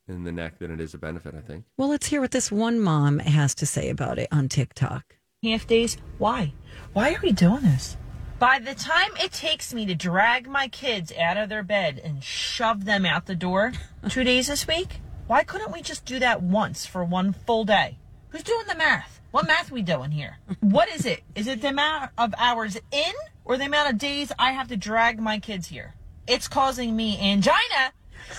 in 0.08 0.24
the 0.24 0.32
neck 0.32 0.60
than 0.60 0.70
it 0.70 0.80
is 0.80 0.94
a 0.94 1.00
benefit. 1.00 1.34
I 1.34 1.42
think. 1.42 1.66
Well, 1.78 1.90
let's 1.90 2.06
hear 2.08 2.22
what 2.22 2.30
this 2.32 2.52
one 2.52 2.80
mom 2.80 3.18
has 3.18 3.56
to 3.56 3.66
say 3.66 3.90
about 3.90 4.20
it 4.20 4.28
on 4.32 4.48
TikTok. 4.48 5.16
half 5.44 5.66
days. 5.66 5.98
Why? 6.20 6.54
Why 6.94 7.16
are 7.16 7.20
we 7.24 7.32
doing 7.32 7.64
this? 7.64 7.98
By 8.38 8.60
the 8.60 8.76
time 8.76 9.12
it 9.20 9.32
takes 9.32 9.74
me 9.74 9.86
to 9.88 9.96
drag 9.96 10.48
my 10.48 10.68
kids 10.68 11.12
out 11.20 11.38
of 11.38 11.50
their 11.50 11.64
bed 11.64 12.00
and 12.04 12.24
shove 12.24 12.86
them 12.86 13.04
out 13.06 13.26
the 13.26 13.36
door 13.36 13.72
two 14.10 14.24
days 14.24 14.46
this 14.48 14.68
week, 14.68 15.00
why 15.32 15.46
couldn't 15.46 15.72
we 15.72 15.82
just 15.82 16.04
do 16.04 16.20
that 16.20 16.44
once 16.44 16.86
for 16.86 17.06
one 17.06 17.32
full 17.32 17.64
day? 17.64 17.98
Who's 18.32 18.44
doing 18.44 18.68
the 18.68 18.76
math? 18.76 19.22
What 19.32 19.48
math 19.48 19.72
we 19.72 19.82
doing 19.82 20.12
here? 20.12 20.40
What 20.60 20.90
is 20.90 21.06
it? 21.06 21.24
Is 21.36 21.48
it 21.48 21.62
the 21.62 21.70
amount 21.70 22.12
of 22.18 22.34
hours 22.38 22.76
in 22.92 23.14
or 23.46 23.58
the 23.58 23.64
amount 23.64 23.94
of 23.94 23.98
days 23.98 24.34
I 24.38 24.52
have 24.52 24.68
to 24.68 24.76
drag 24.76 25.22
my 25.22 25.40
kids 25.40 25.68
here? 25.68 25.94
It's 26.28 26.50
causing 26.50 26.98
me 26.98 27.18
angina 27.18 27.94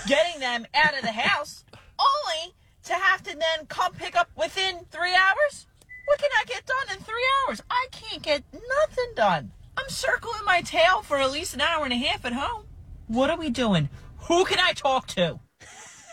getting 0.06 0.38
them 0.40 0.66
out 0.74 0.94
of 0.94 1.00
the 1.00 1.12
house 1.12 1.64
only 1.98 2.52
to 2.84 2.92
have 2.92 3.22
to 3.22 3.30
then 3.30 3.64
come 3.68 3.94
pick 3.94 4.14
up 4.14 4.28
within 4.36 4.84
three 4.90 5.14
hours? 5.14 5.66
What 6.04 6.18
can 6.18 6.28
I 6.38 6.44
get 6.44 6.66
done 6.66 6.94
in 6.94 7.02
three 7.02 7.26
hours? 7.48 7.62
I 7.70 7.86
can't 7.90 8.22
get 8.22 8.44
nothing 8.52 9.14
done. 9.16 9.52
I'm 9.78 9.88
circling 9.88 10.44
my 10.44 10.60
tail 10.60 11.00
for 11.00 11.16
at 11.16 11.32
least 11.32 11.54
an 11.54 11.62
hour 11.62 11.84
and 11.84 11.92
a 11.94 11.96
half 11.96 12.26
at 12.26 12.34
home. 12.34 12.66
What 13.06 13.30
are 13.30 13.38
we 13.38 13.48
doing? 13.48 13.88
Who 14.28 14.44
can 14.44 14.58
I 14.60 14.74
talk 14.74 15.06
to? 15.16 15.40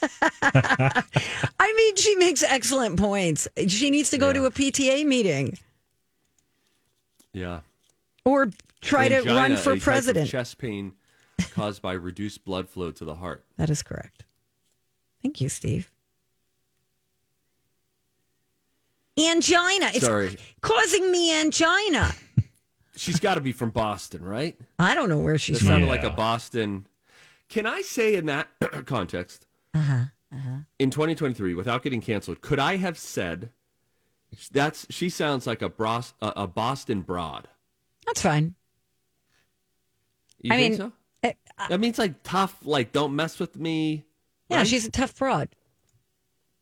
I 0.41 1.73
mean, 1.75 1.95
she 1.95 2.15
makes 2.15 2.43
excellent 2.43 2.97
points. 2.99 3.47
She 3.67 3.89
needs 3.89 4.09
to 4.11 4.17
go 4.17 4.31
to 4.33 4.45
a 4.45 4.51
PTA 4.51 5.05
meeting 5.05 5.57
Yeah. 7.33 7.61
or 8.25 8.49
try 8.81 9.07
to 9.09 9.15
Angina, 9.17 9.35
run 9.35 9.51
a 9.53 9.57
for 9.57 9.71
type 9.71 9.77
of 9.77 9.83
president. 9.83 10.29
chest 10.29 10.57
pain 10.57 10.93
caused 11.51 11.81
by 11.81 11.93
reduced 11.93 12.43
blood 12.45 12.69
flow 12.69 12.91
to 12.91 13.05
the 13.05 13.15
heart. 13.15 13.43
That 13.57 13.69
is 13.69 13.81
correct. 13.83 14.23
Thank 15.21 15.41
you, 15.41 15.49
Steve. 15.49 15.91
Angina. 19.19 19.87
It's 19.93 20.05
Sorry. 20.05 20.37
causing 20.61 21.11
me 21.11 21.37
angina. 21.39 22.13
She's 22.95 23.19
got 23.19 23.35
to 23.35 23.41
be 23.41 23.51
from 23.53 23.69
Boston, 23.69 24.23
right? 24.23 24.57
I 24.77 24.93
don't 24.93 25.07
know 25.09 25.19
where 25.19 25.37
she's 25.37 25.59
That 25.59 25.65
from. 25.65 25.67
sounded 25.73 25.87
like 25.87 26.03
a 26.03 26.09
Boston. 26.09 26.85
Can 27.47 27.65
I 27.65 27.81
say 27.81 28.15
in 28.15 28.25
that 28.25 28.49
context, 28.85 29.45
Uh-huh. 29.73 30.05
in 30.77 30.89
2023, 30.91 31.53
without 31.53 31.83
getting 31.83 32.01
canceled, 32.01 32.41
could 32.41 32.59
I 32.59 32.77
have 32.77 32.97
said 32.97 33.51
that's 34.51 34.85
she 34.89 35.09
sounds 35.09 35.47
like 35.47 35.61
a 35.61 35.69
Bros, 35.69 36.13
a, 36.21 36.33
a 36.37 36.47
Boston 36.47 37.01
broad? 37.01 37.47
That's 38.05 38.21
fine. 38.21 38.55
You 40.41 40.53
I 40.53 40.57
think 40.57 40.71
mean, 40.71 40.77
so? 40.77 40.91
eh, 41.23 41.33
that 41.69 41.79
means 41.79 41.97
like 41.97 42.21
tough, 42.23 42.57
like 42.63 42.91
don't 42.91 43.15
mess 43.15 43.39
with 43.39 43.55
me. 43.57 44.05
Yeah, 44.49 44.57
right? 44.57 44.67
she's 44.67 44.85
a 44.85 44.91
tough 44.91 45.17
broad. 45.17 45.49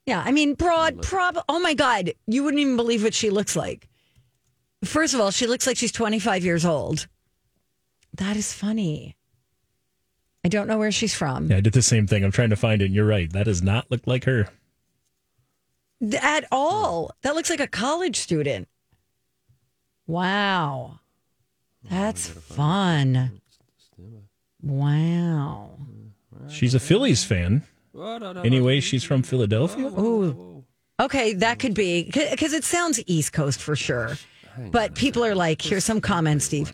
Yeah, 0.05 0.24
I 0.26 0.32
mean, 0.32 0.53
broad, 0.53 1.01
prob. 1.01 1.38
Oh 1.49 1.60
my 1.60 1.74
God, 1.74 2.14
you 2.28 2.43
wouldn't 2.43 2.62
even 2.62 2.78
believe 2.78 3.03
what 3.03 3.14
she 3.14 3.30
looks 3.30 3.55
like. 3.58 3.89
First 4.86 5.14
of 5.14 5.20
all, 5.20 5.32
she 5.32 5.47
looks 5.47 5.68
like 5.68 5.76
she's 5.76 5.91
25 5.91 6.45
years 6.45 6.64
old. 6.66 7.08
That 8.14 8.38
is 8.38 8.53
funny. 8.53 9.16
I 10.45 10.49
don't 10.49 10.67
know 10.67 10.77
where 10.77 10.91
she's 10.91 11.13
from 11.13 11.49
Yeah, 11.49 11.57
I 11.57 11.61
did 11.61 11.73
the 11.73 11.81
same 11.81 12.07
thing. 12.07 12.23
I'm 12.23 12.31
trying 12.31 12.51
to 12.51 12.55
find 12.55 12.81
it. 12.81 12.85
And 12.85 12.95
you're 12.95 13.05
right. 13.05 13.31
That 13.31 13.45
does 13.45 13.61
not 13.61 13.89
look 13.91 14.05
like 14.05 14.25
her. 14.25 14.47
At 16.21 16.45
all. 16.51 17.11
That 17.23 17.35
looks 17.35 17.49
like 17.49 17.59
a 17.59 17.67
college 17.67 18.17
student. 18.17 18.67
Wow. 20.05 20.99
That's 21.89 22.29
fun. 22.29 23.41
Wow. 24.61 25.71
She's 26.49 26.75
a 26.75 26.79
Phillies 26.79 27.23
fan. 27.23 27.63
Anyway, 27.95 28.79
she's 28.79 29.03
from 29.03 29.23
Philadelphia. 29.23 29.88
Ooh. 29.88 30.63
Okay, 30.99 31.33
that 31.33 31.59
could 31.59 31.73
be 31.73 32.03
because 32.03 32.53
it 32.53 32.63
sounds 32.63 32.99
East 33.05 33.33
Coast 33.33 33.61
for 33.61 33.75
sure. 33.75 34.17
But 34.71 34.95
people 34.95 35.23
are 35.23 35.35
like, 35.35 35.61
here's 35.61 35.83
some 35.83 36.01
comments, 36.01 36.45
Steve. 36.45 36.73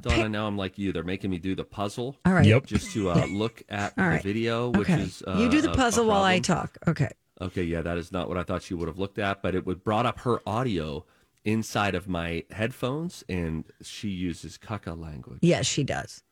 Donna, 0.00 0.28
now 0.28 0.46
I'm 0.46 0.56
like 0.56 0.78
you. 0.78 0.92
They're 0.92 1.02
making 1.04 1.30
me 1.30 1.38
do 1.38 1.54
the 1.54 1.64
puzzle. 1.64 2.16
All 2.24 2.32
right. 2.32 2.46
Yep. 2.46 2.66
Just 2.66 2.92
to 2.92 3.10
uh, 3.10 3.26
look 3.30 3.62
at 3.68 3.92
All 3.98 4.04
the 4.04 4.10
right. 4.10 4.22
video, 4.22 4.70
which 4.70 4.88
Okay. 4.88 5.02
is 5.02 5.22
uh, 5.26 5.36
you 5.38 5.48
do 5.50 5.60
the 5.60 5.68
a- 5.68 5.72
a 5.72 5.76
puzzle 5.76 6.06
while 6.06 6.22
I 6.22 6.38
talk. 6.38 6.78
Okay. 6.88 7.10
Okay, 7.40 7.64
yeah, 7.64 7.82
that 7.82 7.98
is 7.98 8.12
not 8.12 8.28
what 8.28 8.38
I 8.38 8.42
thought 8.44 8.62
she 8.62 8.72
would 8.74 8.86
have 8.88 8.98
looked 8.98 9.18
at, 9.18 9.42
but 9.42 9.54
it 9.54 9.66
would 9.66 9.82
brought 9.82 10.06
up 10.06 10.20
her 10.20 10.40
audio 10.46 11.04
inside 11.44 11.94
of 11.96 12.08
my 12.08 12.44
headphones, 12.52 13.24
and 13.28 13.64
she 13.82 14.08
uses 14.08 14.56
caca 14.58 14.96
language. 14.98 15.40
Yes, 15.42 15.66
she 15.66 15.82
does. 15.82 16.22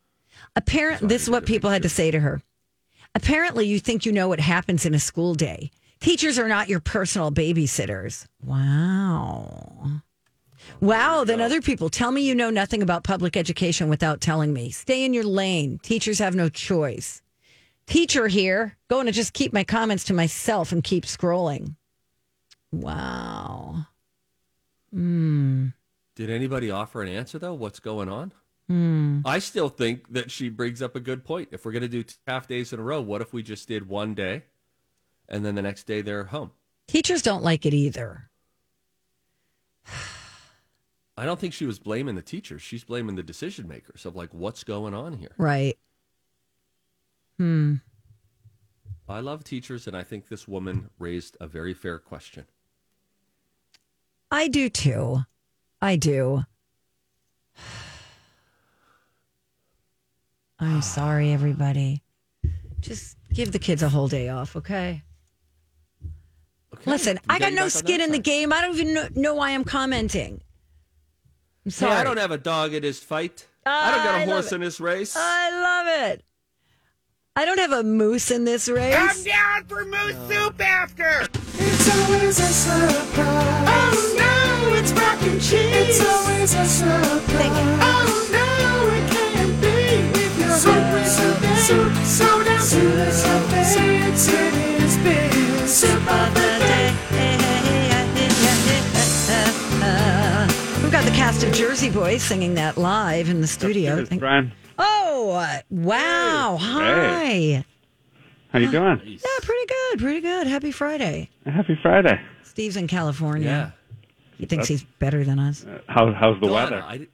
Apparently, 0.54 1.08
this 1.08 1.22
is 1.22 1.30
what 1.30 1.46
people 1.46 1.68
had 1.68 1.82
to 1.82 1.88
say 1.88 2.10
to 2.12 2.20
her. 2.20 2.40
Apparently, 3.16 3.66
you 3.66 3.80
think 3.80 4.06
you 4.06 4.12
know 4.12 4.28
what 4.28 4.38
happens 4.38 4.86
in 4.86 4.94
a 4.94 5.00
school 5.00 5.34
day. 5.34 5.72
Teachers 6.00 6.38
are 6.38 6.46
not 6.48 6.68
your 6.68 6.78
personal 6.80 7.32
babysitters. 7.32 8.26
Wow. 8.42 10.02
Wow. 10.80 11.24
Then 11.24 11.40
other 11.40 11.60
people 11.60 11.88
tell 11.88 12.10
me 12.10 12.22
you 12.22 12.34
know 12.34 12.50
nothing 12.50 12.82
about 12.82 13.04
public 13.04 13.36
education 13.36 13.88
without 13.88 14.20
telling 14.20 14.52
me. 14.52 14.70
Stay 14.70 15.04
in 15.04 15.14
your 15.14 15.24
lane. 15.24 15.78
Teachers 15.82 16.18
have 16.18 16.34
no 16.34 16.48
choice. 16.48 17.22
Teacher 17.86 18.28
here, 18.28 18.76
going 18.88 19.06
to 19.06 19.12
just 19.12 19.32
keep 19.32 19.52
my 19.52 19.64
comments 19.64 20.04
to 20.04 20.14
myself 20.14 20.70
and 20.70 20.84
keep 20.84 21.04
scrolling. 21.04 21.74
Wow. 22.70 23.86
Hmm. 24.92 25.68
Did 26.14 26.30
anybody 26.30 26.70
offer 26.70 27.02
an 27.02 27.08
answer 27.08 27.38
though? 27.38 27.54
What's 27.54 27.80
going 27.80 28.08
on? 28.08 28.32
Hmm. 28.68 29.20
I 29.24 29.40
still 29.40 29.68
think 29.68 30.12
that 30.12 30.30
she 30.30 30.48
brings 30.48 30.80
up 30.80 30.94
a 30.94 31.00
good 31.00 31.24
point. 31.24 31.48
If 31.50 31.64
we're 31.64 31.72
going 31.72 31.82
to 31.82 31.88
do 31.88 32.04
two 32.04 32.14
half 32.28 32.46
days 32.46 32.72
in 32.72 32.78
a 32.78 32.82
row, 32.82 33.00
what 33.00 33.20
if 33.20 33.32
we 33.32 33.42
just 33.42 33.66
did 33.66 33.88
one 33.88 34.14
day 34.14 34.44
and 35.28 35.44
then 35.44 35.56
the 35.56 35.62
next 35.62 35.84
day 35.84 36.00
they're 36.00 36.24
home? 36.24 36.52
Teachers 36.86 37.22
don't 37.22 37.42
like 37.42 37.66
it 37.66 37.74
either. 37.74 38.30
I 41.20 41.26
don't 41.26 41.38
think 41.38 41.52
she 41.52 41.66
was 41.66 41.78
blaming 41.78 42.14
the 42.14 42.22
teachers. 42.22 42.62
She's 42.62 42.82
blaming 42.82 43.14
the 43.14 43.22
decision 43.22 43.68
makers 43.68 44.06
of 44.06 44.16
like, 44.16 44.32
what's 44.32 44.64
going 44.64 44.94
on 44.94 45.12
here? 45.12 45.34
Right. 45.36 45.76
Hmm. 47.36 47.74
I 49.06 49.20
love 49.20 49.44
teachers, 49.44 49.86
and 49.86 49.94
I 49.94 50.02
think 50.02 50.28
this 50.28 50.48
woman 50.48 50.88
raised 50.98 51.36
a 51.38 51.46
very 51.46 51.74
fair 51.74 51.98
question. 51.98 52.46
I 54.30 54.48
do 54.48 54.70
too. 54.70 55.18
I 55.82 55.96
do. 55.96 56.46
I'm 60.58 60.80
sorry, 60.80 61.34
everybody. 61.34 62.02
Just 62.80 63.18
give 63.30 63.52
the 63.52 63.58
kids 63.58 63.82
a 63.82 63.90
whole 63.90 64.08
day 64.08 64.30
off, 64.30 64.56
okay? 64.56 65.02
Listen, 66.86 67.18
we 67.28 67.34
I 67.34 67.38
got 67.38 67.50
got 67.50 67.52
no 67.52 67.68
skin 67.68 68.00
in 68.00 68.10
the 68.10 68.18
game. 68.18 68.54
I 68.54 68.62
don't 68.62 68.74
even 68.74 68.94
know, 68.94 69.08
know 69.14 69.34
why 69.34 69.50
I'm 69.50 69.64
commenting. 69.64 70.40
I'm 71.66 71.72
Hey. 71.72 71.86
I 71.88 72.04
don't 72.04 72.16
have 72.18 72.30
a 72.30 72.38
dog 72.38 72.72
in 72.74 72.82
this 72.82 72.98
fight. 73.00 73.46
I 73.66 73.90
don't 73.90 74.04
got 74.04 74.14
I 74.14 74.22
a 74.22 74.26
love 74.26 74.34
horse 74.34 74.52
it. 74.52 74.54
in 74.56 74.60
this 74.62 74.80
race. 74.80 75.14
I 75.16 75.50
love 75.50 76.10
it. 76.10 76.24
I 77.36 77.44
don't 77.44 77.58
have 77.58 77.72
a 77.72 77.82
moose 77.82 78.30
in 78.30 78.44
this 78.44 78.68
race. 78.68 78.96
I'm 78.98 79.22
down 79.24 79.64
for 79.66 79.84
moose 79.84 80.16
soup 80.28 80.60
after. 80.60 81.22
It's 81.58 81.96
always 81.96 82.38
a 82.38 82.42
surprise. 82.42 83.68
Oh 83.68 84.14
no, 84.18 84.74
it's 84.76 84.92
mac 84.92 85.22
and 85.22 85.40
cheese. 85.40 85.76
It's 85.76 86.00
always 86.04 86.54
a 86.54 86.64
surprise. 86.64 87.78
Oh 87.82 88.28
no, 88.32 88.94
it 88.96 89.10
can't 89.12 89.60
be 89.60 90.20
if 90.20 90.38
you're 90.38 90.48
hungry 90.48 91.04
today. 91.04 91.56
Soup, 91.60 91.94
so 92.04 92.42
down 92.44 92.58
to 92.58 92.80
the 92.96 93.12
Sunday. 93.12 94.08
It's 94.08 94.28
it 94.28 94.54
is 94.82 94.96
big. 94.98 95.68
Soup 95.68 96.10
of 96.10 96.34
the 96.34 96.39
day. 96.39 96.39
Cast 101.20 101.44
of 101.44 101.52
Jersey 101.52 101.90
Boys 101.90 102.22
singing 102.22 102.54
that 102.54 102.78
live 102.78 103.28
in 103.28 103.42
the 103.42 103.46
studio. 103.46 103.98
It's 103.98 104.08
Brian. 104.08 104.52
Oh, 104.78 105.32
uh, 105.32 105.58
wow. 105.68 106.56
Hi. 106.58 107.26
Hey. 107.26 107.64
How 108.48 108.58
you 108.58 108.70
doing? 108.70 109.02
Yeah, 109.04 109.18
pretty 109.42 109.66
good. 109.66 109.98
Pretty 109.98 110.22
good. 110.22 110.46
Happy 110.46 110.72
Friday. 110.72 111.28
Happy 111.44 111.78
Friday. 111.82 112.18
Steve's 112.42 112.78
in 112.78 112.86
California. 112.86 113.74
Yeah. 113.76 113.98
He 114.38 114.46
thinks 114.46 114.66
he's 114.66 114.82
better 114.98 115.22
than 115.22 115.38
us. 115.38 115.66
How, 115.88 116.10
how's 116.14 116.40
the 116.40 116.46
Donna, 116.46 116.54
weather? 116.54 116.82
I 116.82 117.06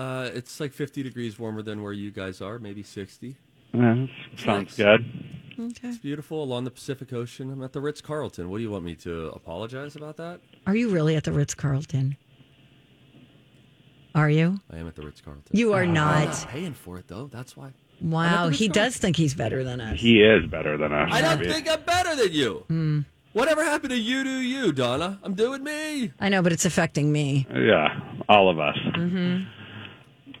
uh, 0.00 0.30
it's 0.32 0.60
like 0.60 0.72
50 0.72 1.02
degrees 1.02 1.36
warmer 1.36 1.62
than 1.62 1.82
where 1.82 1.92
you 1.92 2.12
guys 2.12 2.40
are, 2.40 2.60
maybe 2.60 2.84
60. 2.84 3.36
Yeah, 3.72 4.06
sounds 4.36 4.46
Nice. 4.46 4.76
good. 4.76 5.04
Okay. 5.58 5.88
It's 5.88 5.98
beautiful 5.98 6.44
along 6.44 6.62
the 6.62 6.70
Pacific 6.70 7.12
Ocean. 7.12 7.50
I'm 7.50 7.64
at 7.64 7.72
the 7.72 7.80
Ritz 7.80 8.00
Carlton. 8.00 8.50
What 8.50 8.58
do 8.58 8.62
you 8.62 8.70
want 8.70 8.84
me 8.84 8.94
to 8.96 9.30
apologize 9.30 9.96
about 9.96 10.16
that? 10.18 10.38
Are 10.68 10.76
you 10.76 10.90
really 10.90 11.16
at 11.16 11.24
the 11.24 11.32
Ritz 11.32 11.54
Carlton? 11.54 12.16
Are 14.14 14.30
you? 14.30 14.60
I 14.72 14.78
am 14.78 14.86
at 14.86 14.94
the 14.94 15.02
Ritz 15.02 15.20
Carlton. 15.20 15.44
You 15.56 15.72
are 15.72 15.82
I'm 15.82 15.92
not. 15.92 16.26
not 16.28 16.46
paying 16.48 16.74
for 16.74 16.98
it 16.98 17.08
though. 17.08 17.26
That's 17.32 17.56
why. 17.56 17.72
Wow, 18.00 18.48
he 18.48 18.68
does 18.68 18.96
think 18.96 19.16
he's 19.16 19.34
better 19.34 19.64
than 19.64 19.80
us. 19.80 19.98
He 19.98 20.22
is 20.22 20.46
better 20.46 20.76
than 20.76 20.92
us. 20.92 21.08
I 21.12 21.20
don't 21.20 21.38
maybe. 21.40 21.52
think 21.52 21.68
I'm 21.68 21.82
better 21.82 22.14
than 22.16 22.32
you. 22.32 22.64
Hmm. 22.68 23.00
Whatever 23.32 23.64
happened 23.64 23.90
to 23.90 23.98
you 23.98 24.22
do 24.22 24.40
you, 24.40 24.72
Donna? 24.72 25.18
I'm 25.22 25.34
doing 25.34 25.64
me. 25.64 26.12
I 26.20 26.28
know, 26.28 26.42
but 26.42 26.52
it's 26.52 26.64
affecting 26.64 27.10
me. 27.10 27.46
Yeah, 27.52 28.00
all 28.28 28.48
of 28.48 28.60
us. 28.60 28.76
Mm-hmm. 28.96 29.44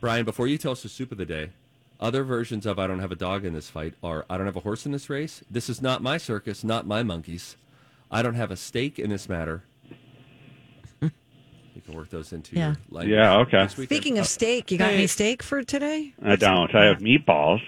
Brian, 0.00 0.24
before 0.24 0.46
you 0.46 0.58
tell 0.58 0.72
us 0.72 0.82
the 0.82 0.88
soup 0.88 1.10
of 1.10 1.18
the 1.18 1.26
day, 1.26 1.50
other 1.98 2.22
versions 2.22 2.66
of 2.66 2.78
I 2.78 2.86
don't 2.86 3.00
have 3.00 3.10
a 3.12 3.16
dog 3.16 3.44
in 3.44 3.54
this 3.54 3.70
fight 3.70 3.94
are 4.02 4.24
I 4.30 4.36
don't 4.36 4.46
have 4.46 4.56
a 4.56 4.60
horse 4.60 4.86
in 4.86 4.92
this 4.92 5.10
race. 5.10 5.42
This 5.50 5.68
is 5.68 5.82
not 5.82 6.02
my 6.02 6.18
circus, 6.18 6.62
not 6.62 6.86
my 6.86 7.02
monkeys. 7.02 7.56
I 8.10 8.22
don't 8.22 8.34
have 8.34 8.50
a 8.52 8.56
stake 8.56 8.98
in 8.98 9.10
this 9.10 9.28
matter. 9.28 9.64
You 11.86 11.90
can 11.92 11.94
work 11.98 12.10
those 12.10 12.32
into 12.32 12.56
Yeah. 12.56 12.68
your 12.68 12.76
language. 12.90 13.14
Yeah, 13.14 13.36
okay. 13.40 13.68
Speaking 13.68 14.18
of 14.18 14.22
uh, 14.22 14.26
steak, 14.26 14.70
you 14.70 14.78
got 14.78 14.90
Hey. 14.90 14.94
any 14.96 15.06
steak 15.06 15.42
for 15.42 15.62
today? 15.62 16.14
I 16.22 16.36
don't. 16.36 16.74
I 16.74 16.86
have 16.86 16.98
meatballs. 16.98 17.60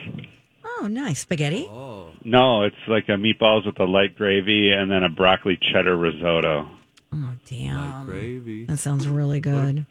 Oh, 0.64 0.86
nice. 0.88 1.20
Spaghetti? 1.20 1.66
Oh, 1.70 2.10
No, 2.24 2.62
it's 2.64 2.76
like 2.88 3.08
a 3.08 3.12
meatballs 3.12 3.64
with 3.66 3.78
a 3.78 3.84
light 3.84 4.16
gravy 4.16 4.72
and 4.72 4.90
then 4.90 5.02
a 5.04 5.08
broccoli 5.08 5.56
cheddar 5.72 5.96
risotto. 5.96 6.68
Oh, 7.12 7.30
damn. 7.48 8.04
gravy. 8.06 8.64
That 8.66 8.78
sounds 8.78 9.06
really 9.06 9.40
good. 9.40 9.86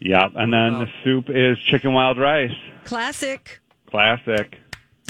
Yep. 0.00 0.32
And 0.34 0.52
then 0.52 0.80
the 0.80 0.86
soup 1.04 1.26
is 1.28 1.56
chicken 1.70 1.92
wild 1.92 2.18
rice. 2.18 2.50
Classic. 2.84 3.60
Classic. 3.86 4.58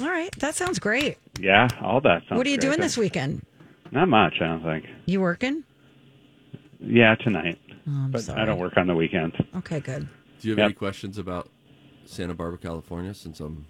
All 0.02 0.08
right. 0.10 0.30
That 0.40 0.54
sounds 0.54 0.78
great. 0.78 1.16
Yeah, 1.40 1.68
all 1.80 2.00
that 2.02 2.22
sounds 2.28 2.36
what 2.38 2.46
are 2.46 2.50
you 2.50 2.58
great. 2.58 2.68
doing 2.68 2.80
this 2.80 2.98
weekend? 2.98 3.42
Not 3.90 4.08
much, 4.08 4.34
I 4.40 4.46
don't 4.48 4.62
think. 4.62 4.84
You 5.06 5.20
working? 5.20 5.64
Yeah, 6.80 7.14
tonight. 7.14 7.58
Oh, 7.86 7.90
I'm 7.90 8.10
but 8.10 8.22
sorry. 8.22 8.40
I 8.40 8.44
don't 8.44 8.58
work 8.58 8.76
on 8.76 8.86
the 8.86 8.94
weekends. 8.94 9.34
Okay, 9.56 9.80
good. 9.80 10.08
Do 10.40 10.48
you 10.48 10.52
have 10.52 10.58
Yep. 10.58 10.64
any 10.66 10.74
questions 10.74 11.18
about 11.18 11.48
Santa 12.04 12.34
Barbara, 12.34 12.58
California? 12.58 13.14
Since 13.14 13.40
I'm 13.40 13.66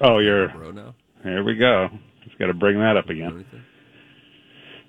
Oh, 0.00 0.18
you're. 0.18 0.48
bro 0.48 0.70
now. 0.70 0.94
Here 1.22 1.42
we 1.44 1.54
go. 1.54 1.88
Just 2.24 2.38
got 2.38 2.46
to 2.46 2.54
bring 2.54 2.78
that 2.78 2.96
up 2.96 3.08
again. 3.08 3.44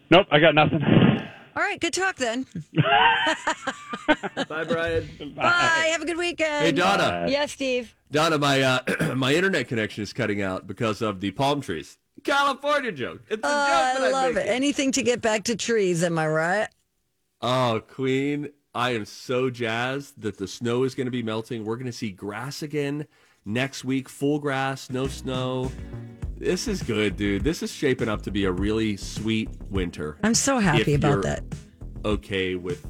Nope, 0.10 0.28
I 0.32 0.40
got 0.40 0.56
nothing. 0.56 0.82
All 1.56 1.62
right. 1.64 1.80
Good 1.80 1.94
talk 1.94 2.16
then. 2.16 2.46
Bye, 4.48 4.64
Brian. 4.68 5.08
Bye. 5.36 5.90
Have 5.92 6.02
a 6.02 6.06
good 6.06 6.18
weekend. 6.18 6.66
Hey, 6.66 6.72
Donna. 6.72 7.26
Yes, 7.30 7.52
Steve. 7.54 7.94
Donna, 8.12 8.38
my 8.38 8.62
uh, 8.62 9.16
my 9.16 9.34
internet 9.34 9.68
connection 9.68 10.04
is 10.04 10.14
cutting 10.14 10.42
out 10.42 10.68
because 10.68 11.02
of 11.02 11.20
the 11.20 11.32
palm 11.32 11.62
trees. 11.62 11.98
California 12.24 12.92
joke. 12.92 13.22
It's 13.30 13.44
a 13.44 13.48
Uh, 13.48 13.50
joke 13.50 14.00
that 14.00 14.02
I 14.02 14.06
I'm 14.08 14.12
love 14.12 14.38
it. 14.38 14.48
Anything 14.48 14.92
to 14.94 15.04
get 15.04 15.22
back 15.22 15.44
to 15.46 15.56
trees. 15.56 16.04
Am 16.04 16.18
I 16.20 16.28
right? 16.28 16.68
Oh, 17.42 17.82
Queen, 17.88 18.50
I 18.74 18.92
am 18.92 19.06
so 19.06 19.50
jazzed 19.50 20.22
that 20.22 20.38
the 20.38 20.48
snow 20.48 20.84
is 20.84 20.96
going 20.96 21.06
to 21.06 21.12
be 21.12 21.24
melting. 21.24 21.66
We're 21.66 21.76
going 21.76 21.88
to 21.88 21.92
see 21.92 22.12
grass 22.12 22.62
again 22.64 23.06
next 23.46 23.84
week. 23.84 24.08
Full 24.08 24.40
grass, 24.40 24.90
no 24.90 25.08
snow. 25.08 25.72
This 26.38 26.68
is 26.68 26.82
good, 26.82 27.18
dude. 27.18 27.44
This 27.44 27.62
is 27.62 27.72
shaping 27.72 28.08
up 28.08 28.22
to 28.24 28.32
be 28.32 28.46
a 28.46 28.52
really 28.52 28.96
sweet 28.98 29.50
winter. 29.70 30.18
I'm 30.24 30.34
so 30.34 30.60
happy 30.60 30.94
if 30.94 31.00
about 31.00 31.12
you're 31.12 31.22
that. 31.24 31.44
Okay 32.06 32.56
with 32.56 32.86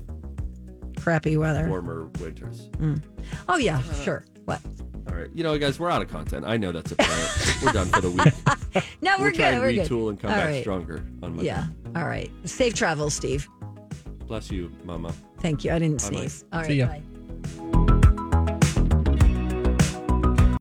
Crappy 0.99 1.35
weather. 1.35 1.67
warmer 1.67 2.05
winters. 2.19 2.69
Mm. 2.77 3.01
Oh 3.49 3.57
yeah, 3.57 3.81
sure. 4.03 4.23
What? 4.45 4.61
All 5.09 5.15
right, 5.15 5.29
you 5.33 5.43
know, 5.43 5.57
guys, 5.57 5.79
we're 5.79 5.89
out 5.89 6.03
of 6.03 6.07
content. 6.09 6.45
I 6.47 6.57
know 6.57 6.71
that's 6.71 6.91
a 6.91 6.93
apparent. 6.93 7.57
we're 7.65 7.73
done 7.73 7.87
for 7.87 8.01
the 8.01 8.11
week. 8.11 8.83
No, 9.01 9.15
we're, 9.17 9.25
we'll 9.25 9.33
try 9.33 9.51
good. 9.51 9.59
We're 9.61 9.73
good. 9.73 9.89
retool 9.89 10.09
and 10.09 10.19
come 10.19 10.29
All 10.31 10.37
back 10.37 10.45
right. 10.45 10.61
stronger 10.61 10.97
on 11.23 11.31
Monday. 11.35 11.45
Yeah. 11.47 11.65
All 11.95 12.05
right. 12.05 12.31
Safe 12.45 12.73
travels, 12.73 13.13
Steve. 13.15 13.49
Bless 14.27 14.49
you, 14.49 14.71
Mama. 14.85 15.13
Thank 15.41 15.65
you. 15.65 15.71
I 15.71 15.79
didn't 15.79 16.01
Bye-bye. 16.01 16.15
sneeze. 16.17 16.45
All 16.53 16.59
right. 16.59 16.67
See 16.67 16.75
ya. 16.75 16.87
Bye. 16.87 17.01